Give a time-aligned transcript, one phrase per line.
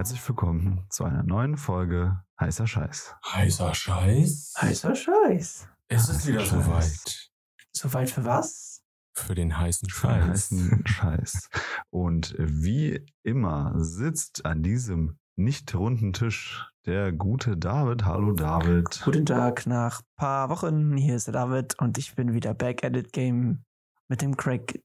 [0.00, 3.16] herzlich willkommen zu einer neuen Folge Heißer Scheiß.
[3.22, 4.54] Heißer Scheiß?
[4.58, 5.68] Heißer Scheiß.
[5.88, 6.64] Es ist Heißer wieder Scheiß.
[6.64, 7.30] soweit.
[7.72, 8.82] Soweit für was?
[9.12, 10.28] Für den heißen Für den Scheiß.
[10.30, 11.50] heißen Scheiß.
[11.90, 18.06] Und wie immer sitzt an diesem nicht runden Tisch der gute David.
[18.06, 19.02] Hallo David.
[19.04, 20.96] Guten Tag, nach paar Wochen.
[20.96, 23.66] Hier ist der David und ich bin wieder back at it game
[24.08, 24.82] mit dem Craig.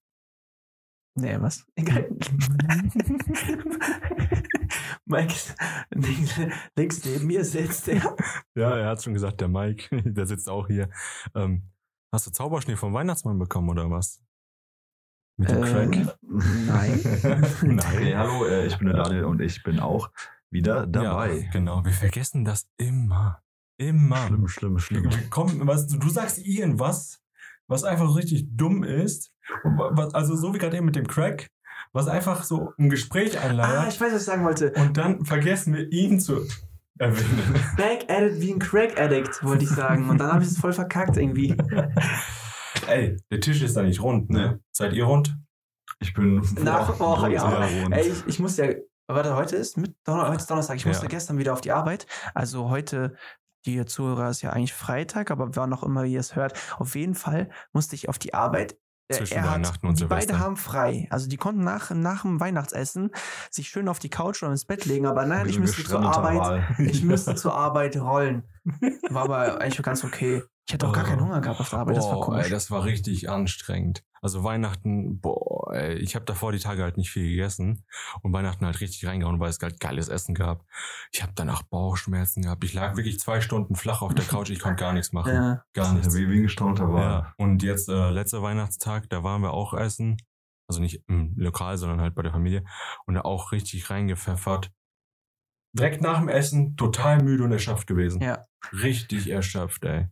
[1.17, 1.65] Nee, was?
[1.75, 2.09] Egal.
[5.05, 5.55] Mike ist
[5.91, 6.39] links,
[6.75, 8.15] links neben mir sitzt er.
[8.53, 10.89] Ja, er hat schon gesagt, der Mike, der sitzt auch hier.
[11.33, 11.69] Ähm,
[12.11, 14.21] hast du Zauberschnee vom Weihnachtsmann bekommen oder was?
[15.37, 16.17] Mit dem Äh, Crack?
[16.21, 16.99] Nein.
[17.63, 17.79] Nein.
[17.97, 20.09] Hey, hallo, äh, ich bin der Daniel und ich bin auch
[20.49, 21.39] wieder dabei.
[21.39, 23.41] Ja, genau, wir vergessen das immer.
[23.77, 24.27] Immer.
[24.27, 25.29] Schlimm, schlimm, schlimm.
[25.29, 27.21] Kommen, was, du sagst irgendwas,
[27.67, 29.31] was einfach richtig dumm ist.
[30.13, 31.47] Also so wie gerade eben mit dem Crack,
[31.93, 33.93] was einfach so ein Gespräch Ah, einleitet.
[33.93, 34.71] ich weiß, was ich sagen wollte.
[34.73, 36.41] und dann vergessen wir ihn zu
[36.97, 37.53] erwähnen.
[37.77, 40.09] Back at it wie ein Crack Addict, wollte ich sagen.
[40.09, 41.55] Und dann habe ich es voll verkackt irgendwie.
[42.87, 44.59] Ey, der Tisch ist da nicht rund, ne?
[44.71, 45.35] Seid ihr rund?
[45.99, 47.43] Ich bin Nach- Boah, oh, ja.
[47.43, 47.93] rund.
[47.95, 48.67] Ey, ich, ich muss ja,
[49.07, 51.09] warte, heute ist, mit, Donner, heute ist Donnerstag, ich musste Ja.
[51.09, 52.05] gestern wieder auf die Arbeit.
[52.33, 53.15] Also heute,
[53.65, 57.15] die Zuhörer ist ja eigentlich Freitag, aber wann auch immer ihr es hört, auf jeden
[57.15, 58.77] Fall musste ich auf die Arbeit.
[59.11, 61.07] Zwischen er hat, Weihnachten und die beide haben frei.
[61.11, 63.11] Also die konnten nach, nach dem Weihnachtsessen
[63.51, 66.63] sich schön auf die Couch oder ins Bett legen, aber nein, ich müsste zur Arbeit.
[66.79, 68.43] Ich müsste zur Arbeit rollen.
[69.09, 70.43] War aber eigentlich ganz okay.
[70.67, 72.45] Ich hatte auch gar keinen Hunger gehabt auf der Arbeit, das war Boah, komisch.
[72.45, 74.03] ey, das war richtig anstrengend.
[74.19, 77.85] Also Weihnachten, boah, ey, ich habe davor die Tage halt nicht viel gegessen
[78.23, 80.65] und Weihnachten halt richtig reingehauen, weil es halt geiles Essen gab.
[81.11, 82.63] Ich habe danach Bauchschmerzen gehabt.
[82.63, 85.33] Ich lag wirklich zwei Stunden flach auf der Couch, ich konnte gar nichts machen.
[85.35, 85.63] ja.
[85.73, 86.15] Gar nichts.
[86.15, 87.03] Wie, wie ein gestaunter Wal.
[87.03, 87.33] Ja.
[87.37, 90.17] Und jetzt äh, letzter Weihnachtstag, da waren wir auch essen.
[90.67, 92.63] Also nicht im Lokal, sondern halt bei der Familie.
[93.05, 94.71] Und da auch richtig reingepfeffert.
[95.77, 98.21] Direkt nach dem Essen total müde und erschöpft gewesen.
[98.21, 98.45] Ja.
[98.71, 100.07] Richtig erschöpft, ey.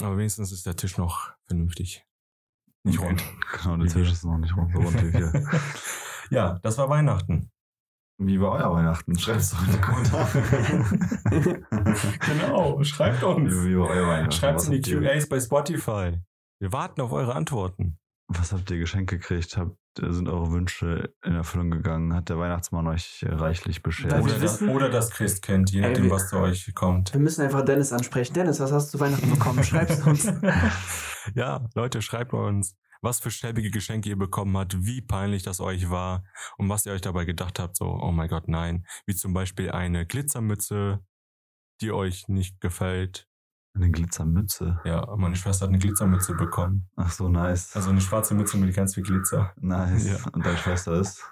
[0.00, 2.04] Aber wenigstens ist der Tisch noch vernünftig.
[2.82, 3.22] Nicht rund.
[3.52, 5.48] Genau, der Tisch ist noch nicht rund, so rund wie wir.
[6.30, 7.50] ja, das war Weihnachten.
[8.18, 9.18] Wie war euer Weihnachten?
[9.18, 10.42] Schreibt es doch in die Kommentare.
[12.26, 13.52] Genau, schreibt uns.
[13.52, 14.32] Wie, wie war euer Weihnachten?
[14.32, 16.18] Schreibt Was in die QAs bei Spotify.
[16.58, 17.98] Wir warten auf eure Antworten.
[18.28, 19.56] Was habt ihr geschenkt gekriegt?
[19.56, 22.12] Habt, sind eure Wünsche in Erfüllung gegangen?
[22.12, 24.12] Hat der Weihnachtsmann euch äh, reichlich beschert?
[24.14, 27.12] Oder, das, wissen- oder das Christkind, je Ey, nachdem, was zu euch kommt.
[27.12, 28.34] Wir müssen einfach Dennis ansprechen.
[28.34, 29.62] Dennis, was hast du zu Weihnachten bekommen?
[29.62, 30.24] Schreib's uns.
[31.34, 35.88] ja, Leute, schreibt uns, was für schäbige Geschenke ihr bekommen habt, wie peinlich das euch
[35.90, 36.24] war
[36.58, 38.84] und was ihr euch dabei gedacht habt, so, oh mein Gott, nein.
[39.06, 41.00] Wie zum Beispiel eine Glitzermütze,
[41.80, 43.28] die euch nicht gefällt.
[43.76, 44.80] Eine Glitzermütze.
[44.84, 46.88] Ja, meine Schwester hat eine Glitzermütze bekommen.
[46.96, 47.76] Ach so, nice.
[47.76, 49.52] Also eine schwarze Mütze mit ganz viel Glitzer.
[49.60, 50.06] nice.
[50.08, 50.16] Ja.
[50.32, 51.22] Und deine Schwester ist?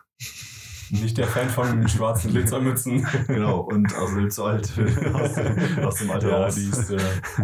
[0.91, 3.06] Nicht der Fan von schwarzen Glitzermützen.
[3.27, 4.71] genau, und aus dem alt.
[5.15, 6.54] aus, dem, aus dem Alter ja, raus.
[6.56, 6.99] die, ist, äh,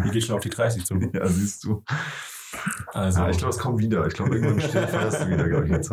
[0.05, 0.95] die geht schon auf die 30 zu.
[1.15, 1.83] ja, siehst du.
[2.93, 4.07] Also, Ja, ich glaube, es kommt wieder.
[4.07, 5.91] Ich glaube, irgendwann steht feierst du wieder, glaube ich, jetzt.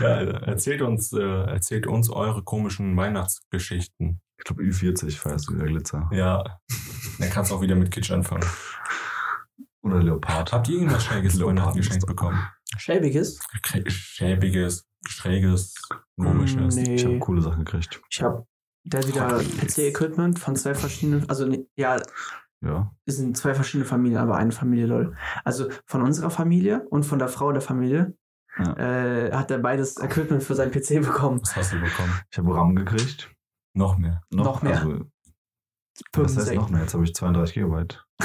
[0.00, 4.20] ja, erzählt uns, äh, erzählt uns eure komischen Weihnachtsgeschichten.
[4.38, 6.08] Ich glaube, Ü40 feierst du wieder Glitzer.
[6.12, 6.42] Ja,
[7.20, 8.44] dann kannst du auch wieder mit Kitsch anfangen.
[9.82, 10.52] Oder Leopard.
[10.52, 12.38] Habt ihr irgendwas Schräges Weihnachten geschenkt bekommen?
[12.76, 13.40] Schäbiges?
[13.88, 15.74] Schäbiges, Schräges,
[16.18, 16.74] komisches.
[16.76, 16.94] Nee.
[16.96, 18.00] Ich habe coole Sachen gekriegt.
[18.10, 18.46] Ich habe
[18.84, 19.38] da wieder.
[19.38, 21.96] PC-Equipment von zwei verschiedenen, also ne- ja,
[22.62, 22.90] Ja.
[23.06, 25.16] es sind zwei verschiedene Familien, aber eine Familie, lol.
[25.44, 28.14] Also von unserer Familie und von der Frau der Familie
[28.58, 28.76] Ja.
[28.76, 31.40] äh, hat er beides Equipment für seinen PC bekommen.
[31.42, 32.12] Was hast du bekommen?
[32.30, 33.30] Ich habe RAM gekriegt.
[33.74, 34.22] Noch mehr.
[34.30, 34.78] Noch mehr.
[34.82, 35.09] Also,
[36.14, 36.82] was heißt noch mehr?
[36.82, 38.04] Jetzt habe ich 32 Gigabyte.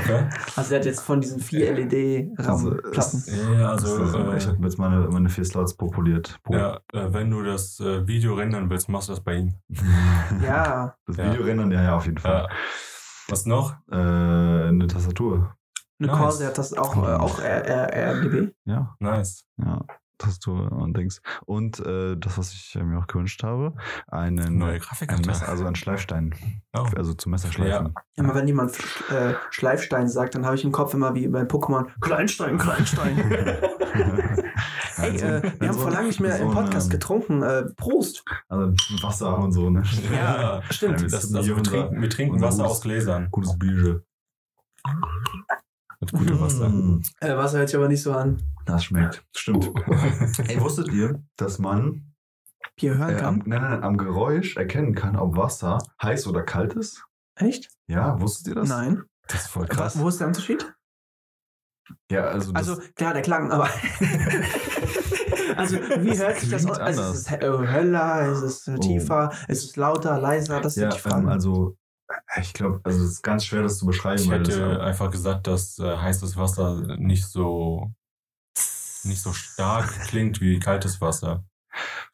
[0.00, 0.28] Okay.
[0.54, 1.80] Also er hat jetzt von diesen vier Also,
[2.70, 3.18] LED-RAM-Platten.
[3.18, 3.26] es-
[3.58, 6.38] Ja, also, Also, ich äh, habe jetzt meine, meine vier Slots populiert.
[6.44, 9.54] Po- ja, äh, wenn du das äh, Video rendern willst, machst du das bei ihm.
[10.42, 11.30] ja, Das Ja.
[11.32, 12.48] Video rendern, ja, ja, auf jeden Fall.
[12.48, 12.48] Ja.
[13.28, 13.76] Was noch?
[13.90, 15.54] Äh, eine Tastatur.
[15.98, 16.18] eine Nice.
[16.18, 18.52] Corsair hat das auch, äh, auch RGB.
[18.66, 19.44] Ja, Nice.
[19.56, 19.80] ja.
[20.18, 21.22] Tastatur und Dings.
[21.46, 23.74] Und äh, das, was ich äh, mir auch gewünscht habe,
[24.08, 25.26] einen, Neue ein Grafikkarte.
[25.26, 26.34] Messer, also ein Schleifstein.
[26.76, 26.86] Oh.
[26.96, 27.94] Also zum Messerschleifen.
[28.16, 28.76] Immer wenn jemand
[29.10, 33.16] äh, Schleifstein sagt, dann habe ich im Kopf immer wie bei Pokémon Kleinstein, Kleinstein.
[34.96, 36.90] Hey, Also, äh, wir haben so- vor lange nicht mehr so im ein, Podcast ähm,
[36.90, 37.42] getrunken.
[37.42, 38.24] Äh, Prost.
[38.48, 39.84] Also Wasser und so, ne?
[40.12, 41.00] Ja, stimmt.
[41.02, 43.28] Ja, Das, wir- also wir, trinken, wir trinken Wasser gutes- aus Gläsern.
[43.30, 44.02] Gutes Bier.
[46.00, 46.68] Mit gutem Wasser.
[46.68, 48.40] Mm, Äh, Wasser hört sich aber nicht so an.
[48.66, 49.24] Das schmeckt.
[49.34, 49.66] Stimmt.
[50.48, 52.14] Ey, wusstet ihr, dass man
[52.76, 53.48] Bier hören äh, am, kann.
[53.48, 57.04] nein, nein, am Geräusch erkennen kann, ob Wasser heiß oder kalt ist?
[57.34, 57.68] Echt?
[57.88, 58.68] Ja, wusstet ihr das?
[58.68, 59.02] Nein.
[59.26, 59.98] Das ist voll Krass.
[59.98, 60.72] Wo ist der Unterschied?
[62.10, 63.68] Ja, also, das, Also, klar, der Klang, aber.
[65.56, 66.80] Also, wie hört sich das an?
[66.80, 68.80] Also, ist es äh, höller, ist es äh, Oh.
[68.80, 70.60] tiefer, ist es lauter, leiser?
[70.60, 71.22] Das Ja, sind die Fragen.
[71.24, 71.76] ähm, also
[72.40, 74.22] ich glaube, also es ist ganz schwer, das zu beschreiben.
[74.22, 77.92] Ich hätte einfach gesagt, dass äh, heißes Wasser nicht so
[79.04, 81.44] nicht so stark klingt wie kaltes Wasser.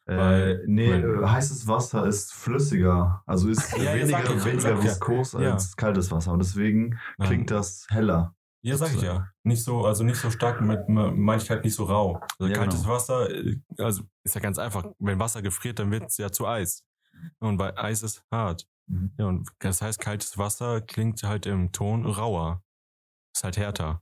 [0.05, 4.69] äh, weil- nee, weil- äh, heißes Wasser ist flüssiger, also ist Ja, weniger, ich, weniger
[4.75, 4.83] ja.
[4.83, 5.53] viskos Ja.
[5.53, 7.27] als kaltes Wasser und deswegen Nein.
[7.29, 8.35] klingt das heller.
[8.61, 9.27] Ja, sag ich ja.
[9.43, 12.19] Nicht so, also nicht so stark mit, meine ich halt nicht so rau.
[12.39, 12.93] Also Ja, kaltes genau.
[12.95, 14.85] Wasser, äh, also ist ja ganz einfach.
[14.99, 16.83] Wenn Wasser gefriert, dann wird es ja zu Eis.
[17.39, 18.67] Und bei Eis ist hart.
[18.87, 19.13] Mhm.
[19.17, 22.61] Ja, und das heißt, kaltes Wasser klingt halt im Ton rauer.
[23.35, 24.01] Ist halt härter.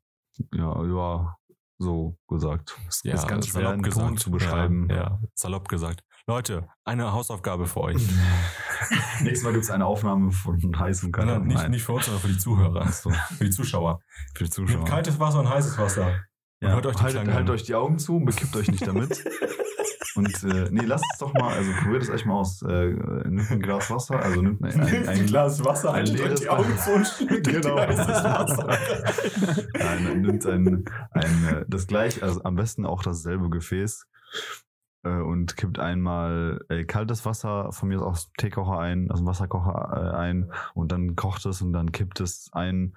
[0.54, 1.36] Ja, ja,
[1.80, 2.78] so gesagt.
[2.86, 4.88] Das Ja, ist ganz schwer salopp in Ton zu beschreiben.
[4.90, 6.02] Ja, ja, salopp gesagt.
[6.28, 8.02] Leute, eine Hausaufgabe für euch.
[9.22, 11.40] Nächstes Mal gibt es eine Aufnahme von heißem Nein, Kalter.
[11.40, 12.88] nicht, nicht für uns, sondern für die Zuhörer.
[12.92, 14.00] So, Für die Zuschauer.
[14.36, 14.78] für die Zuschauer.
[14.78, 16.22] Nehmt kaltes Wasser und heißes Wasser.
[16.62, 19.22] Ja, hört euch die haltet, haltet euch die Augen zu, bekippt euch nicht damit.
[20.16, 22.62] Und äh, nee, lasst es doch mal, also probiert es echt mal aus.
[22.62, 22.94] Äh,
[23.28, 26.50] nimmt ein Glas Wasser, also nimmt ein, ein, ein Glas Wasser, ein euch leeres die
[26.50, 27.76] Augen zu und schüttet Genau.
[27.76, 28.68] Wasser.
[29.74, 34.06] Nein, nimmt ein, ein äh, das gleich, also am besten auch dasselbe Gefäß
[35.04, 39.28] äh, und kippt einmal äh, kaltes Wasser von mir aus dem Teekocher ein, aus dem
[39.28, 42.96] Wasserkocher äh, ein und dann kocht es und dann kippt es ein.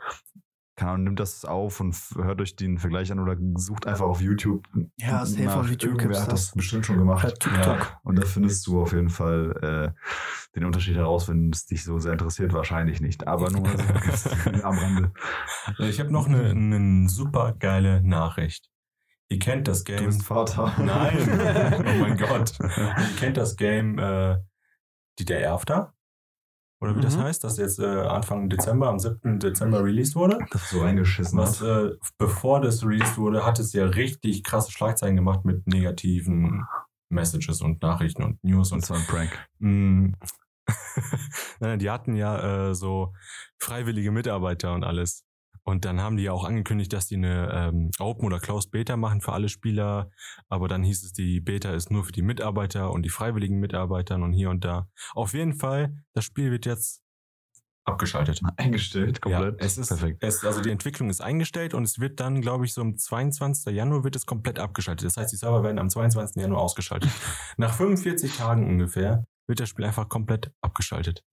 [0.76, 4.20] Keine Ahnung, nimmt das auf und hört euch den Vergleich an oder sucht einfach auf
[4.20, 4.69] YouTube.
[4.99, 6.55] Ja, safe auf YouTube Irgendwer gibt's hat das das.
[6.55, 7.26] bestimmt schon gemacht.
[7.40, 7.96] TikTok.
[8.05, 11.99] Und da findest du auf jeden Fall äh, den Unterschied heraus, wenn es dich so
[11.99, 12.52] sehr interessiert.
[12.52, 13.67] Wahrscheinlich nicht, aber nur
[14.64, 15.12] am Rande.
[15.78, 18.69] Ich habe noch eine, eine super geile Nachricht.
[19.28, 20.05] Ihr kennt das Du Game.
[20.05, 20.73] bist Vater.
[20.78, 21.17] Nein.
[21.87, 22.52] Oh mein Gott.
[22.61, 24.37] Ihr kennt das Game äh,
[25.19, 25.94] Die der Erfter?
[26.81, 27.23] Oder wie das Mhm.
[27.23, 29.38] heißt, das jetzt äh, Anfang Dezember, am 7.
[29.38, 30.38] Dezember released wurde.
[30.50, 31.93] Das so reingeschissen Was hat.
[31.93, 36.64] äh, bevor das released wurde, hat es ja richtig krasse Schlagzeilen gemacht mit negativen
[37.08, 39.49] Messages und Nachrichten und News und Das war ein Prank.
[39.58, 40.12] Mm.
[41.61, 43.12] Nein, die hatten ja äh, so
[43.58, 45.25] freiwillige Mitarbeiter und alles.
[45.66, 48.96] Und dann haben die ja auch angekündigt, dass die eine ähm, Open oder Closed Beta
[48.96, 50.10] machen für alle Spieler.
[50.48, 54.22] Aber dann hieß es, die Beta ist nur für die Mitarbeiter und die freiwilligen Mitarbeitern
[54.22, 54.88] und hier und da.
[55.14, 57.02] Auf jeden Fall, das Spiel wird jetzt
[57.84, 58.40] abgeschaltet.
[58.56, 59.60] Eingestellt, komplett.
[59.60, 60.22] Ja, es ist, perfekt.
[60.22, 63.74] Es, also die Entwicklung ist eingestellt und es wird dann, glaube ich, so am 22.
[63.74, 65.04] Januar wird es komplett abgeschaltet.
[65.04, 66.40] Das heißt, die Server werden am 22.
[66.40, 67.10] Januar ausgeschaltet.
[67.56, 71.24] Nach 45 Tagen ungefähr wird das Spiel einfach komplett abgeschaltet.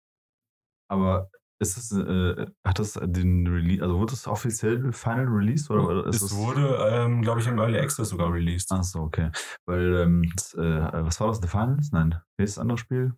[0.87, 1.29] Aber
[1.63, 6.07] ist es, äh, hat das den Release, also wurde das offiziell Final Release oder oder
[6.07, 8.71] ist es wurde, ähm, glaube ich, im Early Access sogar released.
[8.71, 9.31] Ach so, okay.
[9.65, 11.39] Weil, ähm, das, äh, was war das?
[11.41, 11.91] The Finals?
[11.91, 12.15] Nein.
[12.37, 13.13] Das andere Spiel?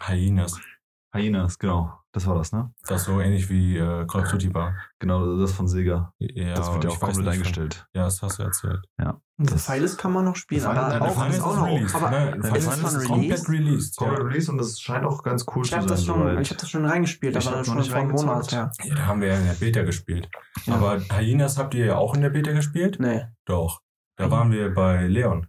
[0.00, 0.58] Hyenas.
[1.12, 1.92] Hyenas, genau.
[2.12, 2.72] Das war das, ne?
[2.88, 4.74] Das so ähnlich wie äh, Call of Duty war.
[4.98, 6.12] Genau, das von Sega.
[6.18, 7.86] Ja, das wird ja auch komplett eingestellt.
[7.94, 8.80] Ja, das hast du erzählt.
[9.38, 11.66] Und Das- Pfeiles kann man noch spielen, Final- aber auch, Final ist auch noch.
[11.66, 11.94] released.
[11.94, 13.08] Aber Nein, Final Final ist ist released?
[13.08, 13.96] komplett released.
[13.96, 14.24] Komplett Ja.
[14.26, 15.96] Release und das scheint auch ganz cool ich zu habe sein.
[15.96, 16.40] das schon, soweit.
[16.40, 18.70] ich habe das schon reingespielt, Ich aber das schon nicht vor einem Monat her.
[18.84, 20.28] ja, da haben wir ja in der Beta gespielt.
[20.66, 20.74] Ja.
[20.74, 22.96] Aber Hyenas habt ihr ja auch in der Beta gespielt?
[23.00, 23.24] Nee.
[23.46, 23.80] Doch.
[24.16, 25.46] Da waren wir bei Leon.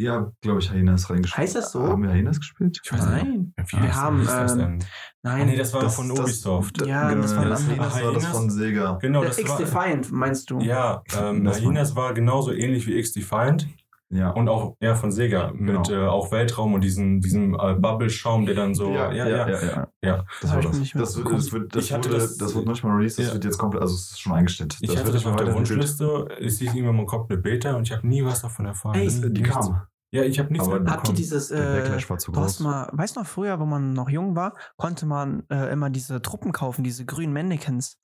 [0.00, 1.36] Ihr habt, glaube ich, Hyenas reingespielt.
[1.38, 1.82] Heißt das so?
[1.86, 2.80] Haben wir Hyenas gespielt?
[2.82, 3.24] Ich weiß nicht.
[3.24, 3.54] Nein.
[3.56, 4.78] Wie Wir heißt- haben, ähm?
[5.22, 5.42] Nein.
[5.42, 6.80] Ah, nee, das war Das- von Ubisoft.
[6.80, 7.76] Das, Ja, genau, das war das, anderes.
[7.78, 8.36] Hyenas war das Hyenas?
[8.38, 8.98] von Sega.
[9.02, 9.58] genau, das X war.
[9.58, 10.60] Defiant, meinst du?
[10.60, 13.68] Ja, ähm, Hyenas war genauso ähnlich wie X-Defiant
[14.12, 14.30] Ja.
[14.30, 16.04] und auch ja, von Sega mit Genau.
[16.04, 18.90] äh, auch Weltraum und diesem, diesem äh, Bubble-Schaum, der dann so.
[18.92, 20.24] ja, ja, ja, ja, Ja.
[20.42, 20.80] Das Hab war das.
[20.80, 22.96] nicht Das, wird, das, wird, das, Ich hatte wurde, das- das, wird noch nicht mal
[22.96, 23.32] released, das Ja.
[23.34, 24.76] wird jetzt komplett, also es ist schon eingestellt.
[24.80, 25.54] Ich das hatte das auf mehr der.
[25.54, 26.26] Wunschliste.
[26.40, 28.96] Es hieß irgendwann mal kommt eine Beta und ich habe nie was davon erfahren.
[28.96, 29.82] Ey, Nie- Die kam.
[30.12, 30.98] Ja, ich habe nichts Aber- mitbekommen.
[30.98, 32.66] Habt ihr dieses, äh, Backlash war zu du hast groß.
[32.66, 36.20] mal, weißt du noch, früher, wo man noch jung war, konnte man äh, immer diese
[36.20, 37.96] Truppen kaufen, diese grünen Mannequins.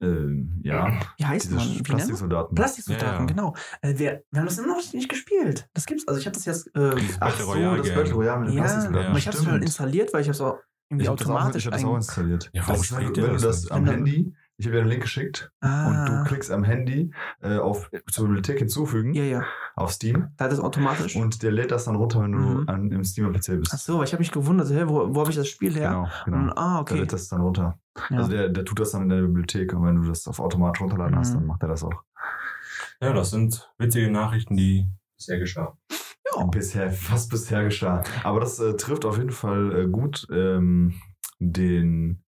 [0.00, 1.68] Ähm, ja, Wie heißt diese man?
[1.68, 1.82] Wie?
[1.82, 2.54] Plastiksoldaten.
[2.54, 3.24] Plastiksoldaten, Ja, ja.
[3.26, 3.54] genau.
[3.80, 5.68] Äh, wir, wir haben das immer noch nicht gespielt.
[5.74, 7.94] Das gibt's, also ich habe das jetzt, äh, Dieses Ach Battle so, Royale das.
[7.94, 9.08] Battle Royale mit den ja, Plastiksoldaten.
[9.08, 10.58] aber ich habe es schon installiert, weil ich habe es auch
[10.90, 12.50] irgendwie Ich habe das, auch, automatisch ich hab das auch installiert.
[12.52, 15.02] Ja, warum das ist, wenn du das das am Handy, ich habe dir einen Link
[15.02, 17.10] geschickt ah, und du klickst am Handy
[17.40, 21.16] äh, auf zur Bibliothek hinzufügen Ja, ja, auf Steam da hat es automatisch.
[21.16, 22.68] und der lädt das dann runter, wenn du Mhm.
[22.68, 23.72] an, im Steam PC bist.
[23.74, 25.88] Ach so, weil ich habe mich gewundert, hä, wo, wo habe ich das Spiel her?
[25.88, 26.36] Genau, genau.
[26.36, 26.98] Und, ah, Der okay.
[27.00, 27.78] lädt das dann runter.
[28.10, 28.16] Ja.
[28.18, 30.80] Also der, der tut das dann in der Bibliothek und wenn du das auf automatisch
[30.82, 31.38] runterladen hast, Mhm.
[31.38, 32.02] dann macht er das auch.
[33.00, 35.76] Ja, das sind witzige Nachrichten, die bisher geschah.
[36.36, 36.44] Ja.
[36.46, 38.02] Bisher, was bisher geschah.
[38.24, 40.94] Aber das äh, trifft auf jeden Fall äh, gut ähm,
[41.38, 42.24] den,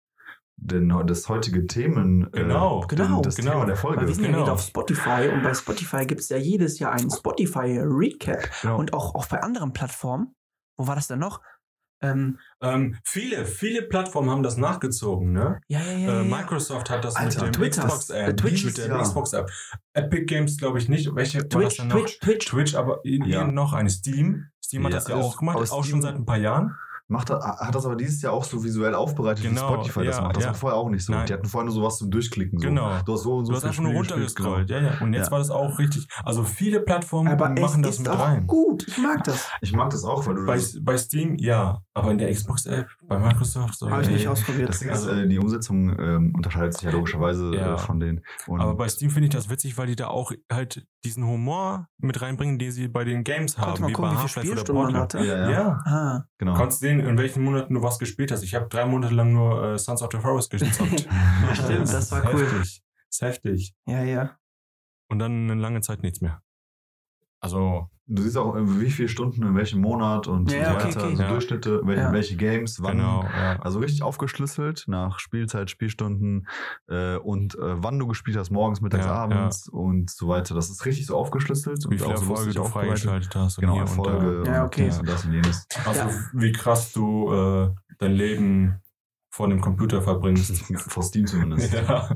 [0.56, 2.24] den, das heutige Themen.
[2.32, 3.52] äh, Genau, genau, das genau.
[3.52, 4.00] Thema der Folge.
[4.02, 4.42] Weil wir sind ja Genau.
[4.44, 8.78] wieder auf Spotify und bei Spotify gibt es ja jedes Jahr einen Spotify Recap Genau.
[8.78, 10.34] und auch, auch bei anderen Plattformen.
[10.78, 11.40] Wo war das denn noch?
[12.02, 15.60] Ähm, Ähm, viele, viele Plattformen haben das nachgezogen, ne?
[15.68, 16.20] ja, ja, ja.
[16.20, 16.24] Äh.
[16.24, 19.32] Microsoft hat das Alter, mit dem Twitter, Xbox äh, App, Twitch mit der ja- Xbox
[19.34, 19.50] App.
[19.92, 21.14] Epic Games glaube ich nicht.
[21.14, 21.96] Welche war das Twitch, denn noch?
[21.96, 22.46] Twitch, Twitch.
[22.46, 23.44] Twitch, aber Ja.
[23.46, 24.46] noch eine Steam.
[24.64, 26.74] Steam hat Ja, das ja auch gemacht, auch Steam- schon seit ein paar Jahren.
[27.10, 30.16] Macht, er- hat das aber dieses Jahr auch so visuell aufbereitet, Genau, wie Spotify das
[30.16, 30.36] ja, macht.
[30.36, 30.48] Das ja.
[30.50, 31.12] war vorher auch nicht so.
[31.12, 31.26] Nein.
[31.26, 32.58] Die hatten vorher nur sowas zum Durchklicken.
[32.60, 32.68] So.
[32.68, 32.90] Genau.
[33.04, 34.80] Du hast so und so Du hast einfach nur gespielt, runtergescrollt, genau.
[34.80, 35.00] ja, ja.
[35.00, 35.32] Und jetzt Ja.
[35.32, 36.06] war das auch richtig.
[36.24, 38.46] Also viele Plattformen Aber machen das ist mit auch rein.
[38.46, 38.86] gut.
[38.86, 39.48] Ich mag das.
[39.60, 41.82] Ich mag das auch, weil du Bei, das, bei Steam, ja.
[41.94, 43.90] Aber in der Xbox-App, bei Microsoft, so.
[43.90, 44.68] Habe ich nicht ausprobiert.
[44.68, 47.74] das Ding ist, Also- äh, die Umsetzung ähm, unterscheidet sich ja logischerweise Ja.
[47.74, 48.24] äh, von denen.
[48.46, 51.88] Und Aber bei Steam finde ich das witzig, weil die da auch halt diesen Humor
[51.98, 54.46] mit reinbringen, den sie bei den Games haben, man wie gucken, bei wie viele Half-Life
[54.52, 55.20] oder Spielstunden man Portal.
[55.22, 55.28] hatte.
[55.28, 55.78] ja, ja, Ja.
[55.84, 56.24] Ah.
[56.38, 56.52] genau.
[56.52, 58.42] Du kannst sehen, in welchen Monaten du was gespielt hast.
[58.44, 61.00] Ich habe drei Monate lang nur äh, Sons of the Forest gezockt.
[61.54, 62.42] Stimmt, das war ist cool.
[62.42, 62.58] Heftig.
[62.60, 63.74] Das ist heftig.
[63.86, 64.36] Ja, ja.
[65.08, 66.40] Und dann eine lange Zeit nichts mehr.
[67.40, 70.84] Also, Du siehst auch, äh, wie viele Stunden in welchem Monat und Ja, so okay,
[70.88, 71.04] weiter.
[71.06, 71.16] okay.
[71.16, 71.28] So Ja.
[71.28, 72.12] Durchschnitte, welche, Ja.
[72.12, 72.96] welche Games, wann.
[72.98, 73.56] genau, ja.
[73.60, 76.48] Also richtig aufgeschlüsselt nach Spielzeit, Spielstunden
[76.88, 80.54] äh, und äh, wann du gespielt hast, morgens, mittags, Ja, abends und so weiter.
[80.54, 81.78] Das ist richtig so aufgeschlüsselt.
[81.84, 83.58] Wie und viele auch so Erfolge du freigeschaltet hast.
[83.58, 83.88] und Genau, hier und.
[83.88, 84.84] Erfolge Ja, und okay.
[84.86, 85.66] dies und das und jenes.
[85.86, 86.10] Also, Ja.
[86.34, 88.80] wie krass du äh, dein Leben
[89.32, 90.50] vor dem Computer verbringst.
[90.90, 91.72] Vor Steam zumindest.
[91.72, 92.08] ja.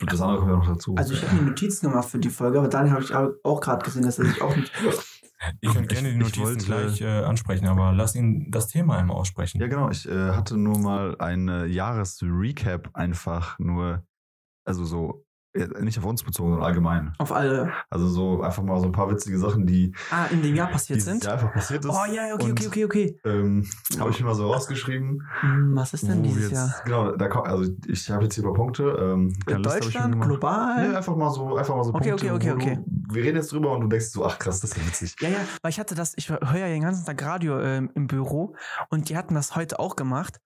[0.00, 0.94] Und das andere kommt ja noch dazu.
[0.96, 3.82] Also ich habe mir Notizen gemacht für die Folge, aber Daniel habe ich auch gerade
[3.84, 4.70] gesehen, dass er sich auch nicht.
[5.60, 9.16] Ich könnte gerne die Notizen wollte- gleich äh, ansprechen, aber lass ihn das Thema einmal
[9.16, 9.60] aussprechen.
[9.60, 9.90] ja, genau.
[9.90, 14.04] Ich äh, hatte nur mal eine Jahresrecap einfach nur,
[14.66, 17.12] also so, nicht auf uns bezogen, sondern allgemein.
[17.18, 17.72] Auf alle.
[17.90, 21.00] Also so einfach mal so ein paar witzige Sachen, die Ah, in dem Jahr passiert
[21.00, 21.24] sind.
[21.24, 21.90] Jahr einfach passiert ist.
[21.90, 23.20] Oh ja, okay, Und, okay, okay, okay.
[23.24, 25.22] Ähm, habe ich mir mal so rausgeschrieben.
[25.40, 26.74] Hm, Was ist denn dieses jetzt, Jahr?
[26.84, 28.84] Genau, da kommt, also ich habe jetzt hier ein paar Punkte.
[29.00, 30.88] Ähm, mir Deutschland, global?
[30.88, 32.32] Nee, einfach mal so, einfach mal so Okay, Punkte.
[32.34, 32.78] okay, okay, okay.
[32.86, 35.16] Du, wir reden jetzt drüber und du denkst so, ach krass, das ist ja witzig.
[35.20, 38.06] Ja, ja, weil ich hatte das, ich höre ja den ganzen Tag Radio ähm, im
[38.06, 38.54] Büro
[38.90, 40.40] und die hatten das heute auch gemacht.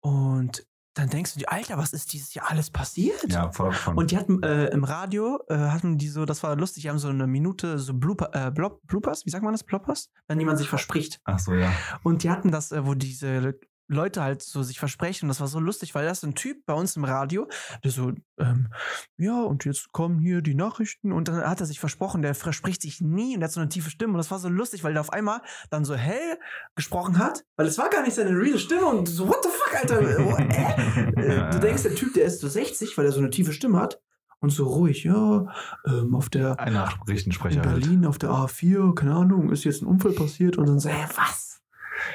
[0.00, 3.32] Und dann denkst du dir, Alter, was ist dieses Jahr alles passiert?
[3.32, 3.96] Ja, voll abgefahren.
[3.96, 6.98] Und die hatten äh, im Radio, äh, hatten die so, das war lustig, die haben
[6.98, 10.10] so eine Minute so Blooper, äh, Bloopers, wie sagt man das, Bloppers?
[10.28, 11.20] Wenn jemand sich verspricht.
[11.24, 11.72] ach so, ja.
[12.02, 13.58] Und die hatten das, äh, wo diese
[13.92, 15.26] Leute halt so sich versprechen.
[15.26, 17.48] Und das war so lustig, weil das ist ein Typ bei uns im Radio,
[17.84, 18.72] der so, ähm,
[19.16, 21.12] ja, und jetzt kommen hier die Nachrichten.
[21.12, 23.68] Und dann hat er sich versprochen, der verspricht sich nie und der hat so eine
[23.68, 24.14] tiefe Stimme.
[24.14, 26.38] Und das war so lustig, weil der auf einmal dann so hell
[26.74, 28.86] gesprochen hat, weil es war gar nicht seine reale Stimme.
[28.86, 30.00] Und so, what the fuck, Alter?
[30.20, 30.36] Oh,
[31.20, 31.50] äh?
[31.50, 34.00] Du denkst, der Typ, der ist so 60, weil er so eine tiefe Stimme hat.
[34.40, 35.46] Und so ruhig, ja,
[35.86, 37.80] ähm, auf der Ein in Nachrichtensprecher halt.
[37.80, 41.06] Berlin auf der A4, keine Ahnung, ist jetzt ein Unfall passiert und dann so, hä,
[41.14, 41.62] was?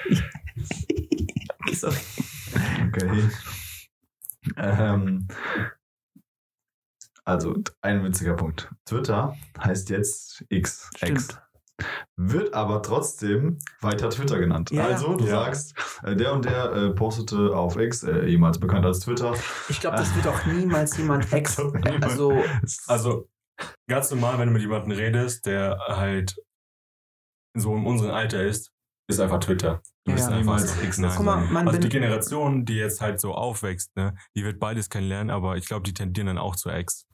[1.67, 1.97] okay, sorry.
[2.87, 3.29] Okay.
[4.57, 5.27] ähm,
[7.25, 8.69] also, ein witziger Punkt.
[8.85, 10.89] Twitter heißt jetzt X.
[11.01, 11.37] X.
[12.15, 14.71] Wird aber trotzdem weiter Twitter genannt.
[14.71, 15.31] Ja, also, du Ja.
[15.45, 19.35] sagst, äh, der und der äh, postete auf X, äh, ehemals bekannt als Twitter.
[19.69, 21.31] Ich glaube, das wird auch niemals jemand.
[21.31, 22.03] Niemand.
[22.03, 22.43] Also,
[22.87, 23.29] Also,
[23.87, 26.35] ganz normal, wenn du mit jemandem redest, der halt
[27.55, 28.71] so in unserem Alter ist,
[29.07, 29.81] ist einfach Twitter.
[30.05, 30.35] Du Ja, bist ja.
[30.35, 30.83] einfach Niemals.
[30.83, 31.11] X Nein.
[31.15, 34.89] guck mal, man, Also die Generation, die jetzt halt so aufwächst, ne, die wird beides
[34.89, 37.05] kennenlernen, aber ich glaube, die tendieren dann auch zu Ex.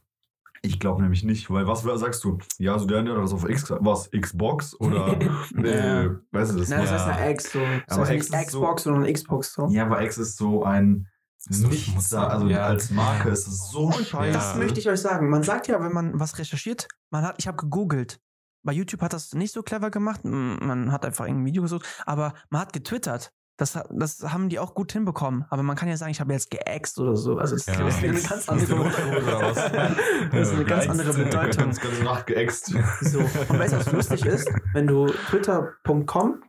[0.65, 2.37] Ich glaube nämlich nicht, weil was sagst du?
[2.57, 5.25] Ja, so der, der das auf X, was, Xbox oder, äh,
[6.05, 6.15] Ja.
[6.31, 6.69] weißt du das?
[6.69, 7.05] na, das Ja.
[7.05, 7.59] heißt eine X, so.
[7.87, 9.67] Das Aber heißt X nicht ist so- Xbox, sondern Xbox, so.
[9.69, 11.07] Ja, aber X ist so ein
[11.49, 12.67] Nichts, also Ja.
[12.67, 14.31] als Marke ist es so scheiße.
[14.31, 14.59] Das Ja.
[14.59, 15.29] möchte ich euch sagen.
[15.29, 18.21] Man sagt ja, wenn man was recherchiert, man hat, ich habe gegoogelt.
[18.63, 20.21] Bei YouTube hat das nicht so clever gemacht.
[20.23, 23.31] Man hat einfach irgendein Video gesucht, aber man hat getwittert.
[23.57, 25.45] Das, das haben die auch gut hinbekommen.
[25.49, 27.37] Aber man kann ja sagen, ich habe jetzt geäxt oder so.
[27.37, 27.87] Also das Ja.
[27.87, 29.55] ist eine ganz andere, was?
[30.31, 30.89] das ist eine ganz Geäxt.
[30.89, 31.63] andere Bedeutung.
[31.65, 32.73] Ganz, ganz nachgeäxt.
[33.01, 33.19] So.
[33.19, 34.49] Und weißt du, was lustig ist?
[34.73, 36.41] Wenn du twitter.com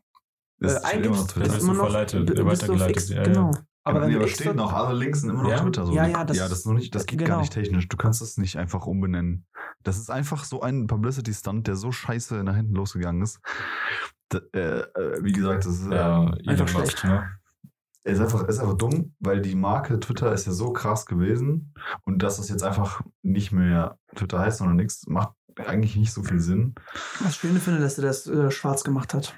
[0.62, 3.16] äh, immer eingibst, bist ist immer du noch verleitet- bist du auf weitergeleitet, X, ja,
[3.16, 3.22] ja.
[3.24, 3.48] genau.
[3.48, 5.60] Aber, Aber nee, wenn du aber X stehen auch, alle Links sind immer noch Ja?
[5.60, 5.84] Twitter.
[5.86, 5.92] So.
[5.94, 7.30] Ja, ja, das- ja, das ist noch nicht, das geht genau.
[7.32, 7.86] gar nicht technisch.
[7.88, 9.46] Du kannst das nicht einfach umbenennen.
[9.82, 13.40] Das ist einfach so ein Publicity-Stunt, der so scheiße nach hinten losgegangen ist.
[14.30, 17.04] Da, äh, äh, wie gesagt, das ist, Ja, ähm, Elon Musk, schlecht.
[17.04, 17.28] ne?
[18.04, 21.74] ist, einfach, ist einfach dumm, weil die Marke Twitter ist ja so krass gewesen
[22.04, 25.32] und dass das jetzt einfach nicht mehr Twitter heißt, sondern nichts, macht
[25.66, 26.74] eigentlich nicht so viel Sinn.
[27.20, 29.34] Was Schöne finde, dass er das äh, schwarz gemacht hat.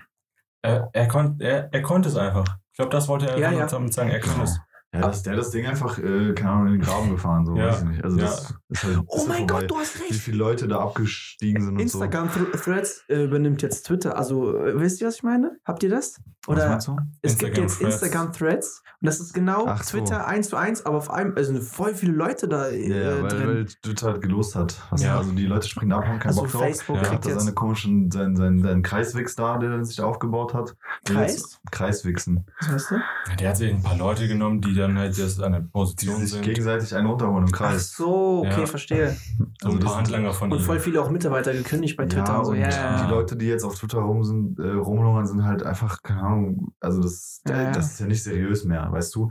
[0.62, 2.58] Er, er, kon, er, er konnte es einfach.
[2.76, 3.64] Ich glaube, das wollte er Ja, ja.
[3.66, 4.10] damit sagen.
[4.10, 4.58] Er kann es.
[4.92, 7.56] Ja, das, der hat das Ding einfach, äh, keine Ahnung, in den Graben gefahren, so
[7.56, 7.68] Ja.
[7.68, 8.04] weiß ich nicht.
[8.04, 8.24] Also Ja.
[8.26, 9.60] das ist halt, Oh ist mein vorbei.
[9.62, 10.14] Gott, du hast Wie recht.
[10.20, 14.16] viele Leute da abgestiegen sind und Instagram Thre- Threads äh, übernimmt jetzt Twitter.
[14.18, 15.56] Also, äh, wisst ihr, was ich meine?
[15.64, 16.20] Habt ihr das?
[16.46, 16.52] So.
[16.52, 16.96] Oder du?
[17.22, 17.94] es gibt Instagram jetzt Threads.
[18.02, 19.98] Instagram Threads und das ist genau Ach so.
[19.98, 22.96] Twitter eins zu eins, aber auf einem, also sind voll viele Leute da äh, Ja,
[23.16, 23.46] ja, weil, drin.
[23.48, 24.80] weil Twitter halt gelost hat.
[24.90, 25.18] Was Ja.
[25.18, 26.62] Also die Leute springen ab, haben keinen also Bock drauf.
[26.62, 27.02] Facebook Ja.
[27.02, 30.04] Er kriegt hat da seine jetzt komischen, seinen, seinen, seinen Kreiswix da, der sich da
[30.04, 30.76] aufgebaut hat.
[31.04, 31.32] Kreis?
[31.36, 32.46] Jetzt- Kreiswichsen.
[32.60, 32.94] Was heißt du?
[32.94, 35.68] Ja, Der hat sich ein paar Leute genommen, die dann halt jetzt an der Die
[35.68, 36.42] Position sich sind.
[36.42, 37.92] gegenseitig einen runterholen im Ach Kreis.
[37.94, 38.66] so, okay, Ja.
[38.66, 39.10] verstehe.
[39.10, 42.24] so ein Also das paar Handlanger von Und voll viele auch Mitarbeiter gekündigt bei Twitter
[42.32, 42.50] ja, und so.
[42.52, 43.04] und Ja, ja.
[43.04, 46.35] die Leute, die jetzt auf Twitter rum sind, äh, rumlungern, sind halt einfach, keine Ahnung,
[46.80, 47.70] also das, Ja, ja.
[47.72, 49.28] das ist ja nicht seriös mehr, weißt du?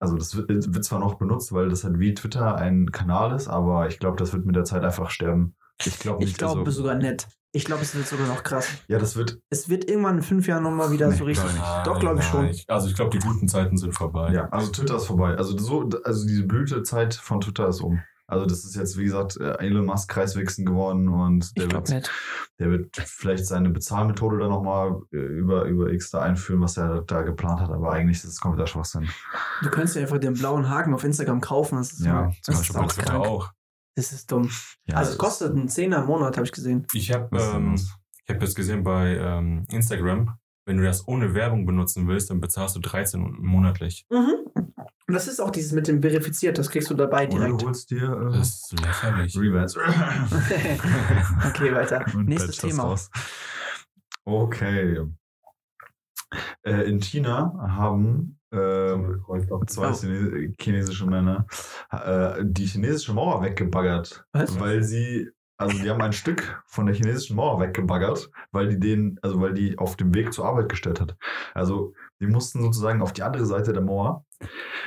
[0.00, 3.48] Also das wird, wird zwar noch benutzt, weil das halt wie Twitter ein Kanal ist,
[3.48, 5.54] aber ich glaube, das wird mit der Zeit einfach sterben.
[5.84, 6.38] Ich glaube Ich nicht.
[6.38, 7.28] glaube also, sogar nett.
[7.54, 8.66] Ich glaube, es wird sogar noch krass.
[8.88, 11.52] ja, das wird, Es wird irgendwann in fünf Jahren nochmal wieder Nee, so richtig.
[11.52, 11.64] nicht.
[11.84, 12.46] Doch, glaube ich schon.
[12.46, 14.32] Nein, also ich glaube, die guten Zeiten sind vorbei.
[14.32, 15.36] ja, also Twitter ist vorbei.
[15.36, 18.00] Also so, also diese Blütezeit von Twitter ist um.
[18.32, 22.10] Also das ist jetzt, wie gesagt, äh, Elon Musk Kreiswichsen geworden und der wird nicht.
[22.58, 27.22] Der wird vielleicht seine Bezahlmethode dann nochmal über, über X da einführen, was er da
[27.22, 29.08] geplant hat, aber eigentlich ist es kompletter Schwachsinn.
[29.62, 31.76] Du könntest dir einfach den blauen Haken auf Instagram kaufen.
[31.76, 33.52] Das ist, Ja, so, zum das Beispiel ist auch auch.
[33.94, 34.50] Das ist dumm.
[34.86, 36.86] Ja, also es kostet einen Zehner im Monat, habe ich gesehen.
[36.94, 41.66] Ich habe ähm, ich hab jetzt gesehen bei ähm, Instagram, wenn du das ohne Werbung
[41.66, 44.06] benutzen willst, dann bezahlst du 13 monatlich.
[44.10, 44.74] Mhm.
[45.08, 47.62] Und das ist auch dieses mit dem verifiziert, das kriegst du dabei Oder direkt.
[47.62, 49.36] du holst dir äh, Das ist lächerlich.
[49.38, 49.76] Rebats.
[51.48, 52.04] okay, weiter.
[52.14, 52.84] Und Nächstes Thema.
[52.84, 53.10] raus.
[54.24, 55.00] Okay.
[56.64, 59.22] Äh, in China haben ähm,
[59.66, 59.92] zwei Oh.
[59.94, 61.46] Chine chinesische Männer
[61.90, 64.58] äh, die chinesische Mauer weggebaggert, Was?
[64.60, 65.28] weil sie
[65.58, 69.54] also die haben ein Stück von der chinesischen Mauer weggebaggert, weil die den, also weil
[69.54, 71.16] die auf dem Weg zur Arbeit gestellt hat.
[71.54, 74.24] Also die mussten sozusagen auf die andere Seite der Mauer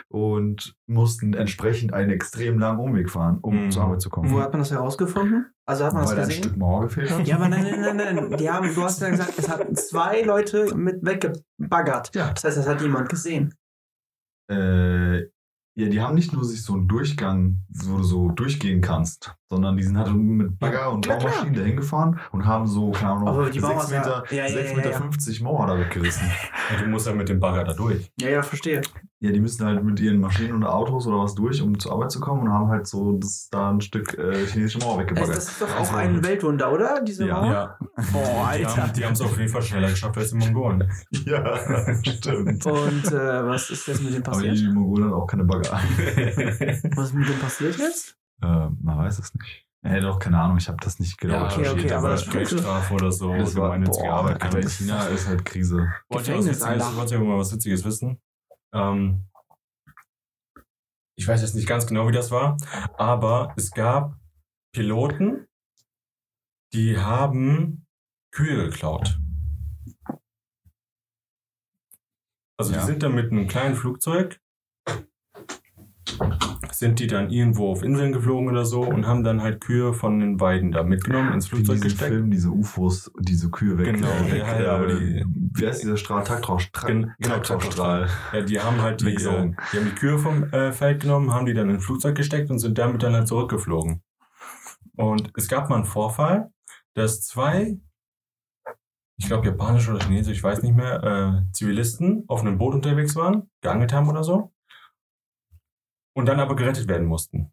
[0.10, 3.72] und mussten entsprechend einen extrem langen Umweg fahren, um Mhm.
[3.72, 4.32] zur Arbeit zu kommen.
[4.32, 5.48] Wo hat man das herausgefunden?
[5.66, 6.60] Also hat man weil das ein Stück gesehen?
[6.60, 7.28] Mauer gefehlt hat?
[7.28, 8.38] Ja, aber nein, nein, nein, nein.
[8.38, 12.14] Die haben, du hast ja gesagt, es hat zwei Leute mit weggebaggert.
[12.16, 12.32] Ja.
[12.34, 13.54] Das heißt, das hat jemand gesehen.
[14.52, 15.22] Äh,
[15.78, 19.78] ja, die haben nicht nur sich so einen Durchgang, wo du so durchgehen kannst, sondern
[19.78, 21.32] die sind halt mit Bagger und klar, klar.
[21.32, 24.44] Baumaschinen dahin gefahren und haben so, keine Ahnung, Aber die Mauer 6 sah- Meter, ja,
[24.46, 24.98] ja, 6 ja, Meter ja.
[24.98, 26.28] 50 Mauer da weggerissen.
[26.74, 28.12] Ja, du musst ja mit dem Bagger da durch.
[28.20, 28.82] Ja, ja, verstehe.
[29.20, 32.10] Ja, die müssen halt mit ihren Maschinen oder Autos oder was durch, um zur Arbeit
[32.12, 35.38] zu kommen und haben halt so das, da ein Stück äh, chinesische Mauer Also weggebaggert.
[35.38, 37.02] das ist doch auch ein Weltwunder, oder?
[37.04, 37.36] Diese Ja.
[37.40, 37.52] Mauer?
[37.52, 37.78] Ja.
[38.12, 38.82] Boah, Die Alter.
[38.84, 40.90] haben die haben es auf jeden Fall schneller geschafft als die Mongolen.
[41.12, 42.66] ja, stimmt.
[42.66, 44.58] Und äh, was ist jetzt mit dem Aber passiert?
[44.58, 45.80] die Mongolen haben auch keine Bagger.
[46.96, 48.16] Was ist mit dem passiert jetzt?
[48.46, 49.66] Äh, man weiß es nicht.
[49.82, 52.30] Er hätte auch keine Ahnung, ich habe das nicht genau ja, okay, okay, aber das-
[52.30, 53.32] Geldstrafe oder so.
[53.36, 54.42] Das war, gemeinnützige boah, Arbeit.
[54.42, 55.94] Alter, in China ist halt Krise.
[56.10, 58.20] Wollt ihr was Witziges, wollt ihr mal was Witziges wissen?
[58.74, 59.26] Ähm,
[61.18, 62.58] ich weiß jetzt nicht ganz genau, wie das war,
[62.98, 64.18] aber es gab
[64.74, 65.48] Piloten,
[66.74, 67.86] die haben
[68.32, 69.20] Kühe geklaut.
[72.58, 72.80] Also Ja.
[72.80, 74.42] die sind dann mit einem kleinen Flugzeug,
[76.72, 80.20] sind die dann irgendwo auf Inseln geflogen oder so und haben dann halt Kühe von
[80.20, 82.12] den Weiden da mitgenommen, ins Flugzeug gesteckt.
[82.12, 83.96] Film, diese UFOs, diese Kühe weg.
[83.96, 86.24] Genau, weg ja, ja, aber die- wie heißt dieser Strahl?
[86.24, 86.88] Taktraustrahl.
[86.92, 88.10] Gen- genau, Taktraustrahl.
[88.34, 91.46] Ja, die haben halt die, äh, die haben die Kühe vom äh, Feld genommen, haben
[91.46, 94.02] die dann in ein Flugzeug gesteckt und sind damit dann halt zurückgeflogen.
[94.98, 96.50] Und es gab mal einen Vorfall,
[96.94, 97.78] dass zwei,
[99.18, 101.04] ich glaube japanisch oder chinesisch, ich weiß nicht mehr,
[101.48, 104.52] äh, Zivilisten auf einem Boot unterwegs waren, geangelt haben oder so.
[106.16, 107.52] Und dann aber gerettet werden mussten,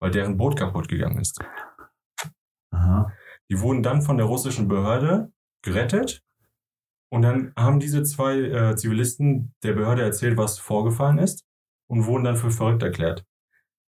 [0.00, 1.40] weil deren Boot kaputt gegangen ist.
[2.70, 3.12] Aha.
[3.50, 6.22] Die wurden dann von der russischen Behörde gerettet.
[7.10, 11.46] Und dann haben diese zwei äh, Zivilisten der Behörde erzählt, was vorgefallen ist
[11.90, 13.24] und wurden dann für verrückt erklärt.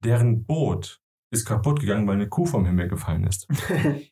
[0.04, 1.00] Deren Boot
[1.32, 3.48] ist kaputt gegangen, weil eine Kuh vom Himmel gefallen ist.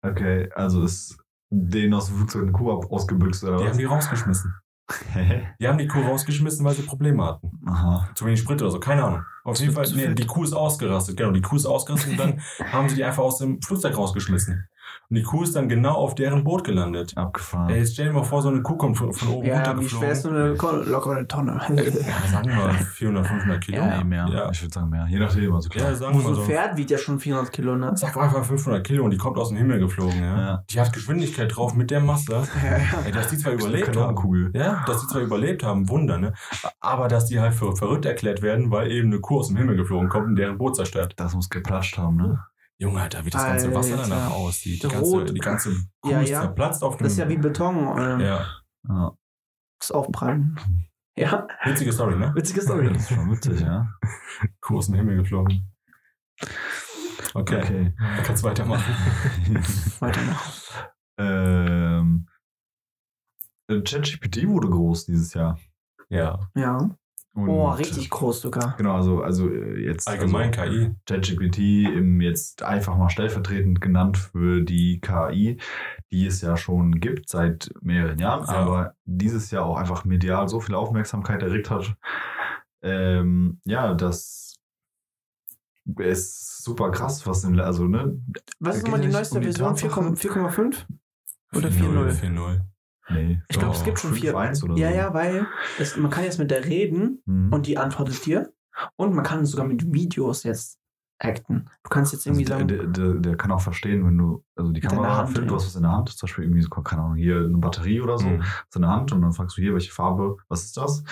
[0.00, 1.18] Okay, also ist
[1.50, 3.70] denen aus dem Flugzeug eine Kuh ausgebüxt oder Die was?
[3.70, 4.54] haben die rausgeschmissen.
[5.60, 7.50] Die haben die Kuh rausgeschmissen, weil sie Probleme hatten.
[7.66, 8.08] Aha.
[8.14, 9.22] Zu wenig Sprit oder so, keine Ahnung.
[9.44, 12.40] Auf jeden Fall, nee, die Kuh ist ausgerastet, genau, die Kuh ist ausgerastet und dann
[12.72, 14.68] haben sie die einfach aus dem Flugzeug rausgeschmissen.
[15.10, 17.16] Und die Kuh ist dann genau auf deren Boot gelandet.
[17.16, 17.70] Abgefahren.
[17.70, 19.56] Ey, jetzt stell dir mal vor, so eine Kuh kommt von, von oben ja, wie
[19.56, 19.88] runtergeflogen.
[19.98, 20.48] schwer ist so eine
[20.90, 21.60] lockere Tonne?
[21.68, 23.78] Ja, sagen wir mal 400, 500 Kilo.
[23.78, 24.26] Ja, nee, mehr.
[24.30, 24.50] Ja.
[24.50, 25.06] Ich würde sagen mehr.
[25.08, 25.94] Je nachdem, also Ja, klar.
[25.94, 26.42] sagen Wo wir so ein so.
[26.42, 27.92] Pferd wiegt ja schon 400 Kilo, ne?
[27.94, 30.38] Sag mal einfach 500 Kilo und die kommt aus dem Himmel geflogen, ja.
[30.40, 30.64] Ja.
[30.68, 32.42] Die hat Geschwindigkeit drauf mit der Masse.
[32.62, 32.84] Ja, ja.
[33.06, 33.94] Ey, dass die zwar überlebt haben.
[33.94, 34.50] Kanonenkugel.
[34.54, 36.34] Ja, dass die zwar überlebt haben, Wunder, ne?
[36.80, 39.76] Aber dass die halt für verrückt erklärt werden, weil eben eine Kuh aus dem Himmel
[39.76, 41.14] geflogen kommt und deren Boot zerstört.
[41.16, 42.40] Das muss geplatscht haben, ne?
[42.80, 44.82] Junge, Alter, wie das ganze Wasser danach aussieht.
[44.82, 45.18] Die Rot.
[45.26, 46.42] ganze, die ganze Kuh Ja, ja.
[46.42, 47.04] zerplatzt auf dem...
[47.04, 47.76] Das ist ja wie Beton.
[47.98, 48.46] Äh, Ja,
[48.88, 49.16] Ja.
[49.80, 50.58] Das Aufprallen.
[51.16, 52.32] Ja, witzige Story, ne?
[52.36, 52.88] witzige Story.
[52.92, 53.92] Das ist schon witzig, ja.
[54.60, 55.68] Kuh aus dem Himmel geflogen.
[57.34, 57.94] Okay, Okay.
[57.98, 58.94] dann kannst du weitermachen.
[60.00, 60.52] Weiter noch.
[61.18, 62.28] ähm,
[63.68, 65.58] äh, ChatGPT wurde groß dieses Jahr.
[66.08, 66.48] Ja.
[66.54, 66.96] Ja.
[67.34, 68.74] Und, Oh, richtig groß sogar.
[68.78, 70.08] Genau, also, also äh, jetzt.
[70.08, 70.90] Allgemein also, KI.
[71.06, 71.58] ChatGPT
[71.96, 75.58] im jetzt einfach mal stellvertretend genannt für die KI,
[76.10, 78.54] die es ja schon gibt seit mehreren Jahren, Ja.
[78.54, 81.94] aber dieses Jahr auch einfach medial so viel Aufmerksamkeit erregt hat.
[82.82, 84.56] Ähm, ja, das
[85.98, 88.20] ist super krass, was im, also, ne?
[88.58, 89.68] Was ist nochmal die neueste um die Version?
[89.76, 90.00] Tatsache.
[90.00, 90.86] 4,5?
[91.54, 92.20] Oder 4.0.
[92.20, 92.60] 4.0?
[93.08, 93.12] 4.0.
[93.14, 93.42] Nee.
[93.48, 94.32] Ich glaube, es Oh, gibt schon 4.
[94.34, 94.96] 5.1 oder Ja, so.
[94.96, 95.46] ja, weil
[95.78, 97.52] es, man kann jetzt mit der reden Mhm.
[97.52, 98.52] und die antwortet dir.
[98.96, 100.78] Und man kann sogar mit Videos jetzt
[101.20, 101.68] acten.
[101.82, 104.44] Du kannst jetzt Also irgendwie der, sagen, der, der, der kann auch verstehen, wenn du,
[104.54, 105.48] also die Kamera Hand, filmt, ja.
[105.48, 108.00] du hast was in der Hand, zum Beispiel irgendwie so, keine Ahnung, hier eine Batterie
[108.00, 108.42] oder so, Mhm.
[108.44, 111.02] hast du in der Hand und dann fragst du hier, welche Farbe, was ist das?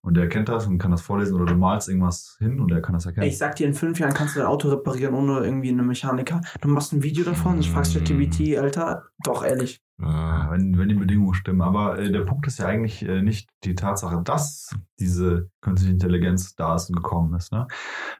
[0.00, 2.82] Und der kennt das und kann das vorlesen oder du malst irgendwas hin und der
[2.82, 3.28] kann das erkennen.
[3.28, 6.40] ich sag dir, in fünf Jahren kannst du dein Auto reparieren ohne irgendwie einen Mechaniker.
[6.60, 7.98] Du machst ein Video davon, ich fragst Mm.
[7.98, 9.80] ChatGPT, Alter, doch ehrlich.
[9.98, 10.48] Ja, Ah.
[10.50, 11.62] wenn, wenn die Bedingungen stimmen.
[11.62, 16.54] Aber äh, der Punkt ist ja eigentlich äh, nicht die Tatsache, dass diese künstliche Intelligenz
[16.54, 17.50] da ist und gekommen ist.
[17.52, 17.66] Ne?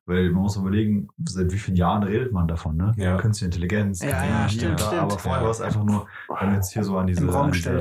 [0.06, 2.76] Weil man muss überlegen, seit wie vielen Jahren redet man davon?
[2.76, 2.92] Ne?
[2.96, 3.16] Ja.
[3.18, 4.02] Künstliche Intelligenz.
[4.02, 5.00] Ja, ja, stimmt, stimmt.
[5.02, 5.44] Aber vorher Ja.
[5.44, 6.06] war es einfach nur,
[6.40, 7.80] wenn du jetzt hier so an diese, diese.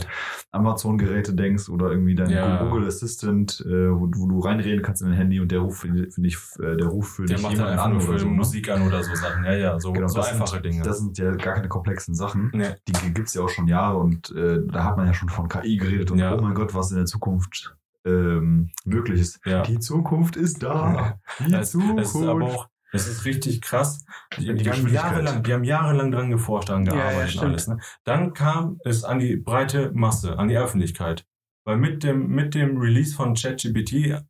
[0.51, 2.63] Amazon-Geräte denkst oder irgendwie dein Ja.
[2.63, 5.89] Google Assistant, äh, wo, wo du reinreden kannst in dein Handy und der ruft für
[5.91, 8.25] dich, äh, der ruft für Der dich macht jemanden einfach an oder für so.
[8.27, 8.31] ne?
[8.33, 9.43] Musik an oder so Sachen.
[9.43, 10.83] Ja, ja, so, Genau, so das einfache sind, Dinge.
[10.83, 12.51] Das sind ja gar keine komplexen Sachen.
[12.53, 12.67] nee.
[12.87, 15.47] Die gibt es ja auch schon Jahre und äh, da hat man ja schon von
[15.49, 16.35] KI geredet und Ja.
[16.35, 19.39] oh mein Gott, was in der Zukunft ähm, möglich ist.
[19.45, 19.61] Ja.
[19.63, 21.19] Die Zukunft ist da.
[21.39, 24.05] Die Es, es ist aber auch, es ist richtig krass.
[24.37, 27.29] Die, Die die, haben jahrelang, die haben jahrelang dran geforscht, dran Ja, ja, gearbeitet und
[27.31, 27.45] stimmt.
[27.51, 27.67] alles.
[27.67, 27.77] Ne?
[28.03, 31.25] Dann kam es an die breite Masse, an die Öffentlichkeit.
[31.65, 34.21] Weil mit dem, mit dem Release von ChatGPT,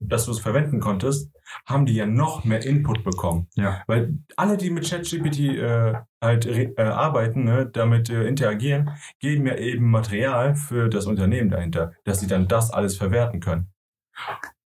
[0.00, 1.32] dass du es verwenden konntest,
[1.66, 3.48] haben die ja noch mehr Input bekommen.
[3.54, 3.82] Ja.
[3.86, 9.56] Weil alle, die mit ChatGPT äh, halt äh, arbeiten, ne, damit äh, interagieren, geben ja
[9.56, 13.70] eben Material für das Unternehmen dahinter, dass sie dann das alles verwerten können.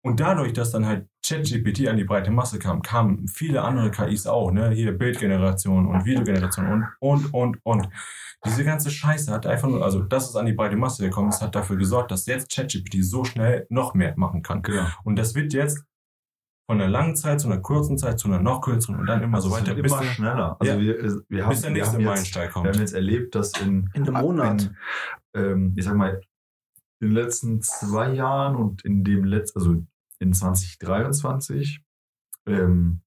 [0.04, 4.26] Und dadurch, dass dann halt ChatGPT an die breite Masse kam, kamen viele andere KIs
[4.26, 4.70] auch, ne?
[4.70, 7.88] Hier Bildgeneration und Videogeneration und, und, und, und.
[8.44, 11.40] Diese ganze Scheiße hat einfach nur, also, dass es an die breite Masse gekommen ist,
[11.40, 14.62] hat dafür gesorgt, dass jetzt ChatGPT so schnell noch mehr machen kann.
[14.62, 14.86] Genau.
[15.04, 15.84] Und das wird jetzt
[16.72, 19.37] von einer langen Zeit zu einer kurzen Zeit zu einer noch kürzeren und dann immer
[19.37, 20.56] Also so weiter, bis, immer der- schneller.
[20.61, 20.80] Also Ja.
[20.80, 22.76] wir, wir, haben, bis der wir, nächste haben jetzt, Meilenstein wir haben kommt.
[22.76, 24.62] jetzt erlebt, dass in, In einem Monat.
[24.62, 24.76] in
[25.35, 26.20] ähm, ich sag mal,
[27.00, 29.82] in den letzten zwei Jahren und in dem letzten, also
[30.18, 31.82] in 2023,
[32.46, 33.00] ähm,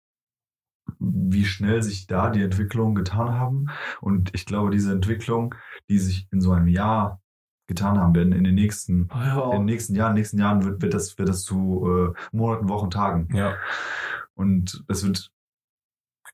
[0.99, 3.67] wie schnell sich da die Entwicklungen getan haben.
[4.01, 5.55] Und ich glaube, diese Entwicklung,
[5.89, 7.21] die sich in so einem Jahr
[7.67, 9.45] getan haben werden, in den nächsten, Ja.
[9.45, 12.89] in den nächsten Jahren, nächsten Jahren wird, wird das, wird das zu äh, Monaten, Wochen,
[12.89, 13.29] Tagen.
[13.35, 13.53] Ja,
[14.35, 15.31] Und es wird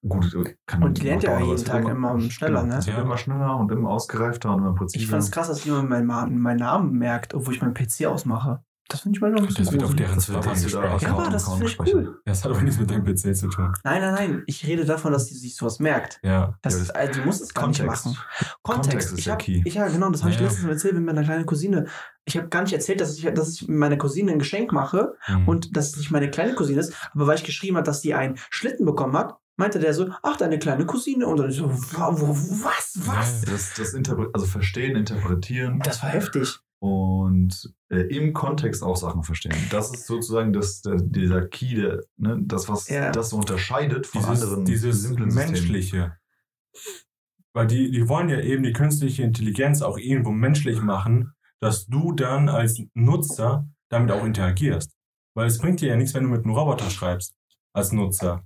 [0.07, 2.77] gut, kann Und die lernt ja jeden es Tag immer schneller, ne?
[2.77, 3.03] Es wird Ja.
[3.03, 5.03] immer schneller und immer ausgereifter und immer präziser.
[5.03, 8.63] Ich fand's krass, dass jemand meinen, meinen Namen merkt, obwohl ich meinen PC ausmache.
[8.91, 11.01] Das finde ich mal noch ein bisschen Das wird auf deren Das das wird gespeichert.
[11.01, 12.21] Ja, aber das finde ich cool.
[12.25, 13.73] Das hat aber nichts mit deinem PC zu tun.
[13.83, 14.43] Nein, nein, nein.
[14.47, 16.19] Ich rede davon, dass die sich sowas merkt.
[16.23, 16.57] Ja.
[16.61, 18.05] Das, Ja, das- also, du musst es gar nicht Kontext.
[18.05, 18.17] machen.
[18.63, 19.11] Kontext Kontext.
[19.13, 19.61] ist ich der hab, Key.
[19.65, 20.45] Ich, ja, genau, das habe ich Ja.
[20.45, 21.85] letztens erzählt mit meiner kleinen Cousine.
[22.25, 25.47] Ich habe gar nicht erzählt, dass ich, dass ich meiner Cousine ein Geschenk mache Mhm.
[25.47, 26.93] und dass es nicht meine kleine Cousine ist.
[27.13, 30.37] Aber weil ich geschrieben habe, dass die einen Schlitten bekommen hat, meinte der so, ach,
[30.37, 31.27] deine kleine Cousine.
[31.27, 33.41] Und dann ich so, was, was?
[33.41, 36.59] Das, das Interpre also verstehen, interpretieren Das war heftig.
[36.81, 39.55] Und äh, im Kontext auch Sachen verstehen.
[39.69, 43.11] Das ist sozusagen das, der, dieser Key, der, ne, das, was Ja.
[43.11, 45.51] das so unterscheidet von dieses, anderen dieses simplen Systemen.
[45.53, 46.17] menschliche.
[47.53, 52.13] Weil die, die wollen ja eben die künstliche Intelligenz auch irgendwo menschlich machen, dass du
[52.13, 54.91] dann als Nutzer damit auch interagierst.
[55.35, 57.35] Weil es bringt dir ja nichts, wenn du mit einem Roboter schreibst,
[57.73, 58.43] als Nutzer.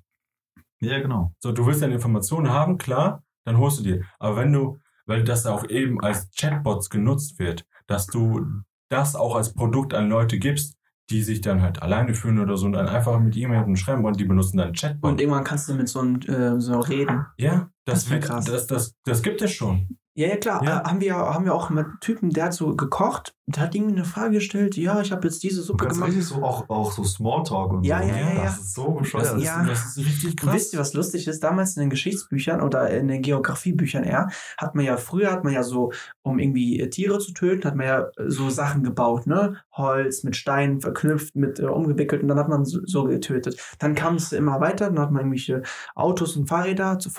[0.81, 1.33] Ja, genau.
[1.39, 4.03] So, du willst deine Informationen haben, klar, dann holst du dir.
[4.19, 8.45] Aber wenn du, weil das auch eben als Chatbots genutzt wird, dass du
[8.89, 10.75] das auch als Produkt an Leute gibst,
[11.09, 14.15] die sich dann halt alleine fühlen oder so und dann einfach mit jemandem schreiben wollen,
[14.15, 15.11] die benutzen dann Chatbot.
[15.11, 17.25] Und irgendwann kannst du mit so einem äh, so reden.
[17.37, 18.45] Ja, das, Das wird, krass.
[18.45, 19.97] Das, das, das gibt es schon.
[20.17, 20.63] Ja, ja, klar.
[20.63, 20.79] Ja.
[20.79, 23.95] Äh, haben, wir, haben wir auch mit Typen, der hat so gekocht, der hat irgendwie
[23.95, 26.07] eine Frage gestellt, ja, ich habe jetzt diese Suppe gemacht.
[26.07, 28.07] richtig so auch, auch so Smalltalk und Ja, so.
[28.07, 28.21] ja, ne?
[28.21, 28.43] ja, ja.
[28.45, 29.25] Das ist so bescheuert.
[29.25, 29.65] Das, ist, Ja.
[29.65, 30.53] das ist richtig Und krass.
[30.55, 31.43] wisst ihr, was lustig ist?
[31.43, 35.51] Damals in den Geschichtsbüchern oder in den Geografiebüchern eher, hat man ja, früher hat man
[35.53, 39.27] ja so, um irgendwie äh, Tiere zu töten, hat man ja äh, so Sachen gebaut,
[39.27, 39.57] ne?
[39.73, 43.59] Holz mit Steinen verknüpft, mit äh, umgewickelt und dann hat man so, so getötet.
[43.79, 45.61] Dann kam es immer weiter, dann hat man irgendwelche
[45.93, 47.09] Autos und Fahrräder zu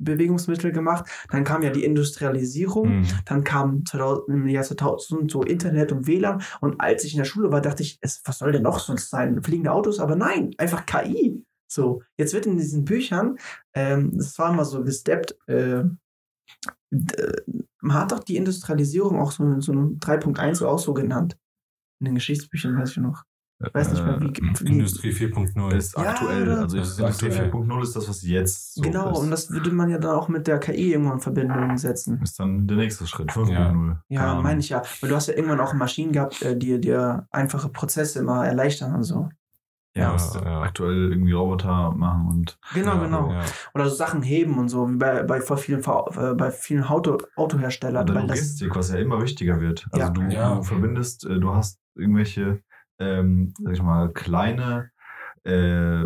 [0.00, 1.06] Fortbewegungsmittel gemacht.
[1.30, 3.00] Dann kam ja die Industrialisierung.
[3.00, 3.06] Mhm.
[3.24, 6.42] Dann kam 2000, im Jahr 2000 so Internet und WLAN.
[6.60, 9.10] Und als ich in der Schule war, dachte ich, es, was soll denn noch sonst
[9.10, 9.42] sein?
[9.42, 10.00] Fliegende Autos?
[10.00, 11.44] Aber nein, einfach KI.
[11.70, 13.36] So, jetzt wird in diesen Büchern,
[13.74, 15.84] ähm, das war immer so gesteppt, äh,
[17.80, 21.38] man hat doch die Industrialisierung auch so, so ein 3.1 auch so genannt.
[22.00, 23.22] In den Geschichtsbüchern weiß ich noch.
[23.62, 24.32] Ich weiß nicht mehr, wie.
[24.64, 25.74] wie Industrie 4.0.
[25.74, 26.50] Ist Ja, aktuell.
[26.50, 27.50] Also ist Industrie aktuell.
[27.52, 29.18] 4.0 ist das, was jetzt so genau, ist.
[29.18, 32.20] und das würde man ja dann auch mit der KI irgendwann in Verbindung setzen.
[32.22, 33.54] ist dann der nächste Schritt, 5.0.
[33.54, 34.42] Keine Ja, Ahnung.
[34.44, 34.82] meine ich ja.
[35.00, 38.94] Weil du hast ja irgendwann auch Maschinen gehabt, äh, die dir einfache Prozesse immer erleichtern
[38.94, 39.28] und so.
[39.94, 40.60] Ja, Ja, ja.
[40.62, 43.30] aktuell irgendwie Roboter machen und Genau, Ja, genau.
[43.32, 43.40] Ja.
[43.74, 47.18] Oder so Sachen heben und so, wie bei, bei voll vielen, äh, bei vielen Auto,
[47.36, 48.04] Autoherstellern.
[48.04, 49.86] oder Weil das, Logistik, was ja immer wichtiger wird.
[49.90, 50.10] Also Ja.
[50.12, 50.54] du, Ja.
[50.54, 52.62] du verbindest, äh, du hast irgendwelche,
[53.00, 54.90] ähm, sag ich mal, kleine,
[55.44, 56.04] äh,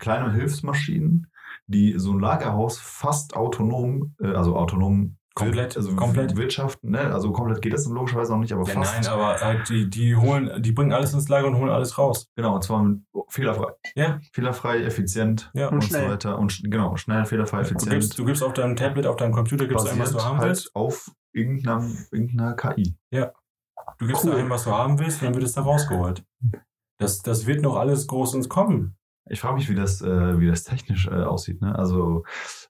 [0.00, 1.28] kleine Hilfsmaschinen,
[1.66, 6.34] die so ein Lagerhaus fast autonom, äh, also autonom Komplett, also komplett.
[6.34, 7.12] Wirtschaften, ne?
[7.12, 8.94] Also komplett geht das logischerweise noch nicht, aber Ja, fast.
[9.02, 12.30] nein, aber halt die, die holen, die bringen alles ins Lager und holen alles raus.
[12.36, 13.70] Genau, und zwar mit fehlerfrei.
[13.96, 14.18] Ja.
[14.32, 15.68] Fehlerfrei, effizient Ja.
[15.68, 16.38] Und und, so weiter.
[16.38, 17.90] Und sch- genau, schnell, fehlerfrei, Du effizient.
[17.92, 20.38] gibst, du gibst auf deinem Tablet, auf deinem Computer, gibst du ein, was du haben
[20.38, 20.74] halt willst.
[20.74, 22.94] auf irgendeiner, irgendeiner KI.
[23.98, 24.32] Du gibst Cool.
[24.32, 26.24] da ein, was du haben willst, und dann wird es da rausgeholt.
[26.98, 28.96] Das, das wird noch alles groß ins Kommen.
[29.28, 31.60] Ich frage mich, wie das, äh, wie das technisch äh, aussieht.
[31.60, 31.76] Ne?
[31.76, 32.24] Also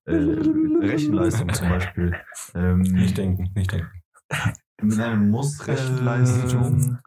[0.04, 2.14] äh, Rechenleistung zum Beispiel.
[2.54, 3.90] Ähm, Nicht denken, nicht denken.
[4.82, 6.98] Nein, muss Rechenleistung,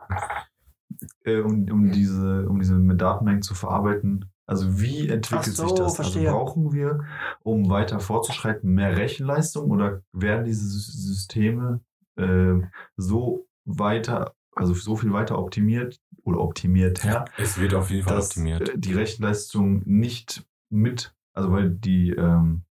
[1.23, 4.31] äh, um, um, diese, um diese mit Datenmengen zu verarbeiten.
[4.45, 5.95] Also wie entwickelt so, sich das?
[5.95, 6.29] verstehe.
[6.29, 7.05] Also brauchen wir,
[7.43, 11.81] um weiter fortzuschreiten, mehr Rechenleistung oder werden diese Sy- Systeme
[12.17, 12.55] äh,
[12.97, 13.45] so
[13.77, 18.69] weiter, also so viel weiter optimiert oder optimiert her, Es wird auf jeden Fall optimiert.
[18.69, 22.63] äh, die Rechenleistung nicht mit, also weil die, ähm,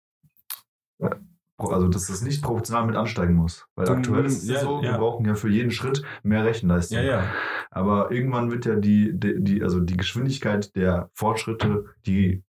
[0.98, 1.10] äh,
[1.56, 3.66] also dass das nicht proportional mit ansteigen muss.
[3.74, 4.96] Weil Du- aktuell ist es ja, ja, so, wir ja.
[4.98, 6.98] brauchen ja für jeden Schritt mehr Rechenleistung.
[6.98, 7.32] Ja, ja.
[7.70, 12.42] Aber irgendwann wird ja die, die, die, also die Geschwindigkeit der Fortschritte, die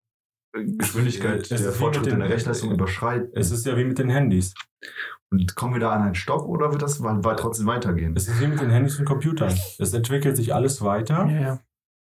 [0.54, 3.30] Geschwindigkeit Es der Fortschritte in der Rechenleistung überschreiten.
[3.34, 4.54] Es ist ja wie mit den Handys.
[5.32, 8.16] Und kommen wir da an einen Stopp oder wird das trotzdem weitergehen?
[8.16, 9.54] Es ist wie mit den Handys und Computern.
[9.78, 11.28] Es entwickelt sich alles weiter.
[11.30, 11.60] ja, ja.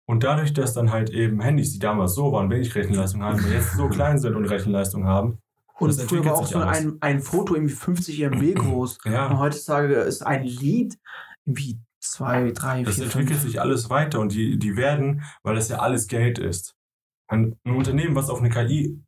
[0.09, 3.51] Und dadurch, dass dann halt eben Handys, die damals so waren, wenig Rechenleistung haben, und
[3.51, 5.39] jetzt so klein sind und Rechenleistung haben.
[5.81, 8.99] Und Das früher war auch so ein, ein Foto irgendwie 50 MB groß.
[9.05, 10.97] Und Ja, heutzutage ist ein Lied
[11.45, 13.43] irgendwie zwei, drei, das vier, entwickelt fünf.
[13.43, 16.76] sich alles weiter und die, die werden, weil das ja alles Geld ist.
[17.29, 19.03] Ein, ein Unternehmen, was auf eine KI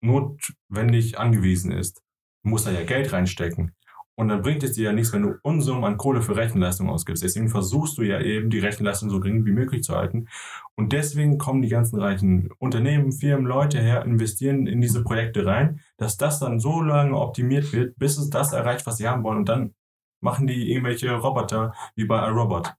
[0.00, 2.02] notwendig angewiesen ist,
[2.42, 3.74] muss da ja Geld reinstecken.
[4.14, 7.22] Und dann bringt es dir ja nichts, wenn du Unsummen an Kohle für Rechenleistung ausgibst.
[7.22, 10.28] Deswegen versuchst du ja eben, die Rechenleistung so gering wie möglich zu halten.
[10.76, 15.80] Und deswegen kommen die ganzen reichen Unternehmen, Firmen, Leute her, investieren in diese Projekte rein,
[15.96, 19.38] dass das dann so lange optimiert wird, bis es das erreicht, was sie haben wollen.
[19.38, 19.74] Und dann
[20.20, 22.74] machen die irgendwelche Roboter wie bei iRobot.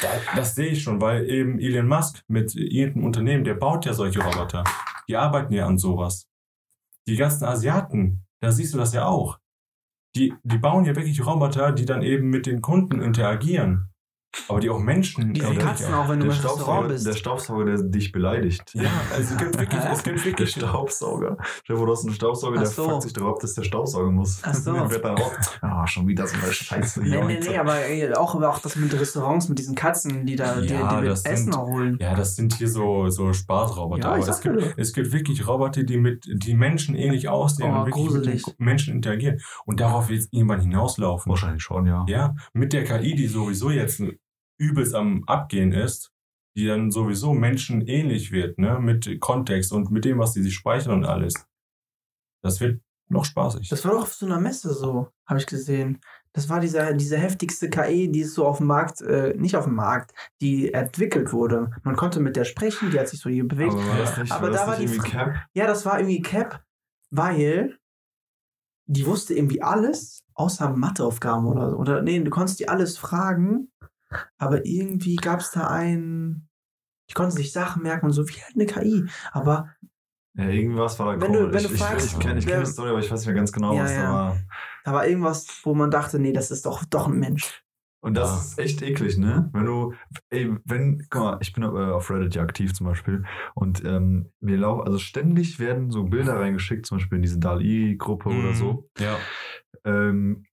[0.00, 3.92] Da- Das sehe ich schon, weil eben Elon Musk mit irgendeinem Unternehmen, der baut ja
[3.92, 4.64] solche Roboter.
[5.08, 6.26] Die arbeiten ja an sowas.
[7.06, 9.38] Die ganzen Asiaten, da siehst du das ja auch.
[10.16, 13.91] Die, die bauen ja wirklich Roboter, die dann eben mit den Kunden interagieren.
[14.48, 15.32] Aber die auch Menschen.
[15.34, 17.06] Diese äh, Katzen auch, wenn du Der im Restaurant Staubsauger, bist.
[17.06, 18.62] der Staubsauger, der dich beleidigt.
[18.74, 21.36] Ja, also es gibt wirklich, es gibt Der wirklich Staubsauger.
[21.64, 22.88] Stell dir vor, du hast einen Staubsauger, der so.
[22.88, 24.40] fuckt sich darauf, dass der Staubsauger muss.
[24.42, 24.72] Ach so.
[24.72, 27.00] Der wird dann auch, ah, schon wieder so eine Scheiße.
[27.02, 27.50] Nee, hier nee, heute.
[27.50, 30.94] nee, aber äh, auch, auch das mit Restaurants, mit diesen Katzen, die da die, Ja,
[30.96, 31.98] die mit das Essen sind- holen.
[32.00, 34.02] Ja, das sind hier so, so Spaßroboter.
[34.02, 37.80] Ja, aber es gibt, es gibt wirklich Roboter, die mit die Menschen ähnlich aussehen Oh,
[37.80, 38.46] und wirklich gruselig.
[38.46, 39.40] mit den Menschen interagieren.
[39.66, 41.28] Und darauf wird irgendwann hinauslaufen.
[41.30, 42.04] Wahrscheinlich schon, ja.
[42.08, 44.02] Ja, mit der KI, die sowieso jetzt
[44.62, 46.12] übelst am Abgehen ist,
[46.56, 50.54] die dann sowieso Menschen ähnlich wird, ne, mit Kontext und mit dem, was die sich
[50.54, 51.34] speichern und alles.
[52.42, 53.68] Das wird noch spaßig.
[53.68, 56.00] Das war doch auf so einer Messe so, habe ich gesehen.
[56.32, 59.64] Das war diese, diese heftigste KI, die ist so auf dem Markt, äh, nicht auf
[59.64, 61.70] dem Markt, die entwickelt wurde.
[61.82, 63.74] Man konnte mit der sprechen, die hat sich so hier bewegt.
[63.74, 65.34] Aber war das nicht, Aber war das da war die irgendwie Cap?
[65.52, 66.64] Ja, das war irgendwie Cap,
[67.10, 67.78] weil
[68.86, 71.76] die wusste irgendwie alles, außer Matheaufgaben oder so.
[71.76, 73.71] Oder nee, du konntest die alles fragen,
[74.38, 76.48] aber irgendwie gab es da einen.
[77.10, 79.04] Die konnte sich Sachen merken und so, wie halt eine KI.
[79.32, 79.74] Aber
[80.34, 81.54] Ja, irgendwas war da Wenn du- komisch.
[81.54, 83.26] wenn du ich, fragst, ich, ich kenne ich kenn die Story, aber ich weiß nicht
[83.26, 84.02] mehr ganz genau, Ja, was ja.
[84.02, 84.38] da war.
[84.84, 87.62] da war irgendwas, wo man dachte, nee, das ist doch, doch ein Mensch.
[88.04, 88.36] Und das Ja.
[88.38, 89.48] ist echt eklig, ne?
[89.52, 89.94] Wenn du,
[90.30, 94.32] ey, wenn, guck mal, ich bin äh, auf Reddit ja aktiv zum Beispiel und ähm,
[94.40, 98.54] mir laufen, also ständig werden so Bilder reingeschickt, zum Beispiel in diese DALI-Gruppe oder Mhm.
[98.54, 98.88] so.
[98.98, 99.18] Ja,
[99.84, 100.44] Ähm,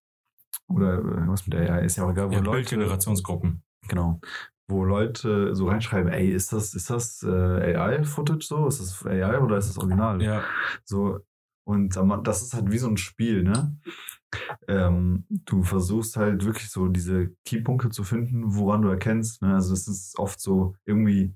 [0.69, 3.63] oder äh, was mit der AI ist ja auch egal, wo ja Leute, Bildgenerationsgruppen.
[3.87, 4.19] genau,
[4.67, 8.67] wo Leute so reinschreiben, ey, ist das, ist das äh, AI-Footage so?
[8.67, 10.21] Ist das AI oder ist das Original?
[10.21, 10.43] Ja,
[10.83, 11.19] So,
[11.65, 13.77] und das ist halt wie so ein Spiel, ne?
[14.67, 19.41] Ähm, du versuchst halt wirklich so diese Keypunkte zu finden, woran du erkennst.
[19.41, 19.55] Ne?
[19.55, 21.33] Also es ist oft so irgendwie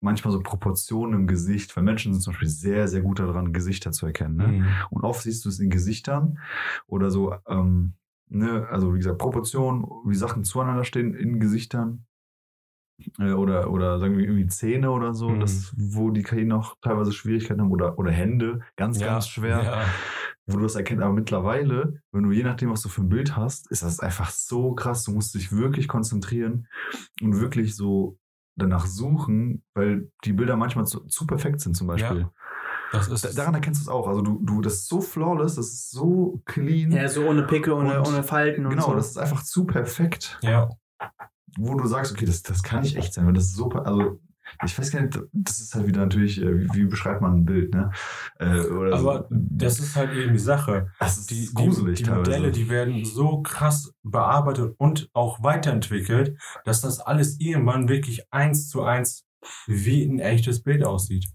[0.00, 3.90] manchmal so Proportionen im Gesicht, weil Menschen sind zum Beispiel sehr, sehr gut daran, Gesichter
[3.92, 4.36] zu erkennen.
[4.36, 4.46] Ne?
[4.48, 4.66] Mhm.
[4.90, 6.38] Und oft siehst du es in Gesichtern
[6.86, 7.94] oder so, ähm,
[8.28, 12.06] ne, also wie gesagt, Proportionen, wie Sachen zueinander stehen in Gesichtern.
[13.18, 15.40] Äh, oder, oder sagen wir irgendwie Zähne oder so, Mhm.
[15.40, 19.62] das, wo die KI noch teilweise Schwierigkeiten haben, oder, oder Hände, ganz, Ja, ganz schwer,
[19.62, 19.84] Ja.
[20.46, 21.02] wo du das erkennst.
[21.04, 24.30] Aber mittlerweile, wenn du je nachdem, was du für ein Bild hast, ist das einfach
[24.30, 25.04] so krass.
[25.04, 26.68] Du musst dich wirklich konzentrieren
[27.20, 28.18] und wirklich so
[28.58, 32.20] danach suchen, weil die Bilder manchmal zu, zu perfekt sind, zum Beispiel.
[32.20, 32.32] Ja.
[32.92, 34.06] Das ist Da, daran erkennst du es auch.
[34.06, 36.90] Also du, du, das ist so flawless, das ist so clean.
[36.92, 38.94] Ja, so ohne Pickel, ohne, Und- ohne Falten und genau, so.
[38.94, 40.68] das ist einfach zu perfekt, ja.
[41.58, 44.20] wo du sagst, okay, das, das kann nicht echt sein, weil das ist so, also
[44.64, 47.44] ich weiß gar nicht, das ist halt wieder natürlich, äh, wie, wie beschreibt man ein
[47.44, 47.90] Bild, ne?
[48.38, 49.36] Äh, oder Aber so.
[49.36, 50.92] das ist halt eben die Sache.
[51.00, 52.30] das ist Die, gruselig die, die teilweise.
[52.30, 58.68] Modelle, die werden so krass bearbeitet und auch weiterentwickelt, dass das alles irgendwann wirklich eins
[58.68, 59.24] zu eins
[59.66, 61.26] wie ein echtes Bild aussieht.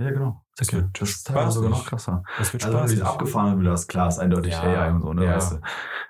[0.00, 0.44] Ja, genau.
[0.56, 2.22] Das Okay, wird das ist teilweise sogar noch krasser.
[2.38, 3.18] Das wird Also wenn du diese spaßig.
[3.20, 5.24] abgefahrenen Bilder hast, klar, ist eindeutig Ja, AI und so, ne?
[5.24, 5.36] ja.
[5.36, 5.56] Weißt du,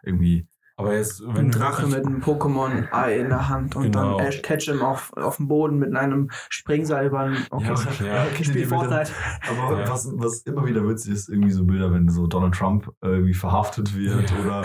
[0.03, 0.47] irgendwie.
[0.77, 4.17] Aber jetzt, wenn ein Drache mit einem Pokémon-Ei in der Hand und Genau.
[4.17, 7.47] dann Ash Ketchum auf, auf dem Boden mit einem Springseilbahn.
[7.51, 8.67] Okay, Ja, ich ja, spiel?
[8.67, 9.11] Fortnite.
[9.51, 9.89] Aber Ja.
[9.91, 13.95] was, was immer wieder witzig ist, irgendwie so Bilder, wenn so Donald Trump irgendwie verhaftet
[13.95, 14.37] wird Ja.
[14.39, 14.63] oder,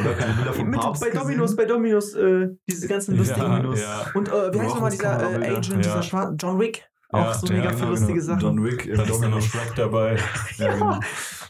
[0.00, 1.56] oder keine Bilder vom Mit, Papst bei Dominos, gesehen.
[1.56, 3.80] bei Dominos, äh, diese ganzen lustigen Ja, Minus.
[3.80, 4.00] ja.
[4.12, 5.56] Und äh, wie heißt nochmal dieser äh.
[5.56, 6.02] Agent, dieser Ja.
[6.02, 6.86] Schwarze, John Wick?
[7.10, 8.40] Auch Ja, so mega genau, viele lustige Sachen.
[8.40, 9.40] John Wick im Dann ist da noch.
[9.40, 10.18] Shrek dabei.
[10.58, 11.00] Ja, genau.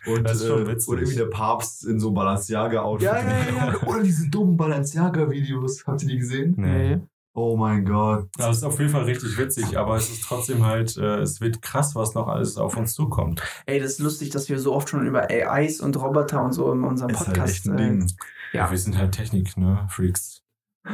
[0.06, 0.88] Und, Das ist schon äh, witzig.
[0.88, 3.06] und irgendwie der Papst in so Balenciaga-Outfit.
[3.06, 3.82] Ja, ja, ja.
[3.86, 5.84] Oder diese dummen Balenciaga-Videos.
[5.86, 6.54] Habt ihr die gesehen?
[6.56, 7.00] Nee.
[7.34, 8.28] Oh mein Gott.
[8.38, 11.60] Das ist auf jeden Fall richtig witzig, aber es ist trotzdem halt, äh, es wird
[11.60, 13.42] krass, was noch alles auf uns zukommt.
[13.66, 16.72] Ey, das ist lustig, dass wir so oft schon über AIs und Roboter und so
[16.72, 18.10] in unserem Ist halt Podcast echt ein äh, Ding.
[18.52, 18.70] Ja.
[18.70, 19.86] wir sind halt Technik, ne?
[19.90, 20.42] Freaks.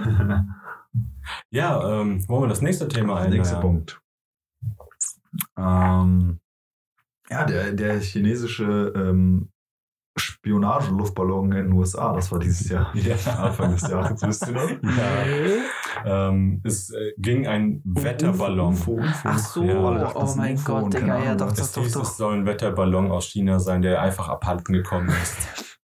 [1.51, 3.31] Ja, ähm, wollen wir das nächste Thema ein?
[3.31, 4.02] Nächster Punkt.
[5.57, 6.41] Ähm,
[7.31, 9.53] ja, der, der chinesische ähm,
[10.19, 12.93] Spionage-Luftballon in den USA, das war dieses Jahr.
[12.95, 13.17] Ja.
[13.37, 14.71] Anfang des Jahres, wisst ihr noch?
[16.05, 16.29] Ja.
[16.29, 18.75] Ähm, es äh, ging ein Wetterballon.
[18.75, 19.05] UFO, UFO.
[19.25, 22.03] Ach so, Ja, oh mein UFO Gott, Digga, ja, doch, doch, Es doch, doch.
[22.03, 25.79] es soll ein Wetterballon aus China sein, der einfach abhalten gekommen ist.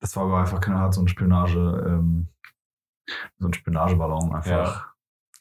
[0.00, 2.28] Das war aber einfach keine Art so ein Spionage, ähm,
[3.38, 4.46] so ein Spionageballon einfach.
[4.50, 4.89] Ja.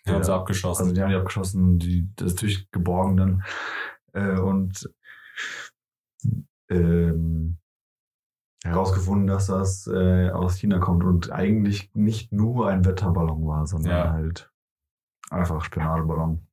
[0.05, 0.37] Die haben sie Ja.
[0.37, 0.83] abgeschossen.
[0.83, 3.43] Also die haben die abgeschossen die, das natürlich geborgen dann.
[4.13, 4.89] Äh, und
[6.69, 7.57] ähm,
[8.63, 13.91] herausgefunden, dass das äh, aus China kommt und eigentlich nicht nur ein Wetterballon war, sondern
[13.91, 14.11] Ja.
[14.11, 14.51] halt
[15.29, 16.45] einfach Spionageballon.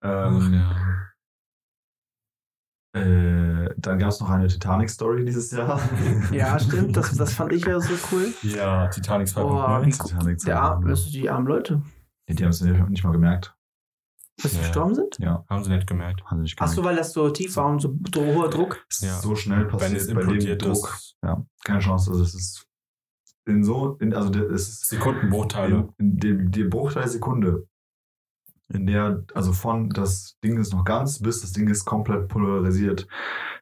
[0.00, 1.08] Ach, Ähm, ja.
[2.96, 5.80] Äh, dann gab es noch eine Titanic-Story dieses Jahr.
[6.32, 8.32] Ja, stimmt, das, das fand ich ja so cool.
[8.42, 9.86] ja, Titanic Boah, 2.0.
[9.86, 11.82] wie Titanic Der Arm, also die armen Leute,
[12.28, 13.54] Ja, die haben es nicht mal gemerkt.
[14.42, 14.62] dass sie Ja.
[14.64, 15.16] gestorben sind?
[15.18, 16.24] Ja, Haben sie nicht gemerkt.
[16.24, 16.76] haben sie nicht Ach gemerkt.
[16.76, 18.84] so, weil das so tief war und so hoher Druck.
[19.00, 19.18] Ja.
[19.18, 20.92] so schnell Wenn es passiert bei dem implodiert Druck.
[20.94, 22.10] ist, Ja, keine Chance.
[22.10, 22.66] Also es ist
[23.46, 25.74] in so, in, also es ist Sekundenbruchteile.
[25.76, 27.66] in, in dem, die Bruchteil Sekunde,
[28.68, 33.06] in der, also von das Ding ist noch ganz bis das Ding ist komplett polarisiert,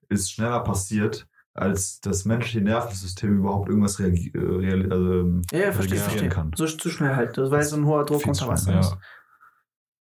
[0.08, 5.72] ist schneller passiert, als das menschliche Nervensystem überhaupt irgendwas reagi äh, also, ähm, Ja, ja,
[5.72, 6.28] verstehe, verstehe.
[6.28, 6.50] kann.
[6.56, 8.72] So zu schnell halt, das war so ein hoher Druck unter Wasser.
[8.74, 8.98] Ja.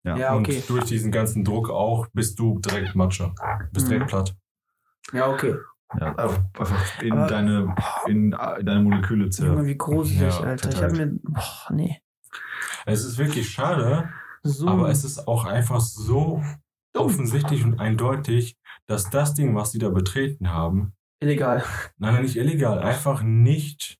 [0.03, 0.17] Ja.
[0.17, 0.57] Ja, okay.
[0.57, 3.33] Und durch diesen ganzen Druck auch bist du direkt Matsche.
[3.73, 3.89] Bist Mhm.
[3.91, 4.35] direkt platt.
[5.11, 5.55] Ja, okay.
[5.99, 7.75] Ja, einfach, einfach in Aber- deine,
[8.07, 9.65] in äh, deine Moleküle zerrt.
[9.65, 10.69] wie gruselig, Ja, Alter.
[10.69, 10.99] Ich verteilt.
[10.99, 11.19] habe mir.
[11.23, 11.99] Boah, nee.
[12.85, 14.07] Es ist wirklich schade,
[14.43, 14.67] So.
[14.67, 16.41] aber es ist auch einfach so
[16.95, 21.63] offensichtlich und eindeutig, dass das Ding, was sie da betreten haben, illegal.
[21.97, 23.97] nein, nein, nicht illegal, einfach nicht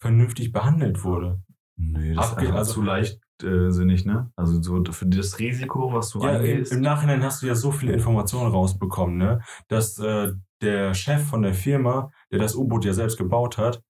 [0.00, 1.40] vernünftig behandelt wurde.
[1.78, 4.30] Nee, das ist Abge- einfach also- zu leichtsinnig, ne?
[4.36, 6.72] Also so für das Risiko, was du Ja, im, eingehst.
[6.72, 9.40] im Nachhinein hast du ja so viele Informationen rausbekommen, ne?
[9.68, 13.82] Dass äh, der Chef von der Firma, der das U-Boot ja selbst gebaut hat,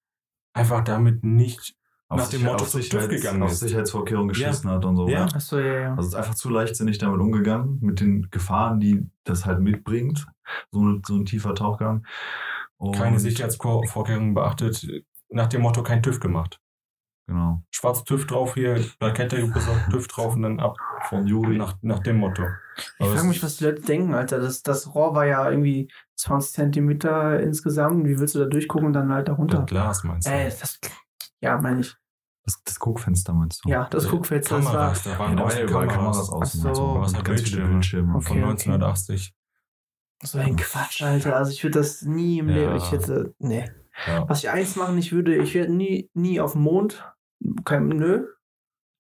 [0.52, 1.76] einfach damit nicht.
[2.09, 3.61] Auf nach dem Motto auf zum TÜV Sicherheits- gegangen auf ist.
[3.61, 5.09] Sicherheitsvorkehrungen geschissen hat und so.
[5.09, 5.25] Ja.
[5.27, 5.35] ne?
[5.35, 5.88] Achso, ja, ja.
[5.90, 10.27] Also es ist einfach zu leichtsinnig damit umgegangen, mit den Gefahren, die das halt mitbringt,
[10.71, 12.07] so, eine, so ein tiefer Tauchgang.
[12.79, 14.87] Und, keine Sicherheitsvorkehrungen beachtet,
[15.31, 16.61] nach dem Motto kein TÜV gemacht.
[17.29, 17.62] Genau.
[17.73, 20.77] Schwarz TÜV drauf hier, Plakette besorgt, TÜV drauf und dann ab.
[21.09, 21.57] Von Juri.
[21.59, 22.45] Nach, nach dem Motto.
[22.77, 24.38] Ich Aber frage es- mich, was die Leute denken, Alter.
[24.38, 28.07] Das, das Rohr war ja irgendwie 20 Zentimeter insgesamt.
[28.07, 29.65] Wie willst du da durchgucken und dann halt da Das runter?
[29.65, 30.31] Glas meinst du?
[30.33, 30.79] Ey, das.
[31.40, 31.94] Ja, meine ich.
[32.44, 33.68] Das, das Guckfenster meinst du?
[33.68, 34.72] Ja, das Äh, Guckfenster, das war.
[34.72, 36.66] Kameras, da Ja, waren war ja überall Kameras Kameras außen.
[36.66, 36.84] Und so.
[36.94, 37.00] so.
[37.00, 37.72] Was Und hat ganz viele Bildschirme?
[37.72, 38.14] Bildschirme.
[38.16, 38.26] Okay.
[38.26, 39.34] von 1980.
[40.22, 41.37] So ein Quatsch, Alter.
[41.37, 42.54] Also ich würde das nie im Ja.
[42.54, 42.76] Leben.
[42.76, 43.34] Ich hätte.
[43.38, 43.68] Nee.
[44.06, 44.28] Ja.
[44.28, 47.04] Was ich eins machen nicht würde, ich werde nie, nie auf den Mond.
[47.64, 48.26] Kein, nö.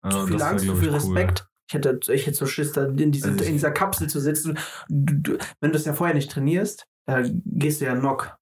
[0.04, 1.16] Äh, zu viel das Angst, zu viel ich, cool.
[1.16, 1.48] Respekt.
[1.68, 4.20] Ich hätte, ich hätte so Schiss, da in, diese, Also ich- in dieser Kapsel zu
[4.20, 4.58] sitzen.
[4.88, 8.36] Du, du, wenn du es ja vorher nicht trainierst, da gehst du ja knock.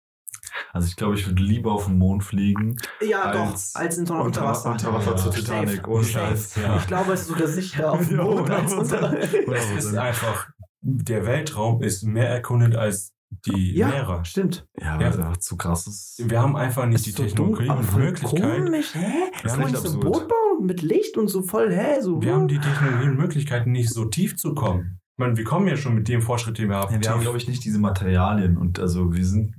[0.73, 2.77] Also ich glaube, ich würde lieber auf den Mond fliegen.
[3.01, 4.73] Ja, Als doch, als in so einer Unter, Unterwasser.
[4.73, 5.45] Unterwasser Ja, zur safe.
[5.45, 6.05] Titanic, ohne.
[6.05, 6.57] Scheiß.
[6.57, 6.77] Ja.
[6.77, 8.79] Ich glaube, es ist sogar sicherer auf dem Ja, Boden als 100%.
[8.79, 9.53] unter.
[9.53, 10.49] Es ist einfach,
[10.81, 13.13] der Weltraum ist mehr erkundet als
[13.47, 14.25] die Ja, Meere.
[14.25, 14.67] stimmt.
[14.81, 15.33] Ja, weil Ja.
[15.41, 16.23] zu krass ist.
[16.25, 18.65] Wir haben einfach nicht die so Technologie dumm, aber und voll Möglichkeit.
[18.65, 19.01] Komisch, hä?
[19.01, 20.01] Wir Kann haben man nicht so ein.
[20.01, 22.01] Boot bauen mit Licht und so voll, hä?
[22.01, 25.01] So, Wir haben die Technologie und Möglichkeiten, nicht so tief zu kommen.
[25.17, 26.95] Ich meine, wir kommen ja schon mit dem Fortschritt, den wir haben.
[26.95, 29.55] Ja, wir haben, glaube ich, nicht diese Materialien und also wir sind.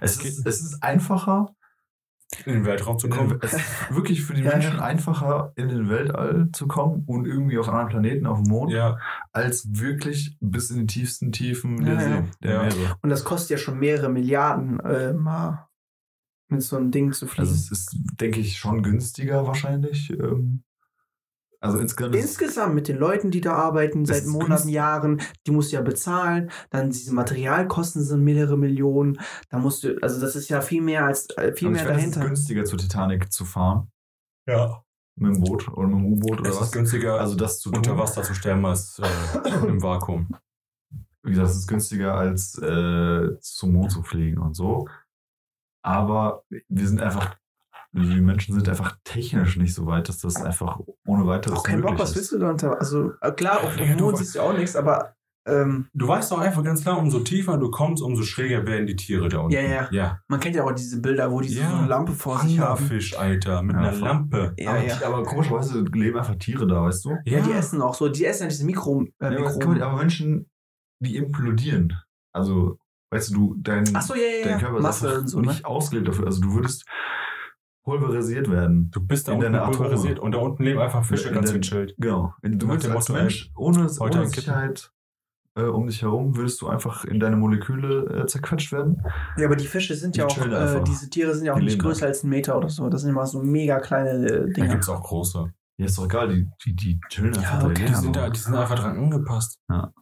[0.00, 1.54] Es geht- ist, es ist einfacher,
[2.44, 3.38] in den Weltraum zu kommen.
[3.42, 4.82] es ist wirklich für die Ja, Menschen ja.
[4.84, 8.98] einfacher, in den Weltall zu kommen und irgendwie auf anderen Planeten, auf dem Mond, Ja,
[9.32, 12.00] als wirklich bis in die tiefsten Tiefen der.
[12.00, 12.62] See, der Ja.
[12.64, 12.96] Meere.
[13.02, 15.68] Und das kostet ja schon mehrere Milliarden, äh, mal
[16.48, 17.48] mit so einem Ding zu fliegen.
[17.48, 20.10] Also es ist, denke ich, schon günstiger wahrscheinlich.
[20.10, 20.62] Ähm,
[21.66, 25.50] also insgesamt ist Insgesamt mit den Leuten, die da arbeiten, seit ist Monaten, Jahren, die
[25.50, 26.50] musst du ja bezahlen.
[26.70, 29.18] Dann diese Materialkosten sind mehrere Millionen.
[29.50, 31.88] Da musst du, also das ist ja viel mehr als äh, viel aber mehr ich
[31.88, 32.28] weiß, es ist dahinter.
[32.28, 33.90] günstiger zur Titanic zu fahren
[34.48, 34.82] ja.
[35.16, 36.72] mit dem Boot oder mit dem U-Boot oder Es ist was.
[36.72, 37.78] günstiger, Also das zu tun.
[37.78, 40.28] unter Wasser zu sterben als äh, im Vakuum.
[41.22, 44.88] Wie gesagt, es ist günstiger als äh, zum Mond zu fliegen und so.
[45.84, 47.36] Aber wir sind einfach,
[47.96, 51.80] die Menschen sind einfach technisch nicht so weit, dass das einfach ohne weiteres Auch kein
[51.82, 52.78] Bock, was willst du da unter?
[52.78, 55.14] Also äh, klar, auf Ja, dem du- Mond siehst du auch nichts, aber
[55.48, 58.96] ähm, Du weißt doch einfach ganz klar, umso tiefer du kommst, umso schräger werden die
[58.96, 59.52] Tiere da unten.
[59.54, 59.88] Ja, ja.
[59.92, 60.18] Ja.
[60.26, 61.78] man kennt ja auch diese Bilder, wo die so Ja.
[61.78, 62.72] eine Lampe vor sich haben.
[62.78, 63.92] Anglerfisch, Alter, mit Ja, einer.
[63.96, 64.54] Lampe.
[64.58, 64.96] Ja, aber, ja.
[65.06, 67.10] aber komischerweise leben einfach Tiere da, weißt du?
[67.24, 67.58] Ja, die Ja.
[67.58, 70.50] essen auch so, die essen ja diese Mikro, äh, Ja, aber, Mikro mal, aber Menschen,
[71.00, 71.92] die implodieren.
[72.34, 72.78] Also,
[73.12, 74.58] weißt du, du dein, Ach so, ja, ja, dein ja.
[74.58, 75.46] Körper ist Masse so, ne?
[75.46, 76.26] nicht ausgelegt dafür.
[76.26, 76.84] Also du würdest
[77.86, 78.90] pulverisiert werden.
[78.90, 79.76] Du bist da In unten deiner Atome.
[79.78, 81.94] pulverisiert und da unten leben einfach Fische In ganz der- gechillt.
[81.98, 82.34] Genau.
[82.42, 84.28] Du würdest dem als Mensch ohne, heute ohne.
[84.28, 84.90] Sicherheit
[85.54, 89.00] äh, um dich herum, würdest du einfach in deine Moleküle äh, zerquetscht werden.
[89.38, 91.58] Ja, aber die Fische sind ja Die auch, chillen äh, diese Tiere sind ja auch
[91.58, 92.88] Die nicht größer als ein Meter oder so.
[92.90, 94.68] Das sind immer so mega kleine äh, Da Dinger.
[94.68, 95.50] gibt's auch große.
[95.78, 97.70] Ja, ist doch egal, die, die, die chillen Ja, einfach.
[97.70, 97.86] okay.
[97.86, 99.58] Die sind, da, die sind einfach dran angepasst.
[99.70, 99.92] Ja.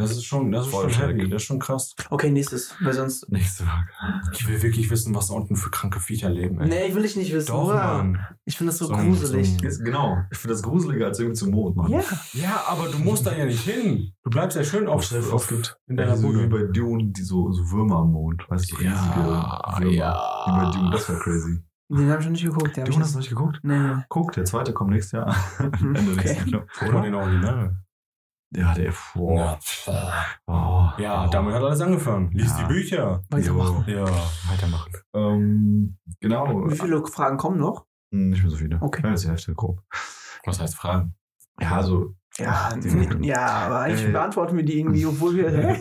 [0.00, 1.94] Das ist schon, das ist Voll schon heavy, das ist schon krass.
[2.10, 3.30] Okay, nächstes, weil sonst.
[3.30, 3.88] Nächste Frage.
[4.32, 6.68] Ich will wirklich wissen, was da unten für kranke Viecher leben, ey.
[6.68, 7.48] Nee, ich will ich nicht wissen.
[7.48, 7.68] Doch.
[7.72, 8.18] Mann.
[8.44, 9.56] Ich finde das so, So gruselig.
[9.68, 10.18] so genau.
[10.30, 11.90] Ich finde das gruseliger als irgendwie zum Mond, Mann.
[11.92, 12.00] ja.
[12.32, 14.12] Ja, aber du musst da ja nicht hin.
[14.24, 17.50] Du bleibst ja schön auf, es gibt in deiner so wie bei Dune, die so,
[17.52, 18.44] so Würmer am Mond.
[18.48, 19.76] Weißt du, riesige Würmer.
[19.80, 21.58] Wie bei Dune, das wäre crazy.
[21.92, 22.76] Den habe ich noch nicht geguckt.
[22.76, 23.58] Den Dune hast du nicht geguckt?
[23.64, 23.94] Nee.
[24.08, 25.34] Guck, der zweite kommt nächstes Jahr.
[25.80, 26.28] Mhm, Ende okay.
[26.28, 26.66] nächsten Jahr.
[26.88, 27.76] Oder den Original.
[28.52, 29.58] Ja, der, boah.
[30.46, 31.30] Oh, Ja, oh.
[31.30, 32.30] damit hat alles angefangen.
[32.32, 32.58] Lies Ja.
[32.58, 33.22] die Bücher.
[33.30, 33.84] Weitermachen.
[33.86, 34.04] Ja,
[34.50, 34.92] weitermachen.
[35.14, 36.68] Ähm, genau.
[36.68, 37.86] Wie viele Fragen kommen noch?
[38.12, 38.78] Hm, Nicht mehr so viele.
[38.82, 39.02] Okay.
[39.04, 39.80] Ja, das ist die Hälfte grob.
[40.44, 41.14] Was heißt Fragen?
[41.60, 42.70] Ja, also, Ja,
[43.20, 45.46] ja aber eigentlich Äh, beantworten wir die irgendwie, obwohl wir.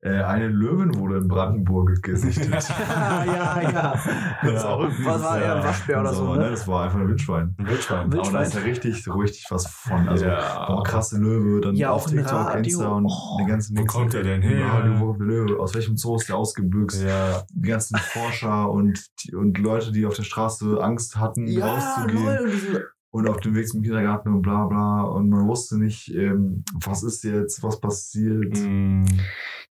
[0.00, 2.48] Äh, eine Löwin wurde in Brandenburg gesichtet.
[2.68, 3.94] ja, ja, ja.
[4.42, 6.50] Das ist auch Was war er, ein Waschbär oder im so, Sommer, ne?
[6.50, 7.56] Das war einfach ein Wildschwein.
[7.58, 8.12] Ein Wildschwein.
[8.12, 10.08] Wild- Aber da ist ja richtig, so richtig was von.
[10.08, 10.26] Also,
[10.68, 12.58] oh, krasse Löwe, dann Ja, auf TikTok, Radio.
[12.62, 13.38] Insta und Oh.
[13.40, 13.92] den ganzen Wo Mix.
[13.92, 14.58] kommt der denn her?
[14.60, 15.58] Ja, wo Löwe?
[15.58, 17.02] Aus welchem Zoo ist der ausgebüxt?
[17.02, 22.24] Ja, Die ganzen Forscher und, und Leute, die auf der Straße Angst hatten, Ja, rauszugehen.
[22.24, 22.38] lol.
[22.44, 22.76] Und diesen,
[23.10, 25.02] und auf dem Weg zum Kindergarten und bla bla.
[25.02, 28.54] Und man wusste nicht, ähm, was ist jetzt, was passiert.
[28.56, 29.04] mm,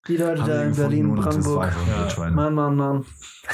[0.06, 1.64] die Leute da die in Berlin, und das war Brandenburg.
[1.64, 2.30] einfach ein Ja.
[2.34, 3.04] Mann, Mann, Mann.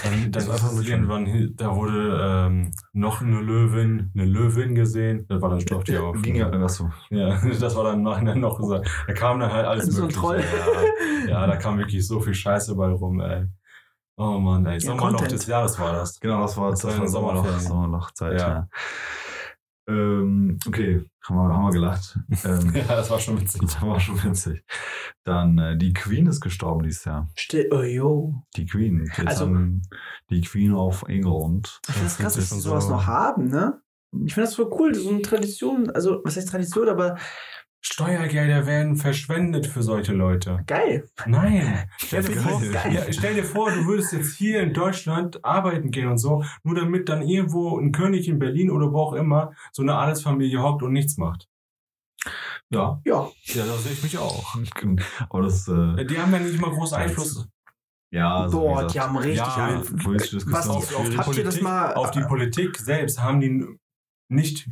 [0.02, 4.74] Dann, Das dann war ist einfach irgendwann, da wurde ähm, noch eine Löwin, eine Löwin
[4.74, 5.26] gesehen.
[5.28, 6.20] Das war dann Stofftier auf.
[6.22, 6.90] Ging ja, was so.
[7.10, 8.88] Ja, das war dann im Nachhinein noch gesagt.
[9.06, 10.20] Da kam dann halt alles So ein mögliche.
[10.20, 10.44] Troll.
[11.26, 13.46] Ja, ja, da kam wirklich so viel Scheiße bei rum, ey.
[14.16, 14.74] Oh Mann, ey.
[14.74, 15.32] Ja, Sommerloch Content.
[15.32, 16.20] des Jahres war das.
[16.20, 17.58] Genau, das war, das Das war Sommerloch.
[17.58, 18.38] Sommerlochzeit.
[18.40, 18.48] Ja.
[18.48, 18.68] Ja.
[19.86, 22.18] Ähm, okay, haben wir, haben wir gelacht.
[22.44, 23.60] Ähm, Ja, das war schon witzig.
[23.60, 24.64] das war schon witzig.
[25.24, 27.28] Dann, äh, die Queen ist gestorben dieses Jahr.
[27.34, 28.34] Still, oh, yo.
[28.56, 29.04] Die Queen.
[29.04, 29.82] Jetzt Also- haben
[30.30, 31.80] die Queen of England.
[31.88, 33.80] Ich finde es Das krass, ist dass sie sowas so- noch haben, ne?
[34.24, 37.18] Ich finde das voll cool, so eine Tradition, also was heißt Tradition, aber
[37.86, 40.62] Steuergelder werden verschwendet für solche Leute.
[40.66, 41.06] geil.
[41.26, 41.88] Nein.
[41.98, 42.94] Stell dir, vor, geil.
[42.94, 46.74] ja, stell dir vor, du würdest jetzt hier in Deutschland arbeiten gehen und so, nur
[46.74, 50.82] damit dann irgendwo ein König in Berlin oder wo auch immer so eine Adelsfamilie hockt
[50.82, 51.46] und nichts macht.
[52.70, 53.00] Ja.
[53.04, 53.30] Ja.
[53.42, 54.54] Ja, da sehe ich mich auch.
[55.28, 57.46] Aber das, äh, Die haben ja nicht mal großen Einfluss
[58.10, 60.46] ja, also, Boah, gesagt, die haben richtig Ja, Einfluss.
[60.46, 61.18] Was oft schwierig.
[61.18, 63.66] habt ihr das mal- auf die Politik selbst haben die
[64.30, 64.70] nicht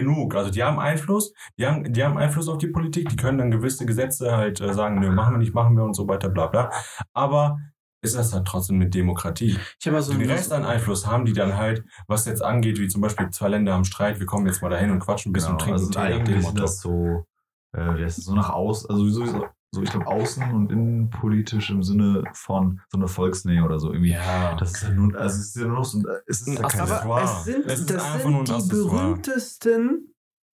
[0.00, 0.34] genug.
[0.34, 3.50] Also die haben Einfluss, die haben, die haben Einfluss auf die Politik, die können dann
[3.50, 6.46] gewisse Gesetze halt äh, sagen, nö, machen wir nicht, machen wir und so weiter, bla
[6.46, 6.70] bla.
[7.12, 7.58] Aber
[8.00, 9.58] ist das halt trotzdem eine Demokratie.
[9.80, 12.42] Ich habe mal so Den ein Rest an Einfluss haben die dann halt, was jetzt
[12.42, 15.30] angeht, wie zum Beispiel zwei Länder am Streit, wir kommen jetzt mal dahin und quatschen
[15.30, 16.60] ein bisschen und trinken also Tee nach dem Motto.
[16.60, 17.24] das so,
[17.72, 21.70] äh, wie heißt das, so nach außen, also sowieso, so ich glaube außen und innenpolitisch
[21.70, 24.12] im Sinne von so eine Volksnähe oder so irgendwie.
[24.12, 24.54] Ja.
[24.56, 26.60] Das ist ja nun, also es ist ja nur noch so, es ist Ein ja
[26.68, 27.02] kein Accessoire.
[27.02, 27.38] Aber Wow.
[27.38, 29.02] es sind, Es ist das einfach nur ein sind die Accessoire.
[29.02, 30.07] berühmtesten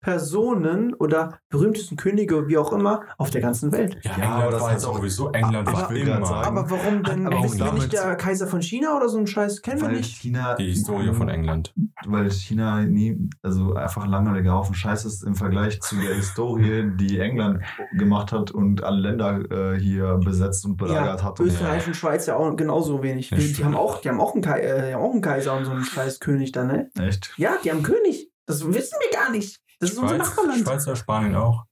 [0.02, 3.96] Personen oder berühmtesten Könige, wie auch immer, auf der ganzen Welt.
[4.02, 6.26] Ja, Ja, aber England das jetzt auch- sowieso, England Aber war ich will immer.
[6.26, 7.26] sagen, Aber warum denn?
[7.26, 9.62] Aber Wissen wir nicht der Kaiser von China oder so ein Scheiß?
[9.62, 10.16] Kennen wir nicht.
[10.20, 11.72] China die Historie von England.
[12.06, 17.18] weil China nie, also einfach langweiliger Haufen Scheiß ist im Vergleich zu der Historie, die
[17.20, 17.62] England
[17.96, 21.38] gemacht hat und alle Länder äh, hier besetzt und belagert hat.
[21.40, 23.30] Und Österreich und Schweiz ja auch genauso wenig.
[23.30, 25.22] Ja, die, die, haben auch, die, haben auch einen Kai, äh, die haben auch einen
[25.22, 26.90] Kaiser und so einen scheiß König da, ne?
[26.98, 27.32] Echt?
[27.36, 28.30] Ja, die haben einen König.
[28.46, 29.60] Das wissen wir gar nicht.
[29.82, 30.58] Das ist unser Schweiz, Nachbarland.
[30.60, 31.64] Schweizer, Spanien auch.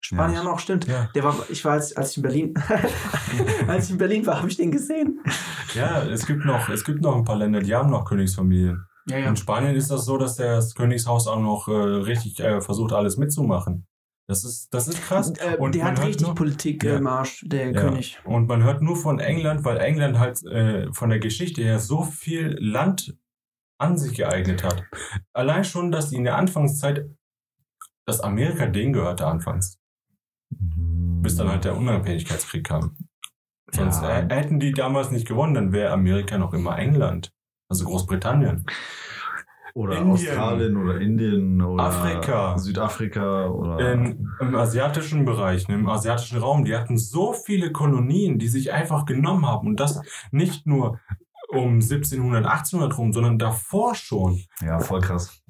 [0.00, 0.52] Spanien Ja.
[0.52, 0.86] auch, stimmt.
[0.86, 1.08] Ja.
[1.14, 2.54] Der war, ich war, als, als ich in Berlin,
[3.66, 5.20] als ich in Berlin war, habe ich den gesehen.
[5.74, 8.84] Ja, es gibt noch, es gibt noch ein paar Länder, die haben noch Königsfamilien.
[9.08, 12.92] Ja, In Spanien ist das so, dass das Königshaus auch noch äh, richtig äh, versucht,
[12.92, 13.86] alles mitzumachen.
[14.28, 15.32] Das ist, das ist krass.
[15.38, 16.96] Äh, Und der man hat hört richtig nur- Politik Ja.
[16.98, 17.80] im Arsch, der Ja.
[17.80, 18.18] König.
[18.24, 22.02] Und man hört nur von England, weil England halt äh, von der Geschichte her so
[22.02, 23.16] viel Land
[23.80, 24.84] an sich geeignet hat.
[25.32, 27.06] Allein schon, dass die in der Anfangszeit,
[28.08, 29.78] dass Amerika denen gehörte anfangs,
[30.50, 32.96] bis dann halt der Unabhängigkeitskrieg kam.
[33.70, 34.08] Sonst Ja.
[34.08, 37.32] hätten die damals nicht gewonnen, dann wäre Amerika noch immer England.
[37.68, 38.64] Also Großbritannien.
[39.74, 40.10] Oder Indien.
[40.12, 42.56] Australien oder Indien oder Afrika.
[42.56, 48.38] Südafrika oder In, Im asiatischen Bereich, ne, im asiatischen Raum, die hatten so viele Kolonien,
[48.38, 49.68] die sich einfach genommen haben.
[49.68, 50.00] Und das
[50.32, 50.98] nicht nur
[51.48, 54.40] um 1700, 1800 rum, sondern davor schon.
[54.60, 55.42] ja, voll krass.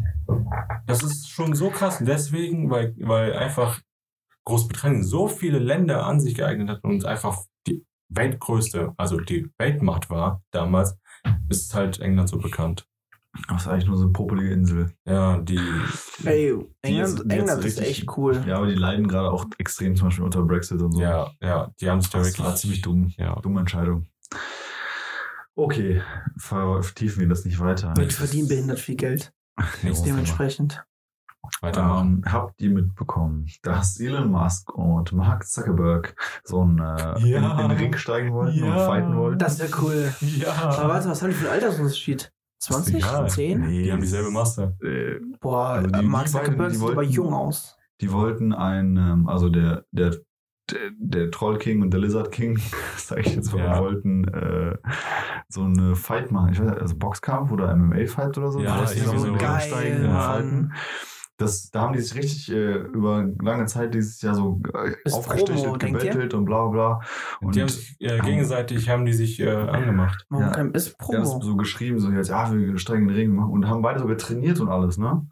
[0.86, 2.00] Das ist schon so krass.
[2.00, 3.80] Und deswegen, weil, weil einfach
[4.44, 10.08] Großbritannien so viele Länder an sich geeignet hat und einfach die weltgrößte, also die Weltmacht
[10.08, 10.96] war damals,
[11.48, 12.86] ist halt England so bekannt.
[13.48, 14.90] Das ist eigentlich nur so eine popelige Insel.
[15.04, 15.60] Ja, die.
[16.24, 18.42] Ey, Die England, die England ist richtig- echt cool.
[18.46, 21.00] Ja, aber die leiden gerade auch extrem zum Beispiel unter Brexit und so.
[21.00, 22.46] Ja, ja, die haben sich da das wirklich.
[22.46, 23.12] war ziemlich dumm.
[23.18, 23.34] Ja.
[23.40, 24.06] Dumme Entscheidung.
[25.58, 26.02] Okay,
[26.36, 27.88] vertiefen wir das nicht weiter.
[27.88, 29.32] Und die verdienen behindert viel Geld.
[29.82, 29.96] Thema.
[30.04, 30.84] Dementsprechend.
[31.62, 32.22] Weitermachen.
[32.24, 37.54] Ähm, habt ihr mitbekommen, dass Elon Musk und Mark Zuckerberg so einen, äh, Ja.
[37.54, 38.86] in, in den Ring steigen wollten und Ja.
[38.86, 39.38] fighten wollten?
[39.40, 40.12] Das ist ja cool.
[40.46, 40.88] Aber Ja.
[40.88, 42.32] warte, was haben die für einen Altersunterschied?
[42.60, 42.94] 20?
[42.96, 43.28] egal.
[43.28, 43.60] 10?
[43.60, 44.76] Nee, Die haben dieselbe Masse.
[44.82, 47.76] Äh, Boah, Also die- Mark Zuckerberg die sieht aber jung aus.
[48.00, 50.14] die wollten ein, ähm, also der, der,
[50.72, 52.58] der, Troll King und der Lizard King,
[52.96, 53.80] sag ich jetzt mal, Ja.
[53.80, 54.76] wollten äh,
[55.48, 56.50] so eine Fight machen.
[56.52, 58.60] Ich weiß nicht, also Boxkampf oder MMA-Fight oder so.
[58.60, 60.20] Ja, wollten irgendwie so Geil, Mann.
[60.20, 60.72] fighten.
[61.38, 65.72] Das, da haben die sich richtig äh, über lange Zeit dieses Jahr so äh, Promo,
[65.72, 65.78] ihr?
[65.78, 67.00] gebettelt und bla bla.
[67.40, 70.26] Und die haben sich äh, gegenseitig haben die sich äh, angemacht.
[70.32, 70.50] Ja.
[70.50, 71.40] kann, ist Die haben Promo.
[71.40, 74.58] so geschrieben, so jetzt, ja, wir steigen in den Ring und haben beide sogar trainiert
[74.60, 75.26] und alles, ne?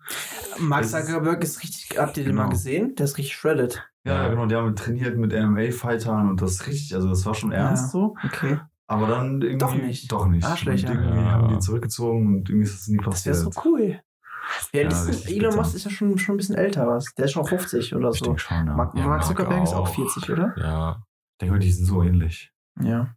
[0.60, 2.52] Mark ist- Zuckerberg ist richtig, habt ihr den mal Genau.
[2.52, 2.94] gesehen?
[2.94, 3.82] Der ist richtig shredded.
[4.04, 4.28] Ja, Ja.
[4.28, 7.86] genau, die haben trainiert mit MMA-Fightern und das ist richtig, also das war schon ernst
[7.86, 7.88] Ja.
[7.90, 8.14] so.
[8.24, 8.58] Okay.
[8.86, 9.58] Aber dann irgendwie.
[9.58, 10.12] Doch nicht.
[10.12, 10.44] Doch nicht.
[10.46, 10.90] Arschlöcher.
[10.90, 11.32] Und irgendwie Ja.
[11.32, 13.36] haben die zurückgezogen und irgendwie ist das nie Das wäre passiert.
[13.36, 14.00] so cool.
[14.72, 15.26] Wie alt Ja, ist?
[15.28, 15.56] Elon bitter.
[15.56, 17.06] Musk ist ja schon, schon ein bisschen älter, was?
[17.14, 18.24] Der ist schon 50 oder Ich so.
[18.26, 18.74] denke schon, ja.
[18.74, 19.94] Mark, Ja, Mark Zuckerberg ist auch auch.
[19.94, 20.54] 40, oder?
[20.58, 21.02] Ja.
[21.32, 22.52] ich denke, die sind so ähnlich.
[22.80, 23.14] Ja.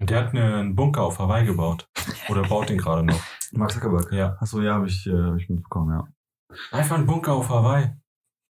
[0.00, 1.88] Und der hat eine, einen Bunker auf Hawaii gebaut.
[2.28, 3.20] Oder baut den gerade noch.
[3.52, 4.12] Mark Zuckerberg.
[4.12, 4.36] Ja.
[4.40, 6.06] Achso, ja, habe ich, äh, hab ich mitbekommen, ja.
[6.70, 7.90] Einfach ein Bunker auf Hawaii.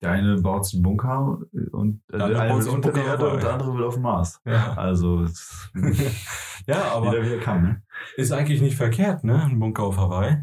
[0.03, 1.39] Der eine baut sich einen Bunker
[1.73, 3.53] und äh, Der der, andere eine baut will einen unter Bunker Erde auf und der
[3.53, 4.41] andere will auf dem Mars.
[4.45, 4.75] Ja.
[4.75, 5.71] Also, es-
[6.67, 7.83] ja, aber jeder wie er kann, ne?
[8.17, 9.43] ist eigentlich nicht verkehrt, ne?
[9.45, 10.39] Ein Bunker auf Hawaii.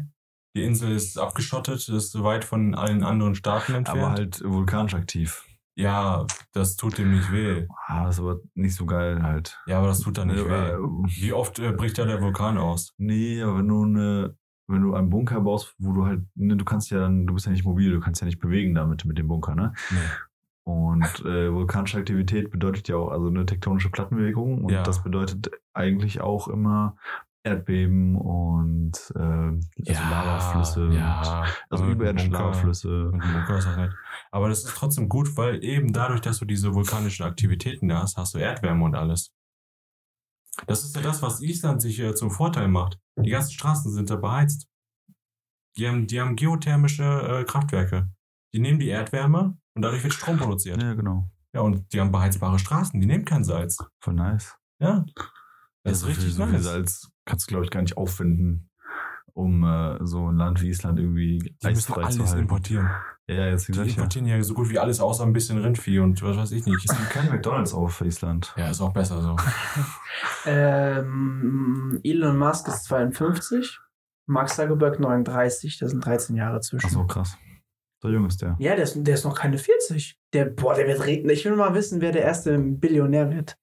[0.56, 4.00] Die Insel ist abgeschottet, ist weit von allen anderen Staaten entfernt.
[4.02, 5.44] Aber halt vulkanisch aktiv.
[5.76, 7.66] ja, das tut dem nicht weh.
[7.86, 9.58] Ah, ist aber nicht so geil halt.
[9.66, 10.68] Ja, aber das tut dann nicht Äh, weh.
[10.72, 10.78] äh,
[11.22, 12.92] Wie oft äh, bricht da der Vulkan aus?
[12.98, 14.36] Nee, aber wenn du eine,
[14.66, 17.46] wenn du einen Bunker baust, wo du halt, ne, du kannst ja dann, du bist
[17.46, 19.72] ja nicht mobil, du kannst ja nicht bewegen damit mit dem Bunker, ne?
[19.90, 19.98] Nee.
[20.64, 24.82] Und äh, vulkanische Aktivität bedeutet ja auch also eine tektonische Plattenbewegung und Ja.
[24.82, 26.96] das bedeutet eigentlich auch immer
[27.42, 31.46] Erdbeben und äh, also Lavaflüsse, und, ja.
[31.70, 33.12] also überirdische Lavaflüsse.
[34.30, 38.18] Aber das ist trotzdem gut, weil eben dadurch, dass du diese vulkanischen Aktivitäten da hast,
[38.18, 39.32] hast du Erdwärme und alles.
[40.66, 42.98] Das ist ja das, was Island sich äh, zum Vorteil macht.
[43.16, 44.68] Die ganzen Straßen sind da beheizt.
[45.78, 48.10] Die haben, die haben geothermische äh, Kraftwerke.
[48.52, 50.82] Die nehmen die Erdwärme und dadurch wird Strom produziert.
[50.82, 51.30] Ja, genau.
[51.54, 53.78] Ja, und die haben beheizbare Straßen, die nehmen kein Salz.
[54.02, 54.56] Voll nice.
[54.80, 55.04] Ja.
[55.16, 56.64] Ja, Das so ist viel, richtig so viel nice.
[56.64, 58.68] Salz kannst du, glaube ich, gar nicht auffinden,
[59.32, 62.38] um äh, so ein Land wie Island irgendwie Die müssen zu alles halten.
[62.40, 62.90] importieren.
[63.28, 66.00] Ja, jetzt wie Die gesagt, importieren ja so gut wie alles außer ein bisschen Rindvieh
[66.00, 66.84] und was weiß ich nicht.
[66.90, 68.52] Es gibt keine McDonalds auf Island.
[68.56, 69.36] Ja, ist auch besser so.
[70.46, 73.78] Ähm, Elon Musk ist 52,
[74.26, 76.86] Mark Zuckerberg 39, das sind 13 Jahre zwischen.
[76.86, 77.36] Ach so, krass.
[78.02, 78.56] So jung ist der.
[78.58, 80.18] Ja, der ist, der ist noch keine 40.
[80.32, 81.28] Der, boah, der wird reden.
[81.28, 83.56] Ich will mal wissen, wer der erste Billionär wird.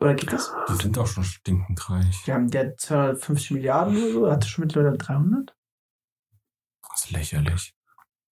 [0.00, 0.52] Oder gibt es?
[0.68, 2.22] Die sind auch schon stinkend reich.
[2.24, 5.54] Die haben der hat 250 Milliarden oder so, hatte schon mittlerweile 300.
[6.90, 7.74] Das ist lächerlich.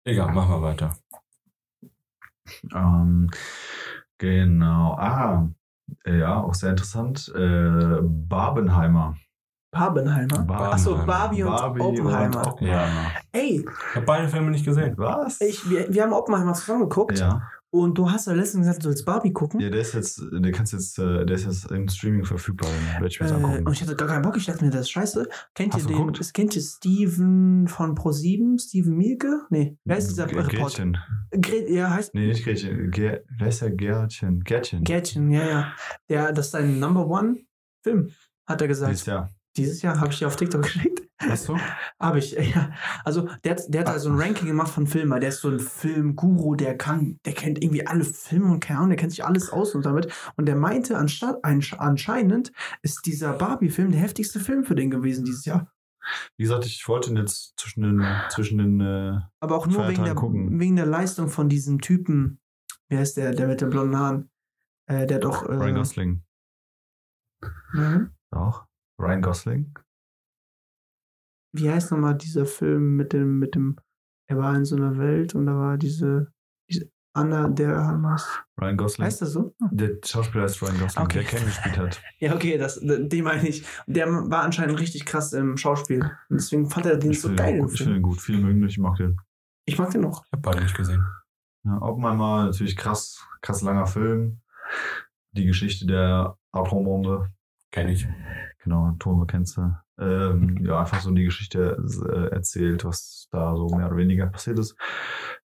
[0.05, 0.97] Egal, machen wir weiter.
[2.74, 3.30] Ähm,
[4.18, 4.95] genau.
[4.97, 5.49] Ah,
[6.05, 7.32] äh, ja, auch sehr interessant.
[7.34, 9.16] Äh, Barbenheimer.
[9.72, 10.39] Barbenheimer.
[10.39, 10.74] Barbenheimer.
[10.74, 12.38] Achso, Barbie und Barbie Oppenheimer.
[12.38, 13.11] Und Oppenheimer.
[13.32, 14.93] Ey, Ich habe beide Filme nicht gesehen.
[14.97, 15.39] Was?
[15.41, 17.41] ich, wir, wir haben Oppenheimer zusammen geguckt ja.
[17.74, 19.59] Und du hast ja letztens gesagt, du willst Barbie gucken.
[19.59, 22.69] ja, der ist jetzt, der kannst jetzt, äh, der ist jetzt im Streaming verfügbar.
[22.93, 23.65] Werde ich mir jetzt Äh, angucken.
[23.67, 25.28] und ich hatte gar keinen Bock, ich dachte mir, das ist scheiße.
[25.55, 25.97] Kennt ihr Hast du den?
[25.97, 26.19] geguckt?
[26.19, 28.61] Das kennt ihr Steven von Pro7?
[28.61, 29.41] Steven Mielke?
[29.49, 30.49] Nee, wer ist dieser Reporter?
[30.57, 30.97] Gretchen.
[31.32, 32.91] Gret ja, heißt Nee, nicht Gretchen.
[32.91, 34.41] Ger wer ist der Gärtchen?
[34.41, 34.84] Gärtchen.
[34.84, 35.74] Gärtchen, ja, ja.
[36.09, 37.38] Der, das ist sein Number One
[37.82, 38.09] Film,
[38.47, 38.91] hat er gesagt.
[38.91, 39.30] Dieses Jahr.
[39.57, 40.93] Dieses Jahr habe ich dir auf TikTok geschickt.
[41.30, 41.57] Hast du?
[41.99, 42.71] Habe ich, ja.
[43.03, 45.19] Also, der, hat- der hat da so ein Ranking gemacht von Filmen.
[45.19, 48.89] Der ist so ein Filmguru, der kann, der kennt irgendwie alle Filme und keine Ahnung,
[48.89, 50.11] der kennt sich alles aus und damit.
[50.36, 52.51] Und der meinte, anstatt, ansch- anscheinend
[52.82, 55.71] ist dieser Barbie-Film der heftigste Film für den gewesen dieses Jahr.
[56.38, 60.03] Wie gesagt, ich wollte ihn jetzt zwischen den, zwischen den, äh, Aber auch nur wegen
[60.03, 60.59] der, gucken.
[60.59, 62.39] wegen der Leistung von diesem Typen.
[62.89, 64.30] Wer ist der, der mit den blonden Haaren?
[64.88, 65.43] Äh, der hat auch.
[65.43, 66.24] Äh, Ryan Gosling.
[67.74, 68.11] mhm.
[68.32, 68.65] Auch.
[68.99, 69.74] Ryan Gosling.
[71.54, 73.78] Wie heißt nochmal dieser Film mit dem, mit dem,
[74.28, 76.32] er war in so einer Welt und da war diese,
[76.70, 78.28] diese Anna der Armas.
[78.60, 79.06] Ryan Gosling.
[79.06, 79.54] Heißt das so?
[79.72, 81.20] Der Schauspieler ist Ryan Gosling, Okay.
[81.20, 82.01] der Ken gespielt hat.
[82.20, 83.66] Ja, okay, das, den meine ich.
[83.86, 85.99] Der war anscheinend richtig krass im Schauspiel.
[86.30, 87.54] Und deswegen fand er den Ich so finde geil.
[87.56, 87.74] ihn, im gut.
[87.74, 88.20] ich finde ihn gut.
[88.22, 89.18] Viele mögen ihn, ich mag den.
[89.66, 90.26] Ich mag den noch.
[90.26, 91.06] Ich habe beide nicht gesehen.
[91.66, 94.41] Ja, Oppenheimer, natürlich krass, krass langer Film.
[95.34, 97.30] Die Geschichte der Atombombe.
[97.72, 98.08] Kenn ich.
[98.64, 99.76] Genau, Atome kennst du.
[99.99, 101.78] Ähm, ja, einfach so die Geschichte
[102.09, 104.76] äh, erzählt, was da so mehr oder weniger passiert ist.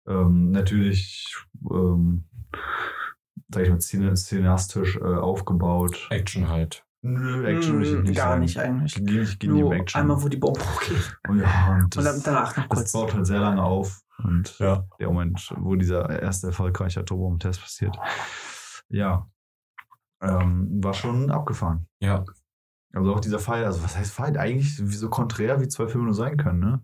[0.06, 1.34] Ähm, natürlich,
[1.70, 2.24] ähm,
[3.52, 6.06] sag ich mal, szene- cineastisch äh, aufgebaut.
[6.10, 6.84] Action halt.
[7.02, 8.40] Nö, Action ich Mm, nicht Gar sagen.
[8.40, 8.98] nicht eigentlich.
[8.98, 10.00] Nicht, geht nicht Nur Action.
[10.00, 11.16] einmal, wo die Bombe hochgeht.
[11.28, 12.92] und ja, und Und dann das, danach noch das kurz.
[12.92, 14.00] baut halt sehr lange auf.
[14.24, 14.84] Und Ja.
[14.98, 17.96] der Moment, wo dieser erste erfolgreiche Atombomben-Test passiert.
[18.88, 19.28] Ja.
[20.20, 21.86] Ähm, war schon abgefahren.
[22.00, 22.24] Ja.
[22.94, 24.36] Also auch dieser Fall, also was heißt Fall?
[24.38, 26.82] Eigentlich so konträr wie zwei Filme nur sein können, ne?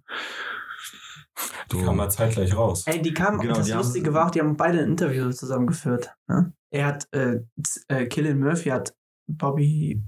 [1.72, 2.84] Die kam mal zeitgleich raus.
[2.86, 5.30] Ey, die kamen, Genau, das die haben- Lustige war auch, die haben beide ein Interview
[5.32, 6.14] zusammengeführt.
[6.28, 6.52] Ne?
[6.70, 7.40] Er hat, äh,
[7.88, 8.94] äh, Killian Murphy hat
[9.26, 10.02] Bobby,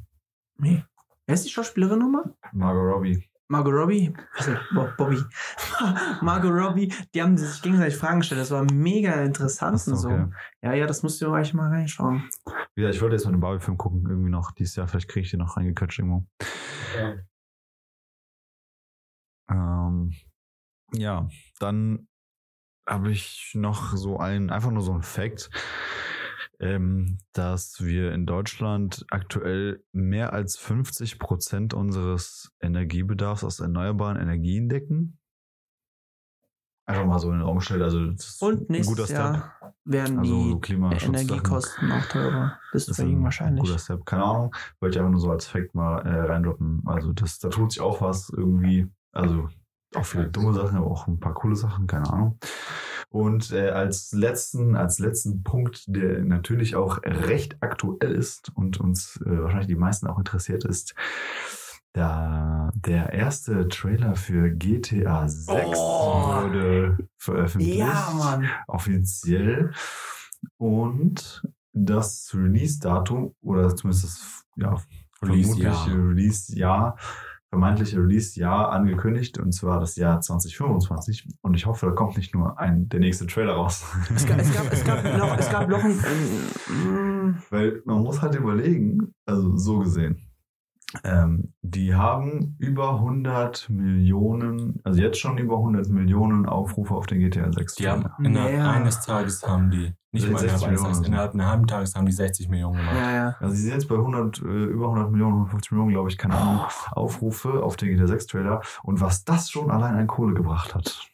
[0.58, 0.84] nee,
[1.26, 2.34] wer ist die Schauspielerin nochmal?
[2.52, 3.24] Margot Robbie.
[3.48, 5.22] Margot Robbie, also Bo- Bobby,
[6.20, 8.40] Margot Robbie, die haben sich gegenseitig Fragen gestellt.
[8.40, 10.08] Das war mega interessant Achso, und so.
[10.08, 10.26] okay.
[10.62, 12.28] Ja, ja, das musst du euch mal reinschauen.
[12.74, 14.88] Gesagt, ich wollte jetzt mal den Barbie-Film gucken, irgendwie noch dieses Jahr.
[14.88, 16.26] Vielleicht kriege ich den noch reingequetscht irgendwo.
[19.48, 20.12] Ähm,
[20.92, 21.28] ja,
[21.60, 22.08] dann
[22.88, 25.50] habe ich noch so ein, einfach nur so ein Fact,
[26.60, 34.68] ähm, dass wir in Deutschland aktuell mehr als 50 Prozent unseres Energiebedarfs aus erneuerbaren Energien
[34.68, 35.18] decken.
[36.88, 37.82] Einfach mal so in den Raum gestellt.
[37.82, 39.18] Also, das Und ein nächstes Step.
[39.18, 41.02] Jahr werden Also so die Klimaschutz.
[41.02, 42.58] Energiekosten auch teurer.
[42.72, 43.64] Ist Deswegen ein wahrscheinlich.
[43.64, 44.06] guter Step.
[44.06, 44.54] Keine Ahnung.
[44.78, 46.82] Wollte ich einfach nur so als Fact mal äh, reindroppen.
[46.86, 48.86] Also das, da tut sich auch was irgendwie.
[49.12, 49.48] Also
[49.96, 52.38] auch viele dumme Sachen, aber auch ein paar coole Sachen, keine Ahnung.
[53.08, 59.18] Und äh, als letzten, als letzten Punkt, der natürlich auch recht aktuell ist und uns
[59.24, 60.94] äh, wahrscheinlich die meisten auch interessiert ist,
[61.92, 66.42] da der erste Trailer für GTA 6 Oh.
[66.42, 68.48] wurde veröffentlicht Ja, Mann.
[68.66, 69.72] offiziell.
[70.58, 71.42] Und
[71.72, 74.76] das Release-Datum, oder zumindest das ja,
[75.22, 75.72] Release-Jahr.
[75.74, 76.98] vermutliche Release-Jahr,
[77.56, 81.26] vermeintliche Release-Jahr angekündigt, und zwar das Jahr 2025.
[81.40, 83.82] Und ich hoffe, da kommt nicht nur ein, der nächste Trailer raus.
[84.14, 85.98] Es gab, es gab, es gab noch, es gab noch ein.
[86.68, 90.25] Ähm, Weil man muss halt überlegen, also so gesehen,
[91.04, 97.18] ähm, die haben über 100 Millionen, also jetzt schon über 100 Millionen Aufrufe auf den
[97.20, 98.16] GTA 6 Die haben Trailer.
[98.20, 98.70] innerhalb Naja.
[98.70, 102.06] eines Tages haben die, nicht mal 60 innerhalb eines Tages, innerhalb einer halben Tages haben
[102.06, 102.96] die 60 Millionen gemacht.
[102.96, 103.36] ja, ja.
[103.40, 106.34] Also sie sind jetzt bei 100, äh, über 100 Millionen, 150 Millionen, glaube ich, keine
[106.34, 106.60] Ahnung,
[106.92, 108.60] Aufrufe auf den GTA 6 Trailer.
[108.84, 111.04] Und was das schon allein an Kohle gebracht hat.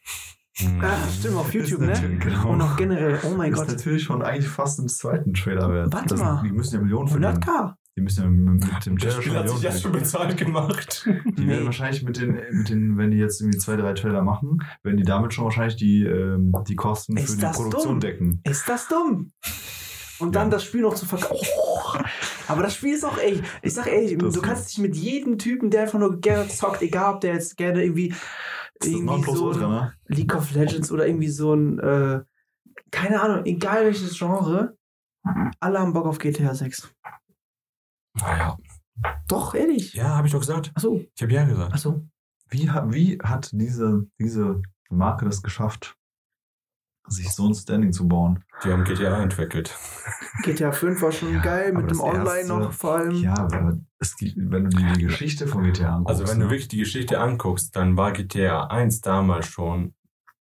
[0.57, 0.79] Hm.
[0.83, 2.17] Ah, stimmt, auf YouTube, ist ne?
[2.19, 2.49] Genau.
[2.51, 3.69] Und auch generell, oh mein ist Gott.
[3.69, 5.91] natürlich schon eigentlich fast im zweiten Trailer wert.
[5.91, 6.43] Warte das, mal.
[6.43, 7.39] Die müssen ja Millionen verdienen.
[7.43, 7.73] 100k.
[7.95, 11.07] Die müssen ja mit, mit dem Das Trailer Spiel hat sich jetzt schon bezahlt gemacht.
[11.37, 14.63] Die werden wahrscheinlich mit den, mit den, wenn die jetzt irgendwie zwei, drei Trailer machen,
[14.81, 17.99] werden die damit schon wahrscheinlich die, ähm, die Kosten Ist für die das Produktion dumm?
[17.99, 18.41] decken.
[18.45, 19.31] Ist das dumm?
[20.19, 20.51] Und dann Ja.
[20.51, 21.45] das Spiel noch zu verkaufen.
[21.57, 21.99] Oh,
[22.47, 25.37] aber das Spiel ist auch, ey, ich sag ehrlich, Das du kannst dich mit jedem
[25.37, 28.09] Typen, der einfach nur gerne zockt, egal ob der jetzt gerne irgendwie,
[28.79, 29.93] Das ist irgendwie Nonplusultra, so ne?
[30.07, 32.21] League of Legends oder irgendwie so ein, äh,
[32.89, 34.75] keine Ahnung, egal welches Genre,
[35.59, 36.91] alle haben Bock auf GTA 6.
[38.19, 38.57] Naja.
[39.27, 39.93] Doch, ehrlich.
[39.93, 40.71] Ja, habe ich doch gesagt.
[40.75, 41.73] Achso, Ich habe ja gesagt.
[41.73, 42.07] achso.
[42.49, 45.97] Wie, ha- wie hat diese, diese Marke das geschafft,
[47.07, 48.43] sich so ein Standing zu bauen?
[48.63, 49.75] Die haben GTA entwickelt.
[50.43, 53.15] GTA 5 war schon Ja, geil, mit dem Online erste- noch vor allem.
[53.15, 56.19] Ja, aber es wenn du dir die Geschichte von GTA anguckst.
[56.21, 56.51] Also wenn du ne?
[56.51, 59.95] wirklich die Geschichte anguckst, dann war GTA 1 damals schon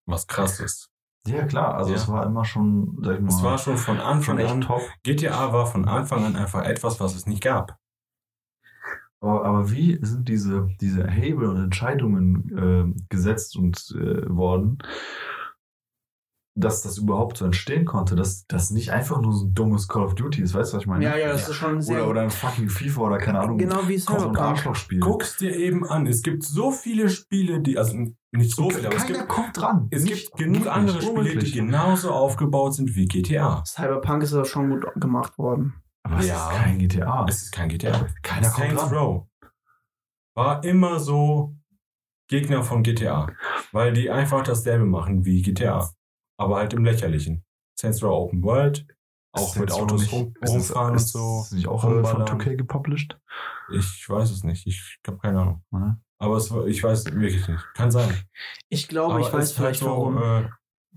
[0.04, 0.90] was krasses.
[1.26, 1.96] Ja, klar, also Ja.
[1.96, 4.60] es war immer schon, sag ich mal, Es war schon von schon Anfang echt an,
[4.62, 4.82] top.
[5.04, 7.78] GTA war von Anfang an einfach etwas, was es nicht gab.
[9.20, 14.78] Aber, aber wie sind diese, diese Hebel und Entscheidungen äh, gesetzt und äh, worden,
[16.54, 20.02] dass das überhaupt so entstehen konnte, dass das nicht einfach nur so ein dummes Call
[20.04, 21.04] of Duty ist, weißt du, was ich meine?
[21.04, 22.02] Ja, ja, das ist schon sehr.
[22.02, 23.56] Oder, oder ein fucking FIFA oder keine Ahnung.
[23.56, 24.36] genau wie Kommt so ein.
[24.36, 25.00] Arschlochspiel.
[25.00, 26.06] Guck's dir eben an.
[26.06, 27.96] Es gibt so viele Spiele, die, also
[28.32, 29.88] nicht so viele, aber es Keiner gibt, kommt dran.
[29.90, 33.62] es Nicht gibt genug andere Spiele, die genauso aufgebaut sind wie GTA.
[33.66, 35.74] Cyberpunk ist aber schon gut gemacht worden.
[36.02, 36.50] Aber es Ja.
[36.50, 37.26] ist kein GTA.
[37.28, 38.06] Es ist kein GTA.
[38.22, 38.94] Keiner kommt Saints dran.
[38.94, 39.26] Row
[40.34, 41.54] war immer so
[42.28, 43.28] Gegner von GTA,
[43.72, 45.90] weil die einfach dasselbe machen wie GTA,
[46.38, 47.44] aber halt im Lächerlichen.
[47.78, 48.86] Saints Row Open World,
[49.34, 51.40] auch Ist mit Autos nicht- rum, ist es- rumfahren und ist so.
[51.44, 52.26] es nicht auch äh, von rumballern.
[52.40, 53.18] 2K gepublished?
[53.72, 55.62] Ich weiß es nicht, ich habe keine Ahnung.
[55.70, 55.98] Ne?
[56.18, 57.64] Aber es, ich weiß wirklich nicht.
[57.74, 58.14] Kann sein.
[58.68, 60.18] Ich glaube, aber ich weiß ist halt vielleicht warum.
[60.22, 60.40] Äh,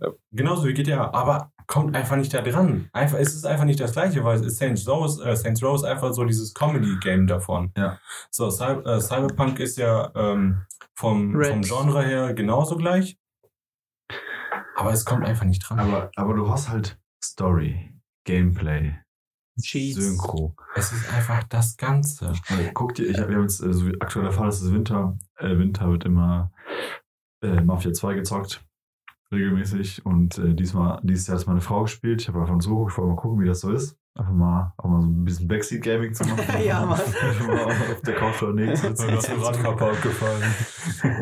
[0.01, 2.89] äh, genauso wie GTA, aber kommt einfach nicht da dran.
[2.93, 5.63] Einfach, es ist einfach nicht das gleiche, weil es ist Saints Row, ist- äh, Saints
[5.63, 7.71] Row ist einfach so dieses Comedy-Game davon.
[7.77, 7.97] Ja.
[8.29, 11.47] So, Cy äh, Cyberpunk ist ja ähm, vom, Red.
[11.51, 13.17] vom Genre her genauso gleich.
[14.76, 15.80] Aber es kommt einfach nicht dran.
[15.80, 17.93] Aber, aber du hast halt Story,
[18.26, 18.95] Gameplay,
[19.61, 19.97] Cheats.
[19.97, 20.55] Synchro.
[20.76, 22.34] es ist einfach das Ganze.
[22.49, 25.17] Weil, Guck dir, ich hab, wir haben jetzt, also aktueller Fall ist es Winter.
[25.38, 26.51] Äh, Winter wird immer
[27.41, 28.65] äh, Mafia 2 gezockt.
[29.32, 30.05] Regelmäßig.
[30.05, 32.21] Und äh, diesmal, dieses Jahr hat meine Frau gespielt.
[32.21, 33.97] Ich habe einfach zugeguckt, ich wollte mal gucken, wie das so ist.
[34.17, 36.43] Einfach mal, auch mal so ein bisschen Backseat-Gaming zu machen.
[36.63, 36.99] Ja, Mann.
[37.01, 39.07] Einfach mal auf der Couch oder nix sitzen.
[39.09, 40.43] gefallen.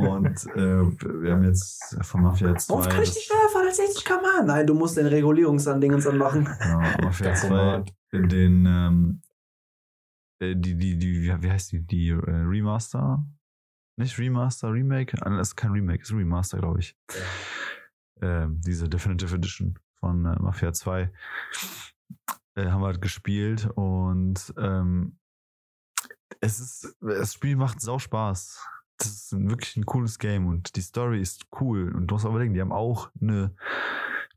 [0.08, 2.74] Und äh, wir haben jetzt von Mafia 2.
[2.74, 4.44] Warum kann ich das- nicht schneller fahren als 60 km/h?
[4.46, 6.48] Nein, du musst den Regulierungsandingens anmachen.
[6.60, 7.94] Ja, Mafia Der 2 Command.
[8.12, 9.22] in den ähm,
[10.40, 11.80] äh, die, die, die, wie heißt die?
[11.80, 13.26] Die äh, Remaster?
[13.98, 15.16] Nicht Remaster, Remake?
[15.18, 16.96] Das ist kein Remake, ist ein Remaster, glaube ich.
[18.24, 21.12] Ähm, diese Definitive Edition von äh, Mafia 2
[22.56, 25.18] äh, haben wir halt gespielt und ähm,
[26.40, 28.66] es ist, das Spiel macht sau Spaß.
[28.98, 31.94] Das ist wirklich ein cooles Game und die Story ist cool.
[31.94, 33.54] Und du musst auch überlegen, die haben auch eine,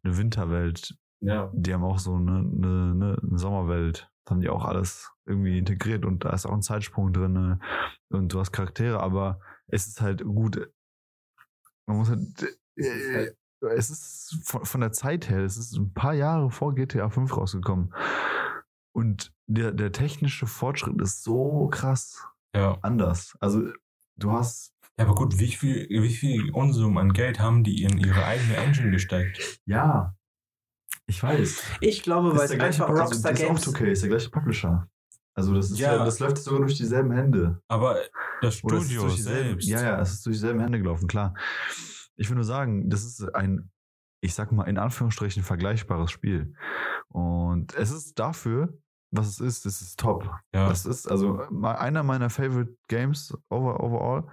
[0.03, 1.53] eine Winterwelt Ja.
[1.55, 4.11] die haben auch so eine, eine, eine Sommerwelt.
[4.25, 7.61] Da haben die auch alles irgendwie integriert und da ist auch ein Zeitsprung drin
[8.09, 10.73] und du hast Charaktere, aber es ist halt gut.
[11.87, 12.59] Man muss halt.
[12.77, 17.09] Äh, es ist von, von der Zeit her, es ist ein paar Jahre vor GTA
[17.09, 17.95] 5 rausgekommen.
[18.93, 22.79] Und der, der technische Fortschritt ist so krass ja.
[22.83, 23.37] anders.
[23.41, 23.71] Also,
[24.17, 27.99] du hast Ja, aber gut, wie viel, wie viel Unsummen an Geld haben die in
[27.99, 29.61] ihre eigene Engine gesteckt?
[29.67, 30.15] ja,
[31.09, 31.63] ich weiß.
[31.81, 34.03] Ich glaube, weil ist es der gleiche, einfach also, Rockstar das ist auch 2K, ist
[34.03, 34.89] der gleiche Publisher.
[35.35, 35.97] Also das ist Ja.
[35.97, 37.61] ja, das läuft sogar durch dieselben Hände.
[37.69, 37.97] Aber
[38.41, 39.69] das Studio selbst.
[39.69, 41.35] Ja, ja, es ist durch dieselben Hände gelaufen, klar.
[42.17, 43.71] Ich will nur sagen, das ist ein,
[44.21, 46.55] ich sag mal, in Anführungsstrichen vergleichbares Spiel.
[47.09, 48.79] Und es ist dafür,
[49.11, 50.25] was es ist, es ist top.
[50.53, 50.69] Ja.
[50.69, 54.25] Das ist also einer meiner Favorite Games over, overall.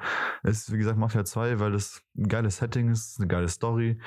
[0.43, 3.99] Es ist, wie gesagt, Mafia 2, weil das ein geiles Setting ist, eine geile Story.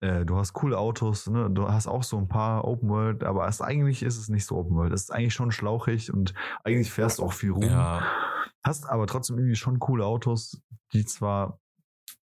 [0.00, 1.50] Äh, Du hast coole Autos, ne?
[1.50, 4.56] du hast auch so ein paar Open World, aber es, eigentlich ist es nicht so
[4.56, 4.92] Open World.
[4.92, 7.62] Es ist eigentlich schon schlauchig und eigentlich fährst du auch viel rum.
[7.62, 8.02] Ja.
[8.62, 10.62] Hast aber trotzdem irgendwie schon coole Autos,
[10.92, 11.58] die zwar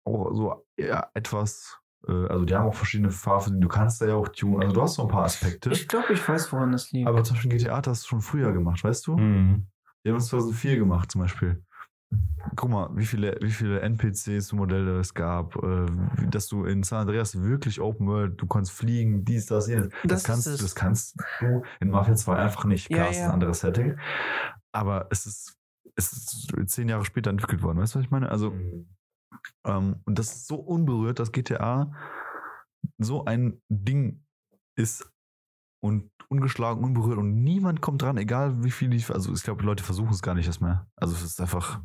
[0.04, 1.78] auch so eher etwas,
[2.08, 4.62] äh, also die haben auch verschiedene Farben, du kannst da ja auch tunen.
[4.62, 5.70] Also du hast so ein paar Aspekte.
[5.70, 7.08] Ich glaube, ich weiß, woran das liegt.
[7.08, 9.16] aber zum Beispiel GTA hat das schon früher gemacht, weißt du?
[9.16, 9.66] Mhm.
[10.04, 11.62] Die haben es 2004 gemacht zum Beispiel.
[12.54, 15.86] Guck mal, wie viele, wie viele NPCs, Modelle es gab, äh,
[16.30, 19.88] dass du in San Andreas wirklich Open World, du kannst fliegen, dies, das, jenes.
[20.04, 20.60] Das Das, kannst, es.
[20.60, 22.90] das kannst du in Mafia 2 einfach nicht.
[22.90, 23.26] Ja, Klar, es ist ja.
[23.28, 23.96] ein anderes Setting.
[24.72, 25.56] Aber es ist,
[25.96, 28.28] es ist zehn Jahre später entwickelt worden, weißt du, was ich meine?
[28.28, 28.52] Also,
[29.64, 31.92] ähm, und das ist so unberührt, dass GTA
[32.98, 34.24] so ein Ding
[34.76, 35.10] ist
[35.80, 39.84] und ungeschlagen, unberührt und niemand kommt dran, egal wie viel ich, also ich glaube, Leute
[39.84, 40.86] versuchen es gar nicht erst mehr.
[40.96, 41.80] Also es ist einfach,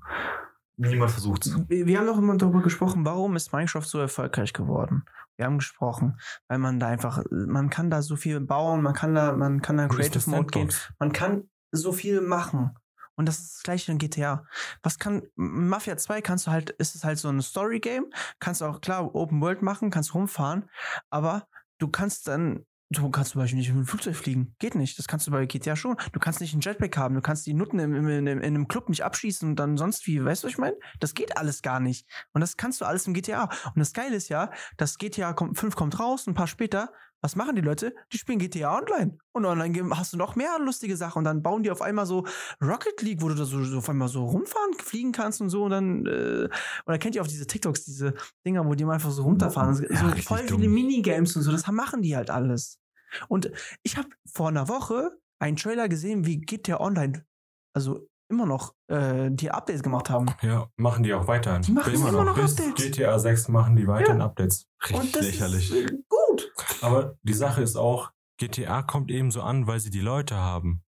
[0.78, 1.56] niemand versucht es.
[1.68, 5.04] Wir haben doch immer darüber gesprochen, warum ist Minecraft so erfolgreich geworden.
[5.38, 9.16] Wir haben gesprochen, weil man da einfach, man kann da so viel bauen, man kann
[9.16, 12.76] da, man kann da in Creative Mode gehen, man kann so viel machen.
[13.20, 14.46] Und das ist das gleiche in GTA.
[14.82, 18.06] Was kann, Mafia 2 kannst du halt, ist es halt so ein Story-Game,
[18.40, 20.70] kannst du auch klar Open World machen, kannst rumfahren,
[21.10, 21.46] aber
[21.80, 24.56] du kannst dann, du kannst zum Beispiel nicht mit dem Flugzeug fliegen.
[24.60, 24.98] Geht nicht.
[24.98, 25.98] Das kannst du bei GTA schon.
[26.14, 28.70] Du kannst nicht einen Jetpack haben, du kannst die Nutten im, im, in, in einem
[28.70, 30.78] Club nicht abschießen und dann sonst wie, weißt du, was ich meine?
[31.02, 32.08] Das geht alles gar nicht.
[32.32, 33.50] Und das kannst du alles im GTA.
[33.66, 37.36] Und das Geile ist ja, das GTA kommt, 5 kommt raus, ein paar später, was
[37.36, 37.94] machen die Leute?
[38.14, 39.18] Die spielen GTA online.
[39.34, 41.20] Und online hast du noch mehr lustige Sachen.
[41.20, 42.26] Und dann bauen die auf einmal so
[42.62, 45.64] Rocket League, wo du da so, so auf einmal so rumfahren, fliegen kannst und so.
[45.66, 46.48] Und dann, äh,
[46.86, 48.14] oder kennt ihr auch diese TikToks, diese
[48.46, 49.76] Dinger, wo die mal einfach so runterfahren?
[49.76, 50.60] So Ja, richtig voll dumm.
[50.60, 51.52] viele Minigames und so.
[51.52, 52.80] Das machen die halt alles.
[53.28, 53.52] Und
[53.84, 57.26] ich habe vor einer Woche einen Trailer gesehen, wie GTA Online,
[57.74, 60.28] also immer noch, äh, die Updates gemacht haben.
[60.44, 61.58] Ja, machen die auch weiter.
[61.60, 62.86] Die machen Bis- immer noch bis Updates.
[62.86, 64.68] GTA 6 machen die weiterhin Updates.
[64.94, 65.72] und das lächerlich.
[65.72, 66.39] ist äh, gut.
[66.82, 70.84] Aber die Sache ist auch, GTA kommt eben so an, weil sie die Leute haben.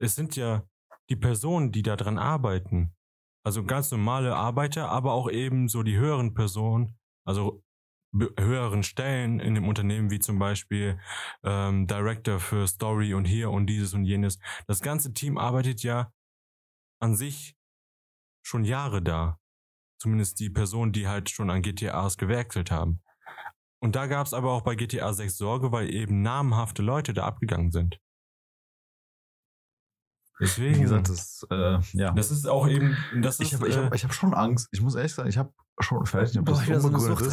[0.00, 0.62] Es sind ja
[1.10, 2.94] die Personen, die da dran arbeiten.
[3.44, 7.62] Also ganz normale Arbeiter, aber auch eben so die höheren Personen, also
[8.38, 11.00] höheren Stellen in dem Unternehmen, wie zum Beispiel
[11.42, 14.38] ähm, Director für Story und hier und dieses und jenes.
[14.66, 16.12] Das ganze Team arbeitet ja
[17.00, 17.56] an sich
[18.46, 19.40] schon Jahre da.
[20.00, 23.00] Zumindest die Personen, die halt schon an GTAs gewerkelt haben.
[23.84, 27.24] Und da gab es aber auch bei GTA 6 Sorge, weil eben namhafte Leute da
[27.26, 28.00] abgegangen sind.
[30.40, 32.12] Deswegen, Wie gesagt, das, äh, ja.
[32.12, 34.68] das ist auch eben, das ich habe ich äh, hab, ich hab schon Angst.
[34.72, 37.12] Ich muss ehrlich sagen, ich habe schon, vielleicht nicht, ob Boah, das ich wieder so
[37.26, 37.32] ist.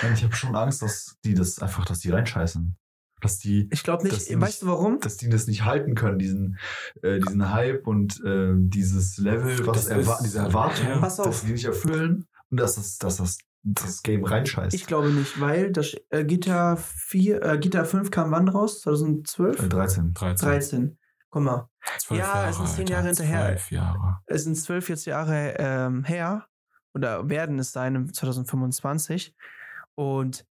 [0.00, 2.76] Nein, ich habe schon Angst, dass die das einfach, dass die reinscheißen.
[3.20, 5.00] Dass die, Ich glaube nicht, weißt du warum?
[5.00, 6.56] dass die das nicht halten können, diesen,
[7.02, 11.00] äh, diesen Hype und äh, dieses Level, was erwa ist- diese Erwartung, ja.
[11.00, 14.74] Dass die nicht erfüllen und dass das, dass das, das Game reinscheißt.
[14.74, 18.80] Ich glaube nicht, weil das äh, GTA 4, äh, GTA 5 kam wann raus?
[18.82, 19.62] 2012?
[19.64, 20.14] äh, 13.
[20.14, 20.98] 13, 13.
[21.30, 23.46] Guck mal, 12 Ja, Jahre, es sind zehn Alter, Jahre hinterher.
[23.46, 24.18] 12 Jahre.
[24.26, 26.46] es sind 12, 14 Jahre ähm, her
[26.94, 29.34] oder werden es sein im 2025.
[29.94, 30.46] Und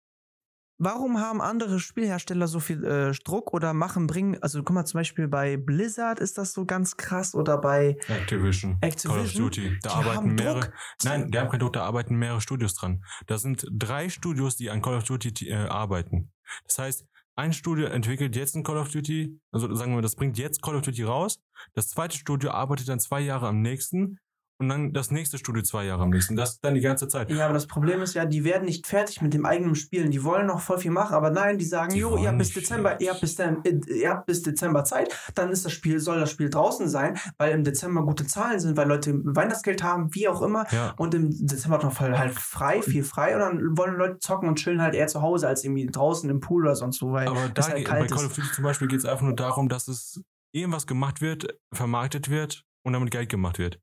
[0.78, 5.00] warum haben andere Spielhersteller so viel äh, Druck oder machen, bringen, also guck mal zum
[5.00, 9.80] Beispiel bei Blizzard ist das so ganz krass oder bei Activision, Call of Activision, Duty,
[9.82, 10.74] da die arbeiten haben mehrere, Druck.
[11.04, 13.04] nein, die haben keinen Druck, da arbeiten mehrere Studios dran.
[13.28, 16.32] Da sind drei Studios, die an Call of Duty äh, arbeiten.
[16.66, 17.06] Das heißt,
[17.38, 20.76] ein Studio entwickelt jetzt ein Call of Duty, also sagen wir, das bringt jetzt Call
[20.76, 21.40] of Duty raus.
[21.74, 24.20] Das zweite Studio arbeitet dann zwei Jahre am nächsten
[24.58, 26.36] und dann das nächste Studio zwei Jahre am nächsten.
[26.36, 27.30] Das dann die ganze Zeit.
[27.30, 30.12] Ja, aber das Problem ist ja, die werden nicht fertig mit dem eigenen Spielen.
[30.12, 32.54] Die wollen noch voll viel machen, aber nein, die sagen, Die jo, ihr habt bis
[32.54, 36.00] Dezember, ihr habt bis, dann, äh, ihr habt bis Dezember Zeit, dann ist das Spiel,
[36.00, 40.14] soll das Spiel draußen sein, weil im Dezember gute Zahlen sind, weil Leute Weihnachtsgeld haben,
[40.16, 40.66] wie auch immer.
[40.72, 44.20] Ja, Und im Dezember hat man voll halt frei, viel frei und dann wollen Leute
[44.20, 47.12] zocken und chillen halt eher zu Hause als irgendwie draußen im Pool oder sonst wo,
[47.12, 49.68] weil aber da, halt bei Call of Duty zum Beispiel geht es einfach nur darum,
[49.68, 50.22] dass es
[50.54, 53.80] irgendwas gemacht wird, vermarktet wird und damit Geld gemacht wird.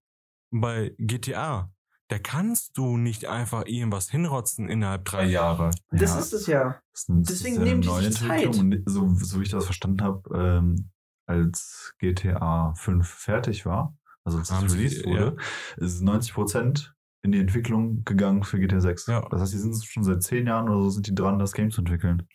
[0.53, 1.73] Bei GTA,
[2.09, 5.71] da kannst du nicht einfach irgendwas hinrotzen innerhalb drei Jahre.
[5.91, 6.19] Das Ja.
[6.19, 6.81] ist es ja.
[6.93, 8.19] Das ist Deswegen das nehmen die sich.
[8.19, 8.47] Zeit.
[8.59, 10.91] Und so, so wie ich das verstanden habe, ähm,
[11.27, 15.37] als GTA 5 fertig war, also als es released wurde,
[15.79, 19.07] ist 90 Prozent in die Entwicklung gegangen für GTA 6.
[19.07, 19.27] Ja.
[19.31, 21.71] Das heißt, die sind schon seit zehn Jahren oder so sind die dran, das Game
[21.71, 22.29] zu entwickeln.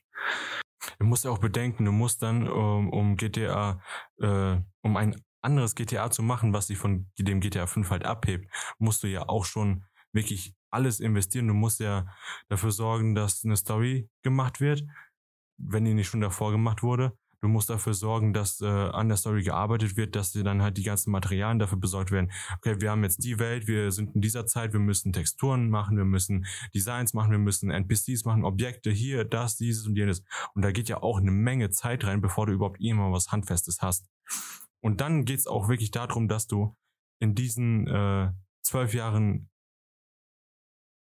[0.98, 3.80] Du musst ja auch bedenken, du musst dann, um, um GTA,
[4.20, 8.52] äh, um ein anderes GTA zu machen, was sich von dem GTA 5 halt abhebt,
[8.80, 11.48] musst du ja auch schon wirklich alles investieren.
[11.48, 12.06] Du musst ja
[12.50, 14.84] dafür sorgen, dass eine Story gemacht wird,
[15.58, 17.18] wenn die nicht schon davor gemacht wurde.
[17.40, 20.78] Du musst dafür sorgen, dass äh, an der Story gearbeitet wird, dass dir dann halt
[20.78, 22.32] die ganzen Materialien dafür besorgt werden.
[22.58, 25.98] Okay, wir haben jetzt die Welt, wir sind in dieser Zeit, wir müssen Texturen machen,
[25.98, 30.24] wir müssen Designs machen, wir müssen NPCs machen, Objekte hier, das, dieses und jenes.
[30.56, 33.84] Und da geht ja auch eine Menge Zeit rein, bevor du überhaupt irgendwann was Handfestes
[33.84, 34.10] hast.
[34.88, 36.74] Und dann geht's auch wirklich darum, dass du
[37.20, 38.32] in diesen äh,
[38.64, 39.50] zwölf Jahren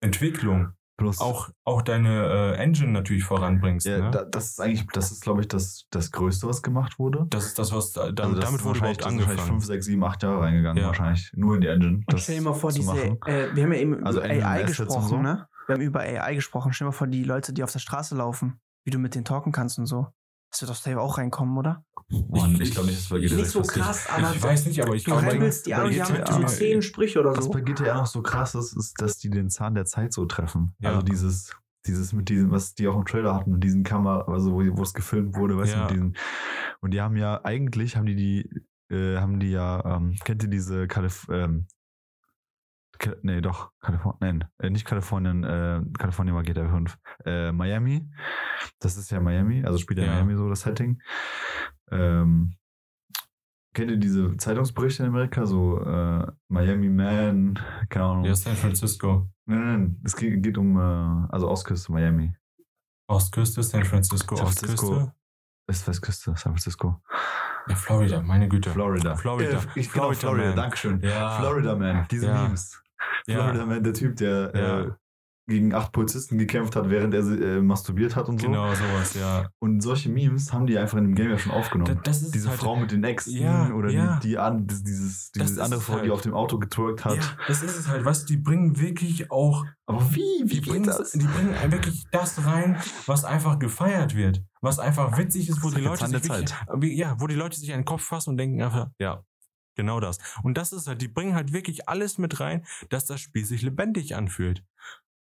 [0.00, 3.84] Entwicklung Plus, auch, auch deine äh, Engine natürlich voranbringst.
[3.86, 4.10] ja, ne?
[4.10, 7.26] da, das ist eigentlich, das ist, glaube ich, das, das Größte, was gemacht wurde.
[7.28, 9.28] das ist das, was da, Also damit, das damit wurde wahrscheinlich- überhaupt das ist wahrscheinlich
[9.40, 9.60] angefangen.
[9.60, 10.86] fünf, sechs, sieben, acht Jahre reingegangen, Ja.
[10.88, 11.30] wahrscheinlich.
[11.34, 12.00] Nur in die Engine.
[12.10, 14.62] Und stell dir mal vor, diese, äh, wir haben ja eben Also über Engine AI
[14.62, 15.20] gesprochen, so.
[15.20, 15.46] ne?
[15.66, 16.72] Wir haben über AI gesprochen.
[16.72, 19.26] Stell dir mal vor, die Leute, die auf der Straße laufen, wie du mit denen
[19.26, 20.06] talken kannst und so.
[20.56, 21.84] Das wird doch safe auch reinkommen, oder?
[22.08, 24.82] Mann, ich, glaube nicht, dass bei GTA Nicht 6 so krass, aber ich weiß nicht,
[24.82, 27.44] aber ich du glaube, rempelst die an die GTA haben so zehn Sprüche oder Was
[27.44, 27.50] so.
[27.50, 30.74] bei GTA noch so krass ist, ist, dass die den Zahn der Zeit so treffen.
[30.78, 30.90] Ja.
[30.90, 31.52] Also dieses,
[31.86, 34.82] Dieses mit diesem, was die auch im Trailer hatten, mit diesen Kamera, also wo, wo
[34.82, 35.82] es gefilmt wurde, weißt du, Ja.
[35.84, 36.16] mit diesen.
[36.80, 40.48] Und die haben ja, eigentlich haben die die, äh, haben die ja, ähm, kennt ihr
[40.48, 41.66] diese Kalif ähm,
[43.22, 46.98] nee, doch, Kalifornien, nein, äh, nicht Kalifornien, äh, Kalifornien war GTA 5.
[47.24, 48.08] Äh, Miami,
[48.78, 50.14] das ist ja Miami, also spielt ja, Ja.
[50.14, 51.00] Miami so das Setting.
[51.90, 52.54] Ähm,
[53.74, 58.24] kennt ihr diese Zeitungsberichte in Amerika, so äh, Miami Man, keine Ahnung.
[58.24, 59.28] Ja, San Francisco.
[59.46, 62.34] Nein, nein, nein, es geht, geht um, äh, also Ostküste Miami.
[63.08, 64.86] Ostküste, San Francisco, San Francisco.
[64.86, 65.12] Ostküste.
[65.68, 67.02] Ist Westküste, San Francisco.
[67.68, 68.70] Ja, Florida, meine Güte.
[68.70, 69.16] Florida.
[69.16, 69.58] Florida.
[69.58, 70.56] Äh, ich glaube Florida, Man.
[70.56, 71.00] Dankeschön.
[71.00, 71.38] Ja.
[71.40, 72.42] Florida Man, diese Ja.
[72.44, 72.80] Memes.
[73.26, 73.50] Ja.
[73.52, 74.80] Florida der Typ, der Ja.
[74.82, 74.90] äh,
[75.48, 78.48] gegen acht Polizisten gekämpft hat, während er äh, masturbiert hat und so.
[78.48, 79.48] Genau, sowas, ja.
[79.60, 82.00] Und solche Memes haben die einfach in dem Game ja schon aufgenommen.
[82.02, 84.18] Das ist diese halt, Frau mit den Äxten Ja, oder ja.
[84.20, 86.10] die, die an, dieses, Das diese andere Frau, die halt.
[86.10, 87.16] auf dem Auto getwerkt hat.
[87.18, 90.18] Ja, das ist es halt, weißt du, die bringen wirklich auch Aber wie?
[90.18, 91.12] Wie die geht bringen, das?
[91.12, 94.42] die bringen wirklich das rein, was einfach gefeiert wird.
[94.62, 97.72] Was einfach witzig ist, wo Das die Leute sich wirklich, ja, wo die Leute sich
[97.72, 99.22] an den Kopf fassen und denken einfach, ja,
[99.76, 100.18] genau das.
[100.42, 103.62] Und das ist halt, die bringen halt wirklich alles mit rein, dass das Spiel sich
[103.62, 104.64] lebendig anfühlt.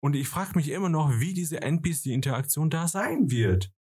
[0.03, 3.71] Und ich frage mich immer noch, wie diese NPC-Interaktion da sein wird.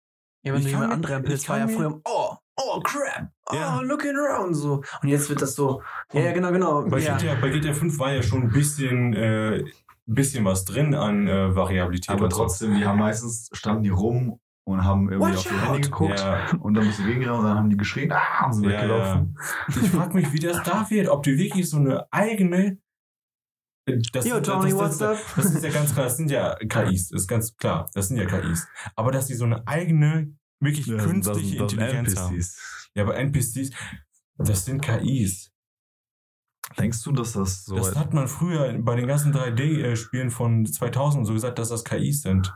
[0.42, 2.80] Ja, wenn Ich du kann jemand mir- andere ich Pilz war ja früher, oh, oh,
[2.80, 3.80] crap, oh, Ja.
[3.80, 4.82] looking around, so.
[5.02, 6.82] Und jetzt wird das so, ja, ja, genau, genau.
[6.88, 7.16] Bei, ja.
[7.16, 9.64] GTA, bei GTA 5 war ja schon ein bisschen, äh,
[10.06, 12.10] bisschen was drin an äh, Variabilität.
[12.10, 12.38] Aber und so.
[12.38, 14.40] trotzdem, die haben meistens, standen die rum
[14.70, 15.82] und haben irgendwie Watch auf Handy out.
[15.82, 16.50] geguckt Ja.
[16.60, 19.38] und dann bist du gegengerannt und dann haben die geschrien, ah, und sind Ja, weggelaufen.
[19.68, 22.78] Ich frage mich, wie das da wird, ob die wirklich so eine eigene.
[24.12, 25.34] Das, Yo, what's das, up?
[25.36, 28.18] das ist ja ganz klar, das sind ja KIs, das ist ganz klar, das sind
[28.18, 28.68] ja KIs.
[28.94, 32.34] Aber dass die so eine eigene, wirklich Ja, künstliche das Intelligenz haben.
[32.34, 32.90] NPCs.
[32.94, 33.70] Ja, aber NPCs,
[34.38, 35.50] das sind KIs.
[36.78, 41.26] Denkst du, dass das so Das hat man früher bei den ganzen 3D-Spielen von 2000
[41.26, 42.54] so gesagt, dass das KIs sind.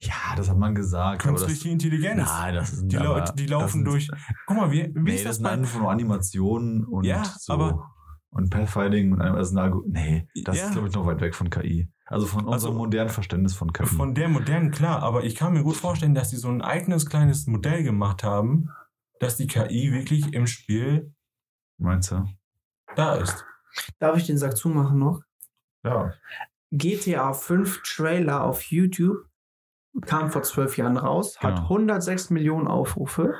[0.00, 1.22] Ja, das hat man gesagt.
[1.22, 2.22] Künstliche Intelligenz.
[2.28, 4.10] nein, das ist Die Leute, die laufen durch.
[4.46, 7.52] Guck mal, wie, wie Nee, ist das das sind einfach nur Animationen und Ja, so.
[7.54, 7.90] aber-
[8.30, 10.66] und Pathfinding und das ist ein Algo Nee, das Ja.
[10.66, 11.90] ist, glaube ich, noch weit weg von KI.
[12.04, 13.86] Also von Also- unserem modernen Verständnis von KI.
[13.86, 17.06] Von der modernen, klar, aber ich kann mir gut vorstellen, dass die so ein eigenes
[17.06, 18.68] kleines Modell gemacht haben,
[19.20, 21.14] dass die KI wirklich im Spiel
[21.78, 22.26] Meinst du?
[22.94, 23.44] da ist.
[23.98, 25.22] Darf ich den Sack zumachen noch?
[25.84, 26.12] Ja.
[26.72, 29.24] GTA 5 Trailer auf YouTube
[30.02, 31.68] kam vor zwölf Jahren raus, hat Genau.
[31.68, 33.34] 106 Millionen Aufrufe.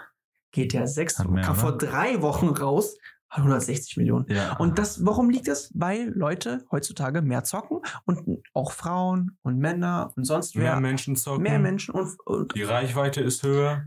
[0.53, 1.61] GTA 6 Hat mehr, kam ne?
[1.61, 2.97] vor drei Wochen raus,
[3.29, 4.25] hat 160 Millionen.
[4.29, 4.57] Ja.
[4.57, 5.71] Und das, warum liegt das?
[5.75, 11.15] Weil Leute heutzutage mehr zocken und auch Frauen und Männer und sonst Mehr wer, Menschen
[11.17, 11.43] zocken.
[11.43, 13.85] mehr Menschen und, und, Die Reichweite ist höher.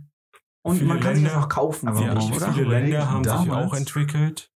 [0.61, 1.87] und viele man kann sich Länder- auch kaufen.
[1.87, 2.17] Aber oder?
[2.17, 4.51] auch viele Länder haben sich damals- auch entwickelt.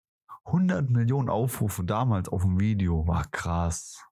[0.47, 4.03] 100 Millionen Aufrufe damals auf dem Video war krass.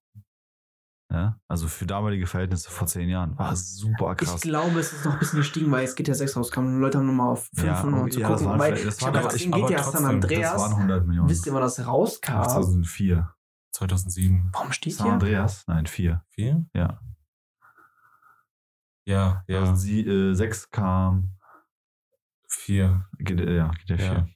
[1.10, 1.40] Ja?
[1.48, 4.40] Also für damalige Verhältnisse vor zehn Jahren war super Ich krass.
[4.42, 7.06] glaube, es ist noch ein bisschen gestiegen, weil es GTA 6 rauskam und Leute haben
[7.06, 8.50] nochmal auf 5 Ja, mal okay, zu ja, das gucken.
[8.50, 10.52] waren weil das ich waren habe aber- jetzt in aber GTA San trotzdem, das Andreas,
[10.52, 11.28] das waren 100 Millionen.
[11.30, 12.42] wisst ihr, wann das rauskam?
[12.44, 13.34] 2004.
[13.72, 14.50] 2007.
[14.52, 15.12] Warum steht San hier?
[15.14, 15.64] Andreas?
[15.66, 16.22] Nein, 4.
[16.28, 16.66] Vier?
[16.74, 17.00] Ja.
[19.06, 19.64] Ja, ja.
[19.74, 21.34] 2006 kam
[22.50, 23.06] Vier.
[23.18, 24.06] GTA, ja, GTA 4.
[24.06, 24.26] Ja.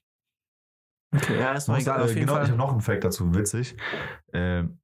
[1.14, 2.46] Okay, ja, ist Muss, egal, äh, auf jeden genau, ich Fall.
[2.48, 3.76] habe noch einen Fact dazu, witzig.
[4.32, 4.80] Ähm,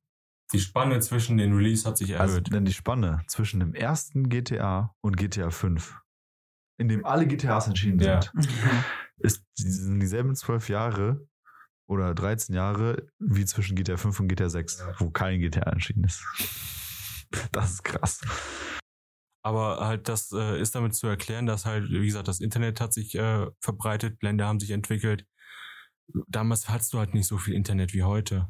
[0.52, 2.52] Die Spanne zwischen den Release hat sich also erhöht.
[2.52, 5.98] denn die Spanne zwischen dem ersten GTA und GTA 5,
[6.78, 8.22] in dem alle GTAs entschieden Ja.
[8.22, 8.84] sind, Mhm.
[9.18, 11.26] ist die- sind dieselben zwölf Jahre
[11.86, 14.94] oder 13 Jahre wie zwischen GTA 5 und GTA 6, Ja.
[14.98, 16.22] wo kein GTA entschieden ist.
[17.52, 18.20] Das ist krass.
[19.44, 22.92] Aber halt, das äh, ist damit zu erklären, dass halt, wie gesagt, das Internet hat
[22.94, 25.26] sich äh, verbreitet, Länder haben sich entwickelt.
[26.26, 28.48] Damals hattest du halt nicht so viel Internet wie heute.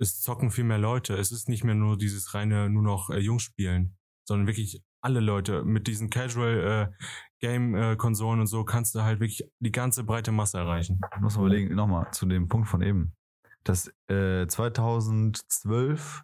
[0.00, 1.14] Es zocken viel mehr Leute.
[1.14, 5.20] Es ist nicht mehr nur dieses reine, nur noch äh, Jungs spielen, sondern wirklich alle
[5.20, 7.04] Leute mit diesen Casual äh,
[7.40, 11.00] Game-Konsolen und so kannst du halt wirklich die ganze breite Masse erreichen.
[11.14, 13.14] Ich muss mal überlegen, nochmal zu dem Punkt von eben.
[13.62, 16.22] Das äh, 2012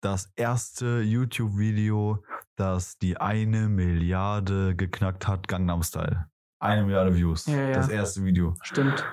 [0.00, 2.22] das erste YouTube-Video,
[2.56, 6.30] das die eine Milliarde geknackt hat, Gangnam Style.
[6.60, 7.46] Eine Milliarde Views.
[7.46, 7.72] Ja, ja.
[7.72, 8.56] Das erste Video.
[8.62, 9.04] Stimmt.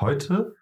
[0.00, 0.54] Heute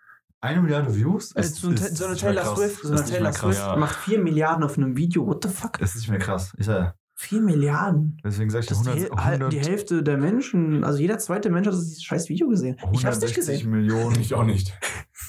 [0.44, 1.32] eine Milliarde Views?
[1.34, 2.54] Äh, so, ein- so eine Taylor.
[2.56, 3.40] Swift, so eine Ist Taylor krass.
[3.56, 3.76] Swift ja.
[3.76, 5.26] macht 4 Milliarden auf einem Video.
[5.26, 5.78] What the fuck?
[5.78, 6.52] Das ist nicht mehr krass.
[6.58, 8.18] Ich sag, 4 Milliarden.
[8.24, 10.98] deswegen sag ich Das ist die, 100, Häl- halt 100, die Hälfte der Menschen, also
[10.98, 12.76] jeder zweite Mensch hat dieses scheiß Video gesehen.
[12.92, 13.70] Ich hab's nicht 160 gesehen.
[13.70, 14.20] Millionen.
[14.20, 14.76] Ich auch nicht.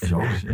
[0.01, 0.45] Ich auch nicht.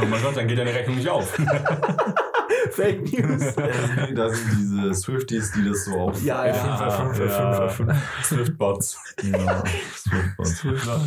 [0.00, 1.36] Oh mein Gott, dann geht deine Rechnung nicht auf.
[2.70, 3.56] Fake News.
[3.96, 6.22] nee, da sind diese Swifties, die das so auf.
[6.22, 6.54] Ja, ja.
[6.88, 7.92] 5 5 5
[8.24, 8.98] Swiftbots.
[9.22, 9.62] ja
[9.94, 10.64] Swiftbots.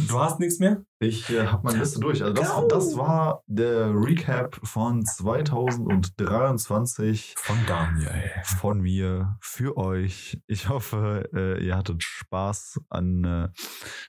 [0.07, 0.83] Du hast nichts mehr?
[0.99, 2.23] Ich äh, habe meine Liste durch.
[2.23, 8.31] Also das, das war der Recap von 2023 Von Daniel.
[8.59, 10.39] von mir für euch.
[10.47, 13.49] Ich hoffe, äh, ihr hattet Spaß an äh,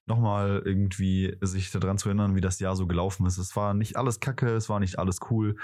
[0.06, 3.38] nochmal irgendwie sich daran zu erinnern, wie das Jahr so gelaufen ist.
[3.38, 5.56] Es war nicht alles Kacke, es war nicht alles cool.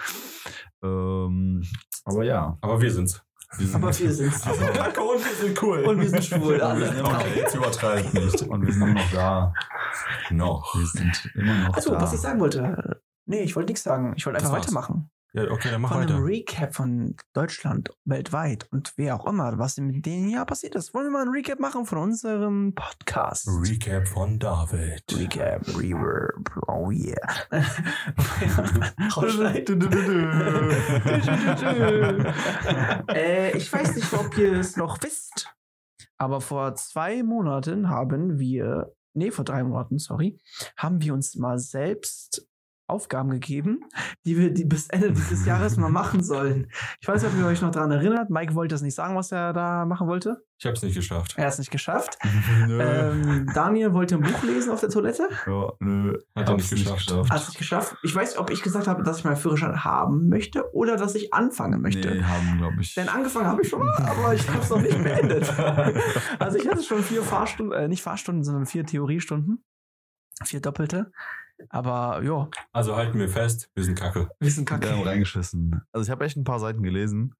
[0.83, 1.63] Ähm,
[2.05, 3.23] aber ja, Aber wir sind's.
[3.59, 4.43] wir sind, Aber wir sind's.
[4.43, 5.81] Kacke und wir sind cool.
[5.85, 6.61] Und wir sind schwul.
[6.61, 7.05] Alle.
[7.05, 8.43] Okay, jetzt übertreibt nicht.
[8.43, 9.55] und wir sind immer noch da.
[10.31, 10.75] Noch.
[10.75, 12.01] Wir sind immer noch Also, da.
[12.01, 13.01] was ich sagen wollte.
[13.27, 14.15] Nee, ich wollte nichts sagen.
[14.17, 15.11] Ich wollte einfach weitermachen.
[15.35, 16.17] Ja, okay, dann mach von weiter.
[16.17, 20.93] einem Recap von Deutschland, weltweit und wer auch immer, was in dem Jahr passiert ist.
[20.93, 23.49] Wollen wir mal ein Recap machen von unserem Podcast?
[23.49, 25.03] Recap von David.
[25.11, 27.17] Recap, Reverb, oh yeah.
[33.15, 35.49] äh, ich weiß nicht, ob ihr es noch wisst,
[36.19, 40.39] aber vor zwei Monaten haben wir, nee, vor drei Monaten, sorry,
[40.77, 42.47] haben wir uns mal selbst
[42.93, 43.81] Aufgaben gegeben,
[44.25, 46.69] die wir die bis Ende dieses Jahres mal machen sollen.
[47.01, 48.31] Ich weiß nicht, ob ihr euch noch daran erinnert.
[48.31, 50.45] Mike wollte das nicht sagen, was er da machen wollte.
[50.59, 51.35] Ich hab's nicht geschafft.
[51.37, 52.19] Er hat es nicht geschafft.
[52.69, 52.81] Nö.
[52.81, 55.29] Ähm, Daniel wollte ein Buch lesen auf der Toilette.
[55.47, 56.17] ja, nö.
[56.37, 57.11] Hat er nicht geschafft.
[57.11, 57.97] Hat es nicht geschafft.
[58.05, 61.35] Ich weiß, ob ich gesagt habe, dass ich meinen Führerschein haben möchte oder dass ich
[61.35, 62.15] anfangen möchte.
[62.15, 62.95] Nee, haben, glaube ich.
[62.95, 65.53] Denn angefangen habe ich schon mal, aber ich habe es noch nicht beendet.
[66.39, 69.65] Also ich hatte schon vier Fahrstunden, äh, nicht Fahrstunden, sondern vier Theoriestunden.
[70.45, 71.13] Vier doppelte.
[71.69, 74.29] Aber ja, Also halten wir fest, wir sind kacke.
[74.41, 74.89] wir sind kacke.
[74.89, 75.81] Wir haben reingeschissen.
[75.93, 77.35] Also ich habe echt ein paar Seiten gelesen,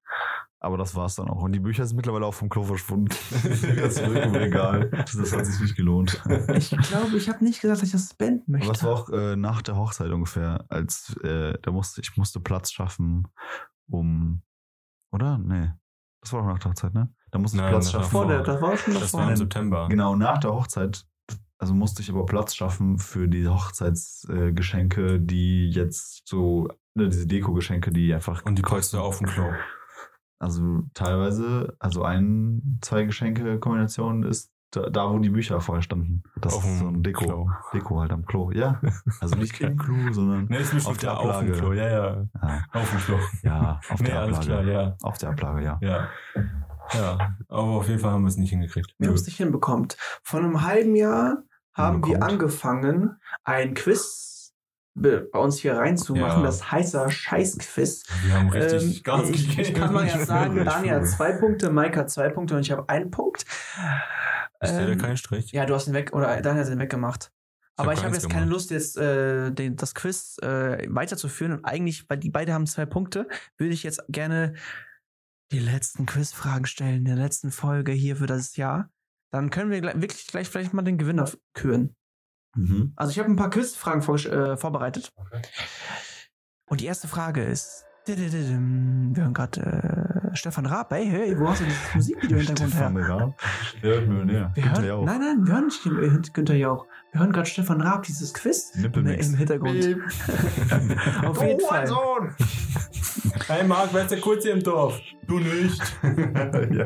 [0.59, 1.41] aber das war's dann auch.
[1.43, 3.09] Und die Bücher sind mittlerweile auch vom Klo verschwunden.
[3.31, 4.89] das ist mir egal.
[4.91, 6.21] Das hat sich nicht gelohnt.
[6.55, 8.67] Ich glaube, ich habe nicht gesagt, dass ich das beenden möchte.
[8.67, 12.39] Aber das war auch äh, nach der Hochzeit ungefähr, als äh, da musste ich musste
[12.39, 13.27] Platz schaffen,
[13.89, 14.41] um
[15.11, 15.37] oder?
[15.37, 15.71] Nee.
[16.21, 17.13] Das war doch nach der Hochzeit, ne?
[17.31, 18.11] Da musste ich Nein, Platz das war schaffen.
[18.11, 19.19] Vor der, das war schon Das davor.
[19.21, 19.87] war im September.
[19.89, 21.05] Genau, nach der Hochzeit.
[21.63, 27.25] Also musste ich aber Platz schaffen für die Hochzeitsgeschenke, äh, die jetzt so, ne, diese
[27.25, 28.43] Deko-Geschenke, die einfach.
[28.43, 29.45] Und die packst du auf dem Klo.
[30.39, 36.23] Also teilweise, also ein, zwei Geschenke-Kombinationen ist da, da, wo die Bücher vorher standen.
[36.41, 37.23] Das Auf ist so ein Deko.
[37.23, 37.49] Klo.
[37.73, 38.81] Deko halt am Klo, ja.
[39.21, 39.67] Also nicht Okay.
[39.67, 41.51] im Klo, sondern Nee, ist Auf der klar, auf dem Ablage.
[41.53, 41.71] Klo.
[41.71, 42.27] Ja, ja.
[42.41, 43.19] ja, Auf dem Klo.
[43.43, 44.63] ja auf nee, der alles Ablage.
[44.63, 44.97] klar, ja.
[45.01, 45.77] Auf der Ablage, ja.
[45.81, 46.09] Ja.
[46.93, 47.37] Ja.
[47.47, 48.93] Aber auf jeden Fall haben wir es nicht hingekriegt.
[48.99, 49.95] Wir haben es nicht hinbekommt.
[50.23, 51.43] Vor einem halben Jahr
[51.73, 54.53] haben wir angefangen, ein Quiz
[54.95, 56.45] be- bei uns hier reinzumachen, Ja.
[56.45, 58.05] das heißer Scheiß-Quiz.
[58.23, 61.33] Wir haben richtig Ähm, Gas ich, ich kann mal ja sagen, ich Daniel hat zwei
[61.33, 63.41] Punkte, Mike hat zwei Punkte und ich habe einen Punkt.
[64.61, 65.51] Ist der Ähm, kein Strich?
[65.51, 67.31] ja, du hast ihn weg, oder Daniel hat ihn weggemacht.
[67.75, 68.53] hab Aber ich habe jetzt keine gemacht.
[68.53, 71.53] Lust, jetzt äh, den, das Quiz äh, weiterzuführen.
[71.53, 74.53] Und eigentlich, weil die beide haben zwei Punkte, würde ich jetzt gerne
[75.51, 78.89] die letzten Quizfragen stellen in der letzten Folge hier für das Jahr.
[79.33, 81.95] Dann können wir gleich, wirklich gleich vielleicht mal den Gewinner küren.
[82.55, 82.93] Mhm.
[82.95, 85.11] Also ich habe ein paar Quizfragen vor, äh, vorbereitet.
[85.15, 85.41] Okay.
[86.69, 90.91] Und die erste Frage ist, wir hören gerade äh, Stefan Raab.
[90.91, 92.91] Hey, hey, wo hast du dieses Musikvideo im Hintergrund her?
[92.91, 93.41] Stefan Raab.
[93.81, 94.51] Wird Millionär.
[94.53, 95.05] Wir Günther hören, Jauch.
[95.05, 96.85] nein, nein, wir hören nicht äh, Günther Jauch.
[97.11, 99.29] Wir hören gerade Stefan Raab, dieses Quiz im, Nippelmix.
[99.29, 99.77] im Hintergrund.
[101.25, 101.87] Auf jeden Oh, Fall.
[101.87, 102.35] Sohn!
[103.47, 104.99] Hey Marc, wer ist der Kurze im Dorf?
[105.27, 105.81] Du nicht.
[106.71, 106.85] ja.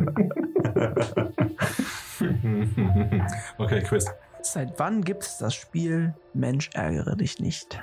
[3.57, 4.05] okay, Quiz.
[4.41, 7.79] Seit wann gibt es das Spiel Mensch ärgere dich nicht?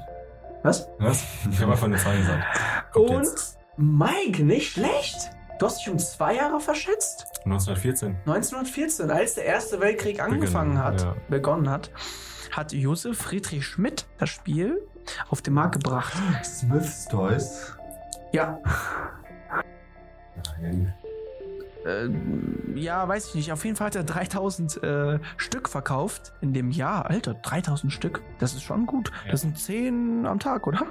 [0.63, 0.89] Was?
[0.99, 1.25] Was?
[1.51, 2.45] Ich habe einfach eine Zahl gesagt.
[2.93, 3.59] Kommt Und jetzt.
[3.77, 5.31] Mike, nicht schlecht.
[5.59, 7.27] Du hast dich um zwei Jahre verschätzt.
[7.45, 8.17] 1914.
[8.27, 11.17] 1914, als der Erste Weltkrieg angefangen Begonnen, hat, ja.
[11.29, 11.91] begonnen hat,
[12.51, 14.81] hat Josef Friedrich Schmidt das Spiel
[15.31, 16.13] auf den Markt gebracht.
[16.45, 17.77] Smith's Toys.
[18.33, 18.59] Ja,
[20.61, 20.93] Nein.
[21.85, 22.09] äh,
[22.79, 23.53] ja, weiß ich nicht.
[23.53, 27.07] Auf jeden Fall hat er 3000 äh, Stück verkauft in dem Jahr.
[27.09, 28.23] Alter, 3000 Stück.
[28.39, 29.13] Das ist schon gut.
[29.25, 29.33] Ja.
[29.33, 30.87] Das sind 10 am Tag, oder?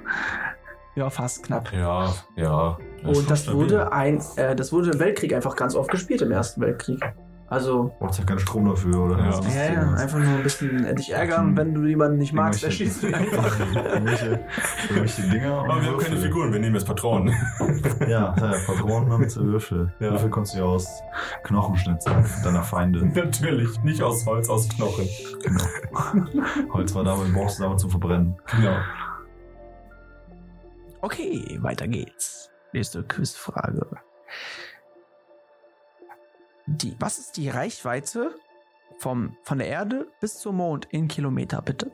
[0.96, 1.72] Ja, fast knapp.
[1.74, 2.78] Ja, ja.
[3.04, 3.62] ist Und das stabil.
[3.62, 7.02] wurde ein, äh, das wurde im Weltkrieg einfach ganz oft gespielt im Ersten Weltkrieg.
[7.49, 9.18] Also, Braucht ja keinen Strom dafür, oder?
[9.20, 9.26] Ja.
[9.26, 10.02] Ja, ja, das?
[10.02, 13.14] einfach nur ein bisschen äh, dich ärgern, wenn du jemanden nicht magst, erschießt du ihn
[13.15, 13.60] einfach.
[13.60, 14.40] irgendwelche,
[14.90, 15.52] irgendwelche Dinger.
[15.60, 16.18] Aber wir haben keine Würfel.
[16.18, 17.32] Figuren, wir nehmen jetzt Patronen.
[18.07, 19.94] Ja, ja, Patronen und Würfel.
[19.99, 20.11] Ja.
[20.11, 20.88] Würfel konntest du ja aus
[21.44, 22.11] Knochen schnitzen,
[22.44, 23.06] deiner Feinde.
[23.14, 25.07] Natürlich, nicht aus Holz, aus Knochen.
[25.44, 26.74] Genau.
[26.74, 28.36] Holz war damals, brauchst du damals zum Verbrennen.
[28.56, 28.78] Genau.
[31.04, 32.50] Okay, weiter geht's.
[32.72, 33.86] Nächste Quizfrage.
[36.66, 38.34] Die, was ist die Reichweite
[39.00, 41.92] vom, von der Erde bis zum Mond in Kilometer, bitte?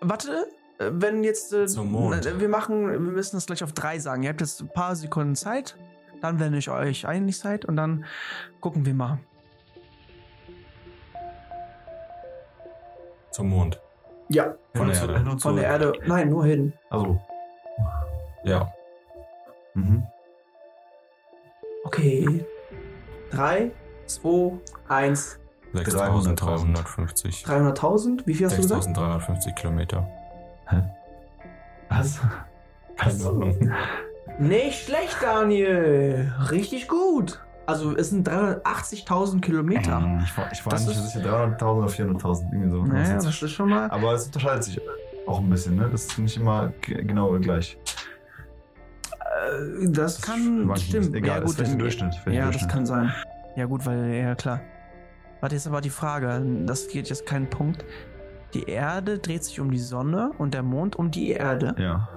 [0.00, 0.46] Warte,
[0.78, 1.52] äh, wenn jetzt.
[1.52, 2.24] Äh, Zum Mond.
[2.26, 4.22] äh, Wir machen, wir müssen das gleich auf drei sagen.
[4.22, 5.76] Ihr habt jetzt ein paar Sekunden Zeit.
[6.20, 8.04] Dann, wenn ich euch einig seid, und dann
[8.60, 9.18] gucken wir mal.
[13.32, 13.80] Zum Mond.
[14.28, 15.30] Ja, Von der Erde.
[15.30, 15.92] und von der Erde.
[16.06, 16.72] Nein, nur hin.
[16.88, 17.20] Also.
[18.44, 18.72] Ja.
[19.74, 20.04] Mhm.
[21.84, 22.44] Okay.
[23.30, 23.70] Drei,
[24.06, 24.52] zwei,
[24.88, 25.38] eins.
[25.74, 27.44] 6350.
[27.46, 28.26] 300.000?
[28.26, 28.82] Wie viel hast du gesagt?
[28.84, 30.06] 6350 Kilometer.
[31.88, 32.20] Was?
[32.96, 33.72] Keine Ahnung.
[34.38, 36.32] Nicht schlecht, Daniel.
[36.50, 37.40] Richtig gut.
[37.66, 39.98] Also es sind 380.000 Kilometer.
[39.98, 42.84] Ähm, Ich war, ich war Das nicht ist- sicher, 300.000 oder 400.000, irgendwie so.
[42.84, 43.90] Naja, das ist schon mal.
[43.90, 44.80] Aber es unterscheidet sich
[45.26, 45.88] auch ein bisschen, ne?
[45.90, 47.78] Das ist nicht immer ge- genau gleich.
[49.88, 50.66] Das kann.
[50.68, 51.14] bisschen.
[51.14, 52.14] Egal, ja, ist gut, dann- Durchschnitt.
[52.26, 53.12] Ja, das kann sein.
[53.56, 54.60] Ja, gut, weil, ja, klar.
[55.40, 56.42] Warte, jetzt aber die Frage.
[56.66, 57.84] Das geht jetzt keinen Punkt.
[58.54, 61.74] Die Erde dreht sich um die Sonne und der Mond um die Erde.
[61.78, 62.08] Ja.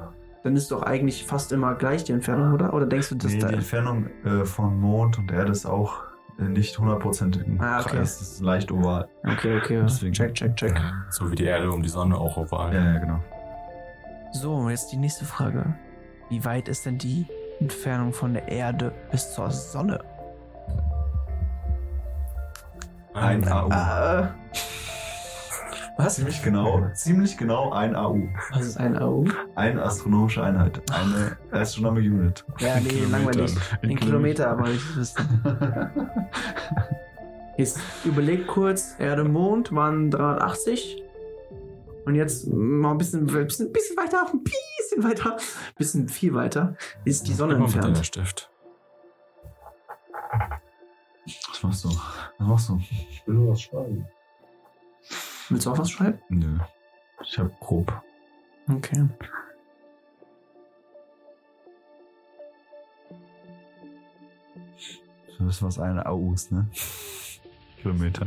[0.43, 2.73] Dann ist doch eigentlich fast immer gleich die Entfernung, oder?
[2.73, 3.47] Oder denkst du, dass Nee, da.
[3.47, 6.03] die Entfernung äh, von Mond und Erde ist auch
[6.37, 7.97] äh, nicht 100% im Ah, okay.
[7.97, 8.19] Kreis.
[8.19, 9.07] Das ist leicht oval.
[9.23, 9.79] Okay, okay.
[9.83, 10.79] Deswegen- Check, check, check.
[11.09, 12.73] So wie die Erde um die Sonne auch oval.
[12.75, 13.19] Ja, ja, genau.
[14.33, 15.73] So, jetzt die nächste Frage.
[16.29, 17.27] Wie weit ist denn die
[17.59, 20.03] Entfernung von der Erde bis zur Sonne?
[23.13, 23.69] Ein AU.
[23.69, 24.27] Äh,
[25.97, 26.15] was?
[26.15, 28.23] Ziemlich genau, ziemlich genau ein AU.
[28.51, 29.25] Was ist ein AU?
[29.55, 30.81] Eine astronomische Einheit.
[30.91, 32.43] Eine Astronomic Unit.
[32.59, 33.11] Ja, nee, Kilometer.
[33.11, 33.55] langweilig.
[33.83, 35.43] In Kilometer, aber ich wissen.
[37.57, 41.04] Jetzt überlegt kurz, Erde, Mond waren 380.
[42.05, 45.37] Und jetzt mal ein bisschen, bisschen, bisschen weiter, ein bisschen weiter,
[45.75, 48.05] bisschen viel weiter, ist die Sonne Immer mit deiner entfernt.
[48.05, 48.49] Stift.
[51.49, 51.89] Was machst du?
[51.89, 52.79] Was machst du?
[52.91, 54.07] Ich will nur was schreiben.
[55.49, 56.19] Willst du auch was schreiben?
[56.29, 56.59] Nö.
[57.23, 57.91] Ich hab grob.
[58.69, 59.07] Okay.
[65.37, 66.67] Du wissen, was eine AU ist, ne?
[67.81, 68.25] Kilometer.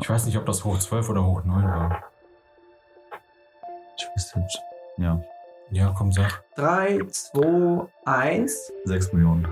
[0.00, 2.02] Ich weiß nicht, ob das hoch 12 oder hoch 9 war.
[3.96, 4.58] Ich wüsste jetzt.
[4.98, 5.20] Ja,
[5.70, 6.44] Ja, komm, sag.
[6.56, 8.72] 3, 2, 1.
[8.84, 9.48] 6 Millionen.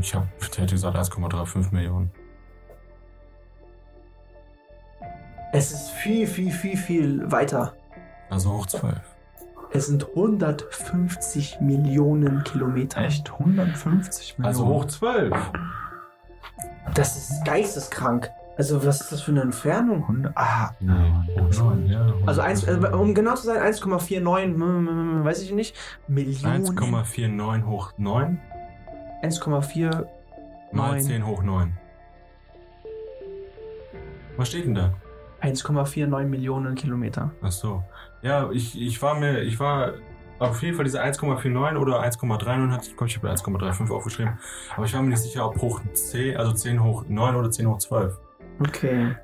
[0.00, 2.10] Ich hab, ich hätte gesagt 1,35 Millionen.
[5.52, 7.74] Es ist viel, viel, viel, viel weiter.
[8.30, 9.00] Also hoch 12.
[9.70, 13.00] Es sind 150 Millionen Kilometer.
[13.00, 13.30] Echt?
[13.32, 14.46] 150 Millionen?
[14.46, 15.34] Also hoch 12.
[16.94, 18.30] Das ist geisteskrank.
[18.58, 20.02] Also, was ist das für eine Entfernung?
[20.02, 20.32] 100?
[20.36, 20.92] Ah, Nee,
[21.40, 22.12] hoch 9, ja.
[22.26, 25.76] Also, eins, äh, um genau zu sein, 1,49, mm, mm, weiß ich nicht,
[26.08, 26.66] Millionen.
[26.66, 28.40] 1,49 hoch 9
[29.22, 30.06] 1,4.
[30.72, 31.00] mal Neun.
[31.00, 31.78] 10 hoch 9.
[34.36, 34.92] Was steht denn da?
[35.40, 37.30] 1,49 Millionen Kilometer.
[37.42, 37.84] Ach so.
[38.22, 39.94] Ja, ich, ich war mir, ich war
[40.40, 44.38] auf jeden Fall diese 1,49 oder 1,39 hatte ich, glaub, ich habe 1,35 aufgeschrieben.
[44.76, 47.68] Aber ich war mir nicht sicher, ob hoch 10, also 10 hoch 9 oder 10
[47.68, 48.18] hoch 12.
[48.60, 49.14] Okay.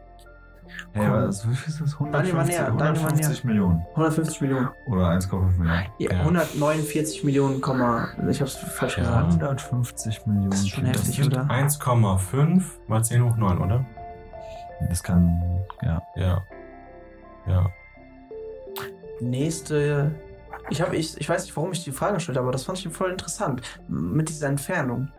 [0.92, 1.96] Ey, was, wie viel ist das?
[1.98, 3.86] Daniel war 150, näher, Daniel war 150 Millionen.
[3.90, 4.68] 150 Millionen.
[4.86, 5.82] Oder 1,5 Millionen.
[5.98, 6.18] Ja, Ja.
[6.20, 9.04] 149 Millionen, Komma, ich hab's falsch Ja.
[9.22, 9.42] gesagt.
[9.42, 10.50] 150 Millionen.
[10.50, 11.00] Das ist schon Kilometer.
[11.04, 11.42] heftig, oder?
[11.50, 13.84] 1,5 mal 10 hoch 9, oder?
[14.88, 15.42] Das kann,
[15.82, 16.02] ja.
[16.16, 16.42] Ja.
[17.46, 17.66] Ja.
[19.20, 20.12] Nächste.
[20.70, 22.78] Ich, hab, ich, ich weiß nicht, warum ich die Frage gestellt habe, aber das fand
[22.78, 23.62] ich voll interessant.
[23.88, 25.10] Mit dieser Entfernung.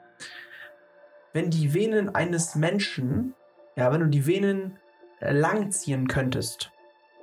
[1.33, 3.35] Wenn die Venen eines Menschen,
[3.75, 4.77] ja, wenn du die Venen
[5.19, 6.71] äh, langziehen könntest,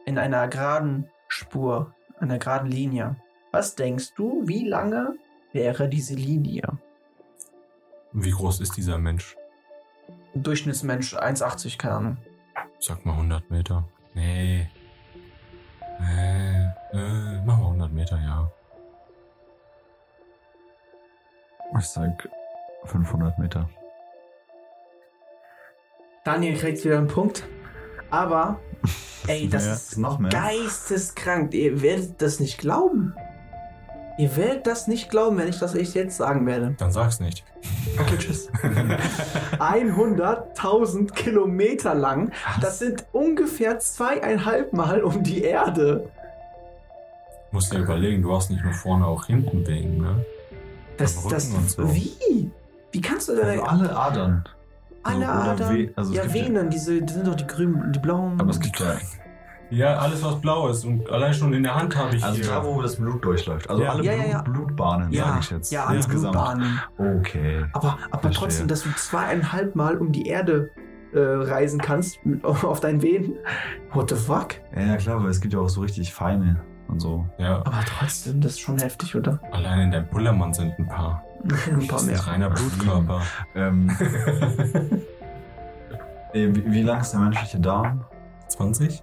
[0.05, 3.17] in einer geraden Spur, einer geraden Linie,
[3.51, 5.15] was denkst du, wie lange
[5.53, 6.79] wäre diese Linie?
[8.13, 9.37] Wie groß ist dieser Mensch?
[10.35, 12.17] Durchschnittsmensch 1,80, keine Ahnung.
[12.79, 13.89] Sag mal 100 Meter.
[14.15, 14.69] Nee.
[16.01, 16.69] Nee.
[16.93, 18.51] Äh, machen wir 100 Meter, ja.
[21.79, 22.29] Ich sag
[22.85, 23.69] 500 Meter.
[26.25, 27.45] Daniel kriegt wieder einen Punkt.
[28.11, 28.61] Aber,
[29.27, 30.31] ey, das Mehr, ist noch mehr.
[30.31, 31.53] geisteskrank.
[31.55, 33.15] Ihr werdet das nicht glauben.
[34.19, 36.75] Ihr werdet das nicht glauben, wenn ich das ich jetzt sagen werde.
[36.79, 37.45] Dann sag's nicht.
[37.99, 38.51] Okay, tschüss.
[39.59, 42.31] 100.000 Kilometer lang.
[42.61, 46.09] Das sind ungefähr zweieinhalb Mal um die Erde.
[47.53, 50.25] Musst dir überlegen, du hast nicht nur vorne, auch hinten wegen, ne?
[50.99, 51.95] Das, das, so.
[51.95, 52.51] wie?
[52.93, 54.45] Wie kannst du Also da alle Adern.
[55.03, 55.77] Alle oder Adern?
[55.77, 58.41] We- also ja, gibt ja- Venen, diese, die sind doch die grünen, die blauen.
[58.41, 58.95] Aber es gibt ja.
[59.71, 60.85] Ja, alles was blau ist.
[60.85, 62.47] Und allein schon in der Hand habe ich Also hier.
[62.47, 63.71] da, wo das Blut durchläuft.
[63.71, 63.93] Also Ja.
[63.93, 64.43] alle Ja, Blut, ja.
[64.43, 65.73] Blutbahnen, Ja, sage ich jetzt.
[65.73, 66.33] ja, alle insgesamt.
[66.33, 66.81] Blutbahnen.
[66.99, 67.65] Okay.
[67.73, 68.33] Aber, aber Verstehe.
[68.39, 70.71] trotzdem, dass du zweieinhalb Mal um die Erde
[71.15, 73.37] äh, reisen kannst mit, auf deinen Venen.
[73.93, 74.57] What the fuck?
[74.77, 76.61] Ja, ja, klar, aber es gibt ja auch so richtig feine
[76.93, 77.27] und so.
[77.39, 79.41] Ja, Aber trotzdem, das ist schon heftig, oder?
[79.51, 81.25] allein in deinem Pullermann sind ein paar.
[81.43, 82.15] Ein paar Das mehr.
[82.15, 83.21] ist reiner Blutkörper.
[83.55, 83.91] Ähm,
[86.33, 88.05] äh, wie, wie lang ist der menschliche Darm?
[88.49, 89.03] 20?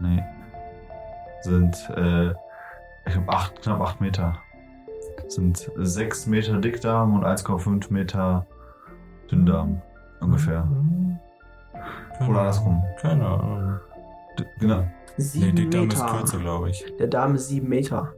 [0.00, 0.22] Nee.
[1.42, 2.30] Sind, äh,
[3.06, 4.36] ich glaube, acht, knapp 8 Meter.
[5.28, 8.46] Sind 6 Meter Dickdarm und 1,5 Meter
[9.30, 9.80] Dünndarm.
[10.20, 10.66] Ungefähr.
[12.18, 12.82] Keine Oder andersrum.
[13.00, 13.80] Keine Ahnung.
[14.38, 14.84] D genau.
[15.16, 16.16] Sieben Nee, Dickdarm ist Meter.
[16.18, 16.84] kürzer, glaube ich.
[16.98, 18.14] Der Darm ist sieben Meter.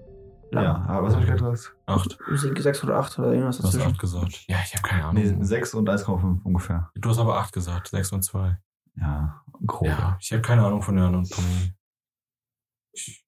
[0.50, 0.64] lang.
[0.64, 1.76] Ja, aber was habe ich gerade gesagt?
[1.86, 2.18] Acht.
[2.62, 3.92] Sechs oder acht oder irgendwas Du hast dazwischen.
[3.92, 4.44] acht gesagt.
[4.48, 5.22] Ja, ich habe keine Ahnung.
[5.38, 6.90] Nee, 6 und 1,5 ungefähr.
[6.94, 7.88] Du hast aber acht gesagt.
[7.88, 8.58] Sechs und zwei.
[8.96, 9.88] Ja, grob.
[9.88, 11.72] Ja, ich habe keine Ahnung von der Anatomie.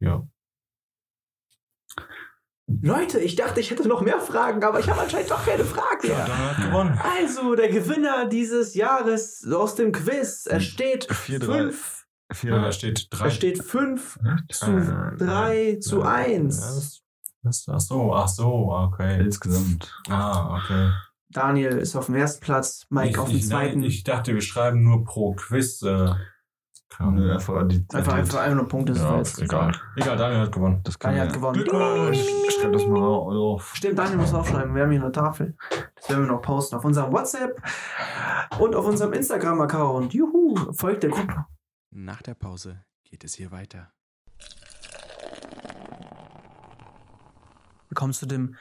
[0.01, 0.23] Ja.
[2.67, 6.07] Leute, ich dachte, ich hätte noch mehr Fragen, aber ich habe anscheinend doch keine Fragen
[6.09, 6.99] Ja, dann hat gewonnen.
[7.19, 11.45] Also, der Gewinner dieses Jahres aus dem Quiz, er steht 4-3.
[11.45, 12.04] 5.
[12.35, 13.27] Ja, Vier, da steht drei.
[13.27, 14.19] Er steht 5
[14.51, 16.61] zu Äh, 3 zu ja, 1.
[16.61, 17.03] Ja, das,
[17.43, 19.21] das, ach so, ach so, okay.
[19.21, 19.93] insgesamt.
[20.09, 20.91] Ah, okay.
[21.31, 23.81] Daniel ist auf dem ersten Platz, Mike ich, auf dem ich, zweiten.
[23.81, 25.83] Nein, ich dachte, wir schreiben nur pro Quiz.
[25.83, 26.15] Äh,
[27.01, 28.93] Nö, einfach die einfach, einfach einfach nur Punkte.
[28.93, 29.73] ja, jetzt egal.
[29.97, 30.81] Egal, Daniel hat gewonnen.
[30.85, 31.41] Das kann Daniel hat ja.
[31.41, 31.55] gewonnen.
[31.55, 32.19] Glückwunsch.
[32.51, 33.73] Schreib das mal drauf.
[33.75, 34.75] Stimmt, Daniel muss aufschreiben.
[34.75, 35.57] Wir haben hier eine Tafel.
[35.97, 37.61] Das werden wir noch posten auf unserem WhatsApp
[38.61, 40.15] und auf unserem Instagram-Account.
[40.15, 41.47] Juhu, folgt der Gruppe.
[41.97, 43.93] Nach der Pause geht es hier weiter.
[47.89, 48.57] Willkommen zu dem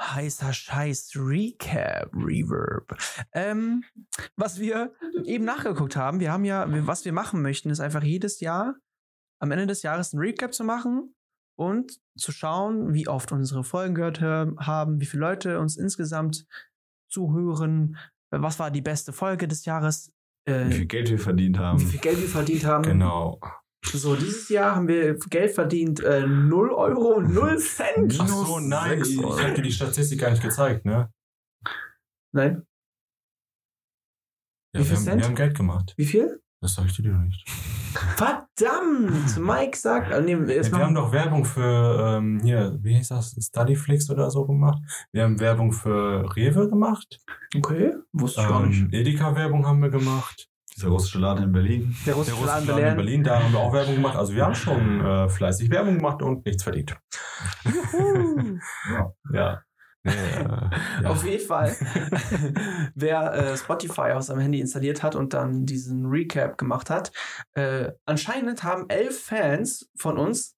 [0.00, 2.96] heißer Scheiß Recap Reverb.
[3.32, 3.84] Ähm,
[4.36, 4.94] was wir
[5.24, 8.76] eben nachgeguckt haben, wir haben ja, was wir machen möchten, ist einfach jedes Jahr
[9.40, 11.14] am Ende des Jahres ein Recap zu machen
[11.58, 16.46] und zu schauen, wie oft unsere Folgen gehört hör- haben, wie viele Leute uns insgesamt
[17.10, 17.98] zuhören,
[18.30, 20.14] was war die beste Folge des Jahres,
[20.46, 21.80] äh, Wie viel Geld wir verdient haben.
[21.80, 22.82] wie viel Geld wir verdient haben.
[22.84, 23.40] Genau.
[23.84, 28.16] So, dieses Jahr haben wir Geld verdient, äh, 0 Euro und 0 Cent.
[28.20, 31.10] Ach so, nein, ich, habe dir die Statistik gar nicht gezeigt, ne?
[32.32, 32.62] Nein,
[34.74, 35.20] Ja, Wie viel wir, haben, Cent?
[35.22, 35.94] wir haben Geld gemacht.
[35.96, 36.42] wie viel?
[36.62, 37.48] Das sag ich dir nicht.
[38.16, 39.38] Verdammt!
[39.38, 44.10] Mike sagt, nee, Ja, wir haben doch Werbung für, ähm, hier, wie hieß das, Studyflix
[44.10, 44.78] oder so gemacht.
[45.10, 47.18] Wir haben Werbung für Rewe gemacht.
[47.56, 48.82] okay, wusste ich gar nicht.
[48.82, 50.48] Ähm, Edeka-Werbung haben wir gemacht.
[50.76, 51.96] Dieser russische Laden in Berlin.
[52.04, 53.24] Der Der russische russische Laden Laden in Berlin.
[53.24, 54.16] Da haben wir auch Werbung gemacht.
[54.16, 56.96] Also wir haben schon äh, fleißig Werbung gemacht und nichts verdient.
[58.90, 59.12] Ja.
[59.32, 59.62] Ja.
[60.04, 60.70] Ja.
[61.04, 61.76] Auf jeden Fall.
[62.94, 67.12] Wer äh, Spotify auf seinem Handy installiert hat und dann diesen Recap gemacht hat,
[67.54, 70.56] äh, anscheinend haben elf Fans von uns,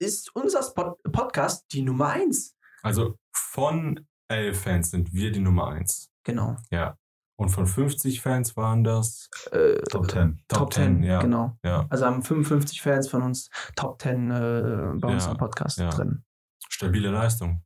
[0.00, 2.54] ist unser Spot Podcast die Nummer eins.
[2.82, 6.10] Also von elf Fans sind wir die Nummer eins.
[6.24, 6.56] Genau.
[6.70, 6.96] Ja.
[7.36, 10.42] Und von 50 Fans waren das Äh, Top 10.
[10.48, 11.20] Top 10, ja.
[11.20, 11.56] Genau.
[11.62, 11.86] Ja.
[11.88, 15.88] Also haben 55 Fans von uns Top 10 äh, bei uns im Podcast ja.
[15.90, 16.24] drin.
[16.68, 17.62] Stabile Leistung.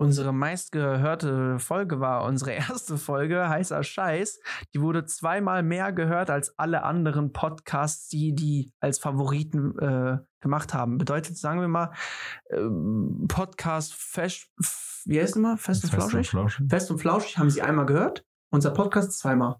[0.00, 4.40] Unsere meistgehörte Folge war unsere erste Folge, heißer Scheiß.
[4.72, 10.72] Die wurde zweimal mehr gehört als alle anderen Podcasts, die die als Favoriten äh, gemacht
[10.72, 10.96] haben.
[10.96, 11.92] Bedeutet, sagen wir mal,
[12.48, 14.48] ähm, Podcast Fest,
[15.04, 15.58] wie heißt es immer?
[15.58, 16.30] Fest und Flauschig?
[16.30, 16.66] Flauschig.
[16.70, 19.56] Fest und Flauschig haben sie einmal gehört, unser Podcast zweimal.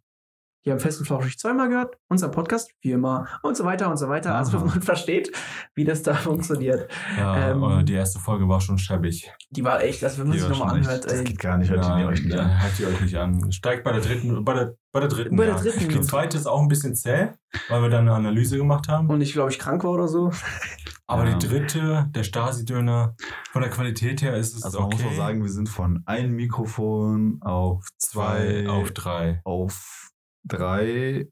[0.66, 4.08] Die haben Fest und Flauschig zweimal gehört, unser Podcast viermal und so weiter und so
[4.10, 4.34] weiter.
[4.34, 4.66] Also Aha.
[4.66, 5.32] man versteht,
[5.74, 6.86] wie das da funktioniert.
[7.16, 9.32] Ja, Ähm, äh, die erste Folge war schon schäbig.
[9.50, 11.04] Die war echt, das wenn man Die sich nochmal echt- anhört.
[11.10, 11.70] Das geht gar nicht.
[11.70, 12.62] Hört ihr euch nicht ja, an.
[12.62, 13.52] Hört ihr euch nicht an.
[13.52, 15.36] Steigt bei der dritten, bei der, bei der dritten.
[15.36, 15.60] Bei der ja.
[15.62, 15.88] dritten.
[15.88, 17.28] Die zweite ist auch ein bisschen zäh,
[17.70, 19.08] weil wir dann eine Analyse gemacht haben.
[19.08, 20.30] und ich glaube, ich krank war oder so.
[21.06, 21.36] Aber Ja.
[21.38, 23.16] die dritte, der Stasi-Döner,
[23.50, 25.02] von der Qualität her ist es Also man okay.
[25.02, 29.40] muss auch sagen, wir sind von einem Mikrofon auf zwei, zwei auf drei.
[29.44, 30.09] auf
[30.44, 31.28] drei,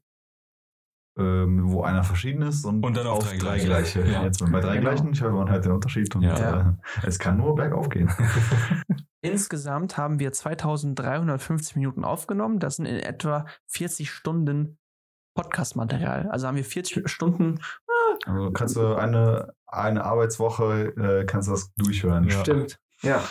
[1.17, 4.01] ähm, wo einer verschieden ist und, Und dann auf drei drei gleiche.
[4.01, 4.05] gleiche.
[4.11, 4.23] Ja.
[4.23, 4.89] Jetzt bei drei Genau.
[4.91, 6.69] gleichen, ich hoffe, man hört den Unterschied und Ja.
[6.69, 6.73] äh,
[7.07, 8.09] es kann nur bergauf gehen.
[9.21, 12.59] Insgesamt haben wir 2350 Minuten aufgenommen.
[12.59, 14.77] Das sind in etwa 40 Stunden
[15.35, 16.29] Podcast-Material.
[16.29, 17.59] Also haben wir 40 Stunden.
[18.25, 22.25] Also kannst du eine, eine Arbeitswoche, äh, kannst du das durchhören.
[22.29, 22.39] Ja.
[22.39, 22.79] Stimmt.
[23.01, 23.21] Ja.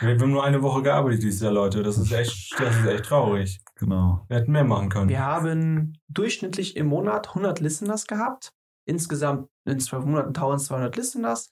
[0.00, 1.82] Wir haben nur eine Woche gearbeitet dieses Jahr, Leute.
[1.82, 3.60] Das ist echt, das ist echt traurig.
[3.76, 4.24] Genau.
[4.28, 5.08] Wir hätten mehr machen können.
[5.08, 8.52] Wir haben durchschnittlich im Monat 100 Listeners gehabt.
[8.84, 11.50] Insgesamt in 12 Monaten 1200 Listeners.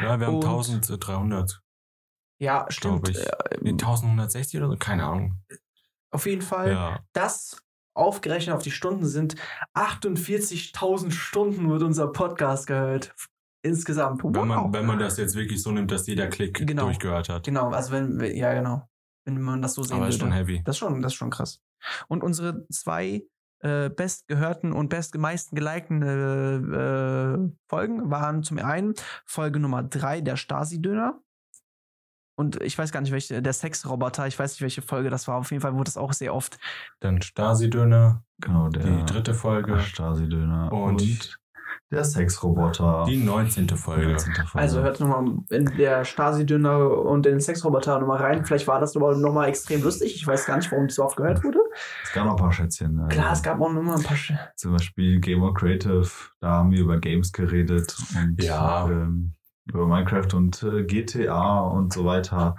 [0.00, 1.60] Ja, wir haben Und- 1300,
[2.38, 3.04] Ja, stimmt.
[3.04, 3.62] glaube ich.
[3.62, 4.76] Nee, 1160 oder so?
[4.76, 5.42] Keine Ahnung.
[6.10, 6.70] Auf jeden Fall.
[6.70, 7.00] Ja.
[7.12, 7.60] Das
[7.94, 9.36] aufgerechnet auf die Stunden sind
[9.74, 13.14] 48.000 Stunden wird unser Podcast gehört.
[13.66, 14.22] Insgesamt.
[14.24, 14.72] Wenn man, Wow.
[14.72, 16.84] wenn man das jetzt wirklich so nimmt, dass jeder Klick Genau.
[16.84, 17.44] durchgehört hat.
[17.44, 18.88] Genau, also wenn, wir- ja genau.
[19.24, 20.30] Wenn man das so sehen Aber ist würde.
[20.30, 20.62] schon heavy.
[20.64, 21.60] Das ist schon, das ist schon krass.
[22.08, 23.24] Und unsere zwei
[23.60, 28.94] äh, bestgehörten und bestmeisten gelikten äh, äh, Folgen waren zum einen
[29.24, 31.18] Folge Nummer drei der Stasi-Döner.
[32.38, 35.36] Und ich weiß gar nicht, welche, der Sexroboter, ich weiß nicht, welche Folge das war.
[35.36, 36.58] Auf jeden Fall wurde das auch sehr oft.
[37.00, 41.38] Dann Stasi-Döner, Genau, der die dritte Folge, Stasi-Döner Und- und,
[41.90, 43.04] der Sexroboter.
[43.08, 43.68] die 19.
[43.70, 44.08] Folge.
[44.08, 44.34] 19.
[44.34, 44.48] Folge.
[44.54, 48.44] Also hört nochmal in der Stasi-Döner und den Sexroboter nochmal rein.
[48.44, 50.14] Vielleicht war das aber nochmal extrem lustig.
[50.16, 51.58] Ich weiß gar nicht, warum das so oft gehört wurde.
[52.02, 52.98] es gab noch ein paar Schätzchen.
[52.98, 54.16] Also Klar, es gab auch nochmal ein paar.
[54.16, 56.08] Sch Zum Beispiel Gamer Creative,
[56.40, 58.88] da haben wir über Games geredet und Ja.
[58.88, 59.34] ähm,
[59.68, 62.56] über Minecraft und äh, GTA und so weiter.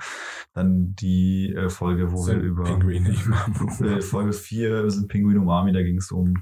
[0.53, 3.09] Dann die äh, Folge, wo Sind wir über Pinguine
[3.81, 6.33] äh, Folge 4 sind Pinguin Umami, da ging es um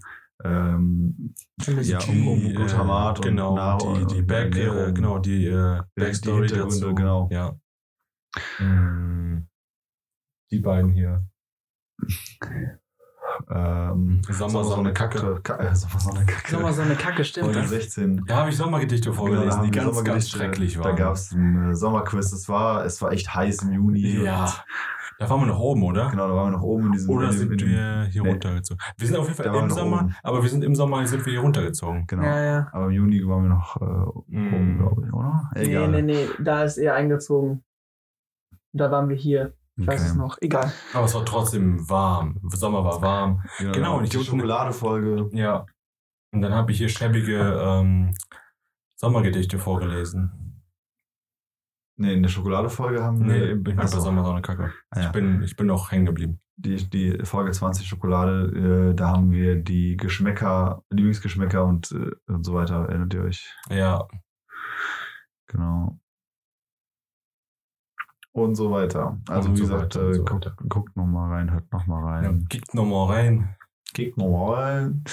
[0.44, 1.34] ähm,
[1.82, 5.46] ja, um, um Die, Glutamat äh, genau, und Nahrung die, die Back, äh, genau, die
[5.48, 6.96] äh, die Backstory Hintergründe, dazu.
[6.96, 7.30] genau.
[7.32, 7.56] Ja.
[8.60, 9.48] Mm,
[10.52, 11.26] Die beiden hier.
[13.50, 15.40] Ähm, Sommer, Sonne, Kacke.
[15.42, 16.54] Ka äh, Sommer, Sonne, Kacke.
[16.54, 17.46] Nochmal so eine Kacke, stimmt.
[17.46, 17.68] Folge ne?
[17.68, 18.26] 16.
[18.26, 20.96] Da habe ich Sommergedichte Genau, da vorgelesen, haben die ganz, ganz schrecklich Da waren.
[20.96, 22.32] gab es ein äh, Sommerquiz.
[22.32, 24.24] Es war, es war echt heiß im Juni.
[24.24, 24.54] Ja.
[25.18, 26.10] Da waren wir noch oben, oder?
[26.10, 27.10] genau, da waren wir noch oben in diesem.
[27.10, 28.30] Oder sind in wir hier nee.
[28.30, 28.82] runtergezogen?
[28.98, 30.16] Wir sind auf jeden Fall im Sommer, oben.
[30.24, 32.06] aber wir sind im Sommer sind wir hier runtergezogen.
[32.08, 32.24] Genau.
[32.24, 32.68] Ja, ja.
[32.74, 34.78] Aber im Juni waren wir noch äh, oben, Mm.
[34.78, 35.50] glaube ich, oder?
[35.56, 37.64] Nee, nee, nee, da ist er eingezogen.
[38.74, 39.54] Da waren wir hier.
[39.78, 40.10] Ich weiß Okay.
[40.12, 40.38] es noch.
[40.42, 40.72] Egal.
[40.94, 42.40] Aber es war trotzdem warm.
[42.50, 43.44] Sommer war warm.
[43.60, 45.30] Genau, und die hier unten- Schokoladefolge.
[45.34, 45.66] Ja.
[46.34, 48.14] Und dann habe ich hier schäbige ähm,
[48.98, 50.45] Sommergedichte vorgelesen.
[51.98, 53.56] Nee, in der Schokoladefolge haben Nee, wir.
[53.56, 54.00] ich bin bei Achso.
[54.02, 54.74] Sommer, Sonne, Kacke.
[54.90, 55.06] Ah, ja.
[55.08, 56.40] Ich, bin, ich bin noch hängen geblieben.
[56.58, 62.44] die, die Folge 20 Schokolade, äh, da haben wir die Geschmäcker, Lieblingsgeschmäcker und, äh, und
[62.46, 62.88] so weiter.
[62.90, 63.54] Erinnert ihr euch?
[63.70, 64.06] Ja,
[65.48, 66.00] Genau.
[68.34, 69.18] Und so weiter.
[69.30, 70.56] Also Und wie so gesagt, äh, so guckt, weiter.
[70.68, 72.28] guckt noch mal rein, hört noch mal ja.
[72.30, 72.48] rein.
[72.50, 73.56] Kickt nochmal rein.
[73.94, 75.04] Kickt noch mal rein.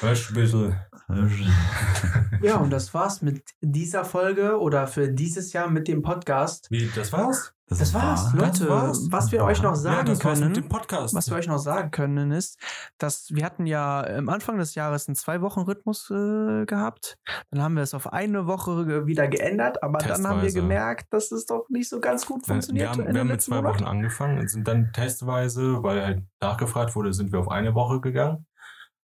[0.00, 0.76] Hörst ein bisschen.
[2.42, 6.70] Ja, und das war's mit dieser Folge oder für dieses Jahr mit dem Podcast.
[6.70, 7.52] Wie, das war's?
[7.68, 8.60] Das war's, war- Leute.
[8.60, 9.08] das war's.
[9.10, 10.48] Was wir euch noch sagen ja, das können.
[10.48, 11.14] mit dem Podcast.
[11.14, 12.58] Was wir euch noch sagen können, ist,
[12.98, 17.18] dass wir hatten ja am Anfang des Jahres einen Zwei-Wochen-Rhythmus äh, gehabt.
[17.50, 20.60] Dann haben wir es auf eine Woche wieder geändert, aber dann haben wir Testweise.
[20.60, 22.96] gemerkt, dass es doch nicht so ganz gut funktioniert.
[22.96, 23.74] wir haben, wir haben mit zwei Monat.
[23.74, 28.00] Wochen angefangen und sind dann testweise, weil halt nachgefragt wurde, sind wir auf eine Woche
[28.00, 28.46] gegangen.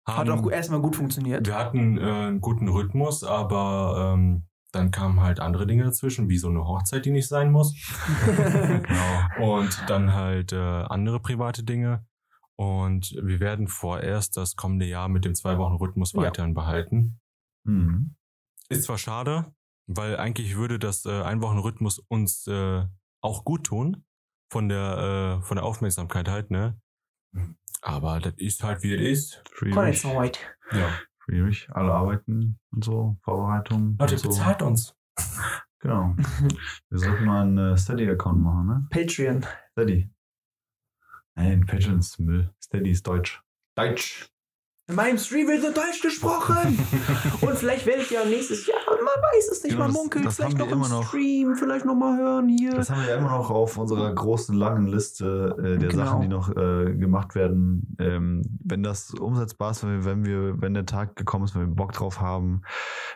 [0.06, 1.46] Hat Haben- auch erstmal gut funktioniert.
[1.46, 6.36] Wir hatten äh, einen guten Rhythmus, aber ähm, dann kamen halt andere Dinge dazwischen, wie
[6.36, 7.74] so eine Hochzeit, die nicht sein muss.
[8.26, 9.54] Genau.
[9.58, 12.04] Und dann halt äh, andere private Dinge.
[12.56, 16.22] Und wir werden vorerst das kommende Jahr mit dem Zwei-Wochen-Rhythmus Ja.
[16.22, 17.18] weiterhin behalten.
[17.64, 18.14] Mhm.
[18.68, 19.52] Ist zwar schade,
[19.86, 22.84] weil eigentlich würde das äh, Ein-Wochen-Rhythmus uns äh,
[23.20, 24.04] auch gut tun.
[24.52, 26.78] Von der, äh, von der Aufmerksamkeit halt, ne?
[27.82, 29.42] Aber das ist halt, wie es ist.
[29.54, 29.74] Schwierig.
[30.72, 30.90] Ja.
[31.24, 31.68] Schwierig.
[31.70, 33.96] Alle arbeiten und so, Vorbereitung.
[33.98, 34.28] Leute, und so.
[34.28, 34.94] bezahlt uns.
[35.80, 36.16] Genau.
[36.88, 38.88] Wir sollten mal einen äh, Steady-Account machen, ne?
[38.88, 39.44] Patreon.
[39.72, 40.10] Steady.
[41.34, 42.54] Nein, Patreon ist Müll.
[42.58, 43.42] Steady ist Deutsch.
[43.74, 44.26] Deutsch.
[44.86, 46.78] In meinem Stream wird nur Deutsch gesprochen.
[47.40, 50.36] Und vielleicht werdet ihr nächstes Jahr, man weiß es nicht, Genau, man das- munkelt, das
[50.36, 51.08] vielleicht noch im noch.
[51.08, 52.72] Stream, vielleicht noch mal hören hier.
[52.72, 56.04] Das haben wir ja immer noch auf unserer großen, langen Liste äh, der Genau.
[56.04, 57.96] Sachen, die noch äh, gemacht werden.
[57.98, 61.62] Ähm, wenn das umsetzbar ist, wenn wir, wenn wir, wenn der Tag gekommen ist, wenn
[61.66, 62.60] wir Bock drauf haben,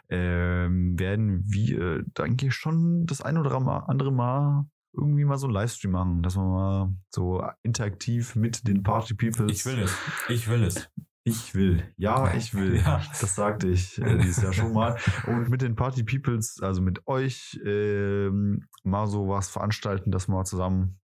[0.08, 3.54] ähm, werden wir, denke ich, schon das ein oder
[3.88, 4.64] andere Mal
[4.94, 9.52] irgendwie mal so einen Livestream machen, dass wir mal so interaktiv mit den Party Peoples.
[9.52, 9.94] Ich will es.
[10.30, 10.88] Ich will es.
[11.28, 11.82] Ich will.
[11.96, 12.76] Ja, ich will.
[12.76, 13.02] Ja.
[13.20, 14.96] Das sagte ich äh, dieses Jahr schon mal.
[15.26, 20.34] Und mit den Party Peoples, also mit euch, ähm, mal so was veranstalten, dass wir
[20.34, 21.00] mal zusammen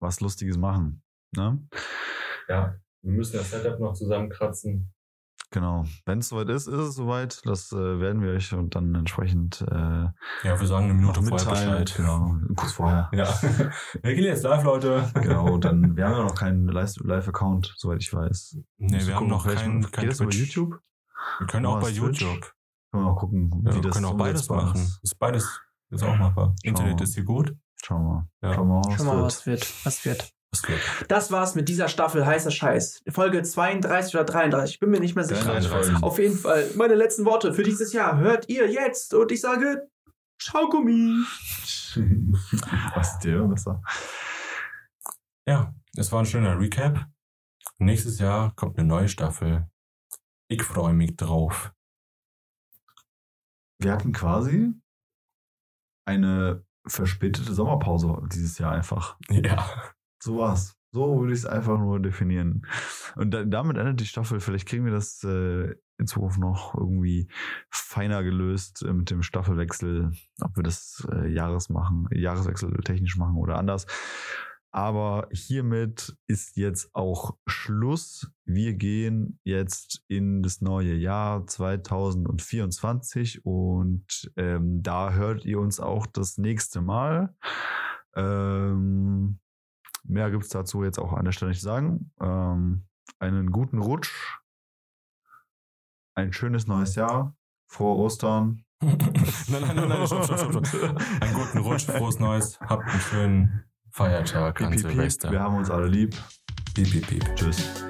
[0.00, 1.02] was Lustiges machen.
[1.36, 1.66] Ne?
[2.48, 2.78] Ja.
[3.02, 4.92] Wir müssen das Setup noch zusammenkratzen.
[5.50, 5.86] Genau.
[6.04, 7.40] Wenn es soweit ist, ist es soweit.
[7.46, 10.12] Das äh, werden wir euch und dann entsprechend äh, Ja,
[10.60, 11.48] wir sagen eine Minute vorher.
[11.48, 11.94] Bescheid.
[11.96, 12.36] Genau.
[12.54, 13.08] Kurz vorher.
[13.14, 13.26] Ja.
[14.02, 15.10] Wir gehen jetzt live, Leute.
[15.14, 15.56] Genau.
[15.56, 18.58] Dann, wir haben ja noch keinen Live- Live-Account, soweit ich weiß.
[18.76, 20.30] Nee, wir haben noch keinen kein Geht das über.
[20.30, 20.80] YouTube?
[21.38, 22.20] Wir können auch bei Twitch?
[22.20, 22.52] YouTube.
[22.92, 24.80] Können wir mal gucken, Ja, wie wir das können auch beides machen.
[25.02, 25.18] ist.
[25.18, 25.60] Beides
[25.90, 26.54] ist auch machbar.
[26.62, 27.56] Internet ist hier gut.
[27.82, 28.28] Schauen wir mal.
[28.42, 28.54] Ja.
[28.54, 29.24] Schauen wir mal, was Schau mal, wird.
[29.26, 29.74] was wird.
[29.86, 30.32] Was wird.
[31.08, 33.02] Das war's mit dieser Staffel heißer Scheiß.
[33.08, 34.74] Folge 32 oder 33.
[34.74, 35.44] Ich bin mir nicht mehr sicher.
[35.44, 35.92] 33 33.
[35.92, 36.04] Folgen.
[36.04, 39.14] Auf jeden Fall, meine letzten Worte für dieses Jahr hört ihr jetzt.
[39.14, 39.88] Und ich sage,
[40.38, 41.24] Schaugummi.
[42.94, 43.82] Was ist dir besser?
[45.46, 47.06] Ja, es war ein schöner Recap.
[47.78, 49.68] Nächstes Jahr kommt eine neue Staffel.
[50.48, 51.72] Ich freue mich drauf.
[53.80, 54.72] Wir hatten quasi
[56.06, 59.18] eine verspätete Sommerpause dieses Jahr einfach.
[59.30, 59.92] Ja.
[60.20, 60.78] So war's.
[60.90, 62.66] So würde ich es einfach nur definieren.
[63.14, 64.40] Und da, damit endet die Staffel.
[64.40, 67.28] Vielleicht kriegen wir das äh, in Zukunft noch irgendwie
[67.70, 73.36] feiner gelöst äh, mit dem Staffelwechsel, ob wir das äh, Jahres machen, Jahreswechsel technisch machen
[73.36, 73.86] oder anders.
[74.70, 78.30] Aber hiermit ist jetzt auch Schluss.
[78.44, 86.06] Wir gehen jetzt in das neue Jahr 2024 und ähm, da hört ihr uns auch
[86.06, 87.34] das nächste Mal.
[88.14, 89.40] Ähm,
[90.08, 92.12] mehr gibt es dazu jetzt auch an der Stelle nicht zu sagen.
[92.20, 92.86] Ähm,
[93.18, 94.38] einen guten Rutsch,
[96.14, 97.36] ein schönes neues Jahr,
[97.68, 98.64] frohe Ostern.
[98.80, 98.96] nein,
[99.50, 101.02] nein, nein, nein, stopp, stopp, stopp, stopp.
[101.20, 104.90] Einen guten Rutsch, frohes Neues, habt einen schönen Feiertag an Piep, piep.
[104.90, 105.30] Silvester.
[105.30, 106.16] Wir haben uns alle lieb.
[106.74, 107.36] Piep, piep, piep.
[107.36, 107.84] Tschüss.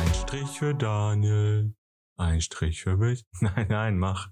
[0.00, 1.72] Ein Strich für Daniel,
[2.18, 3.26] ein Strich für mich.
[3.40, 4.30] Nein, nein, mach.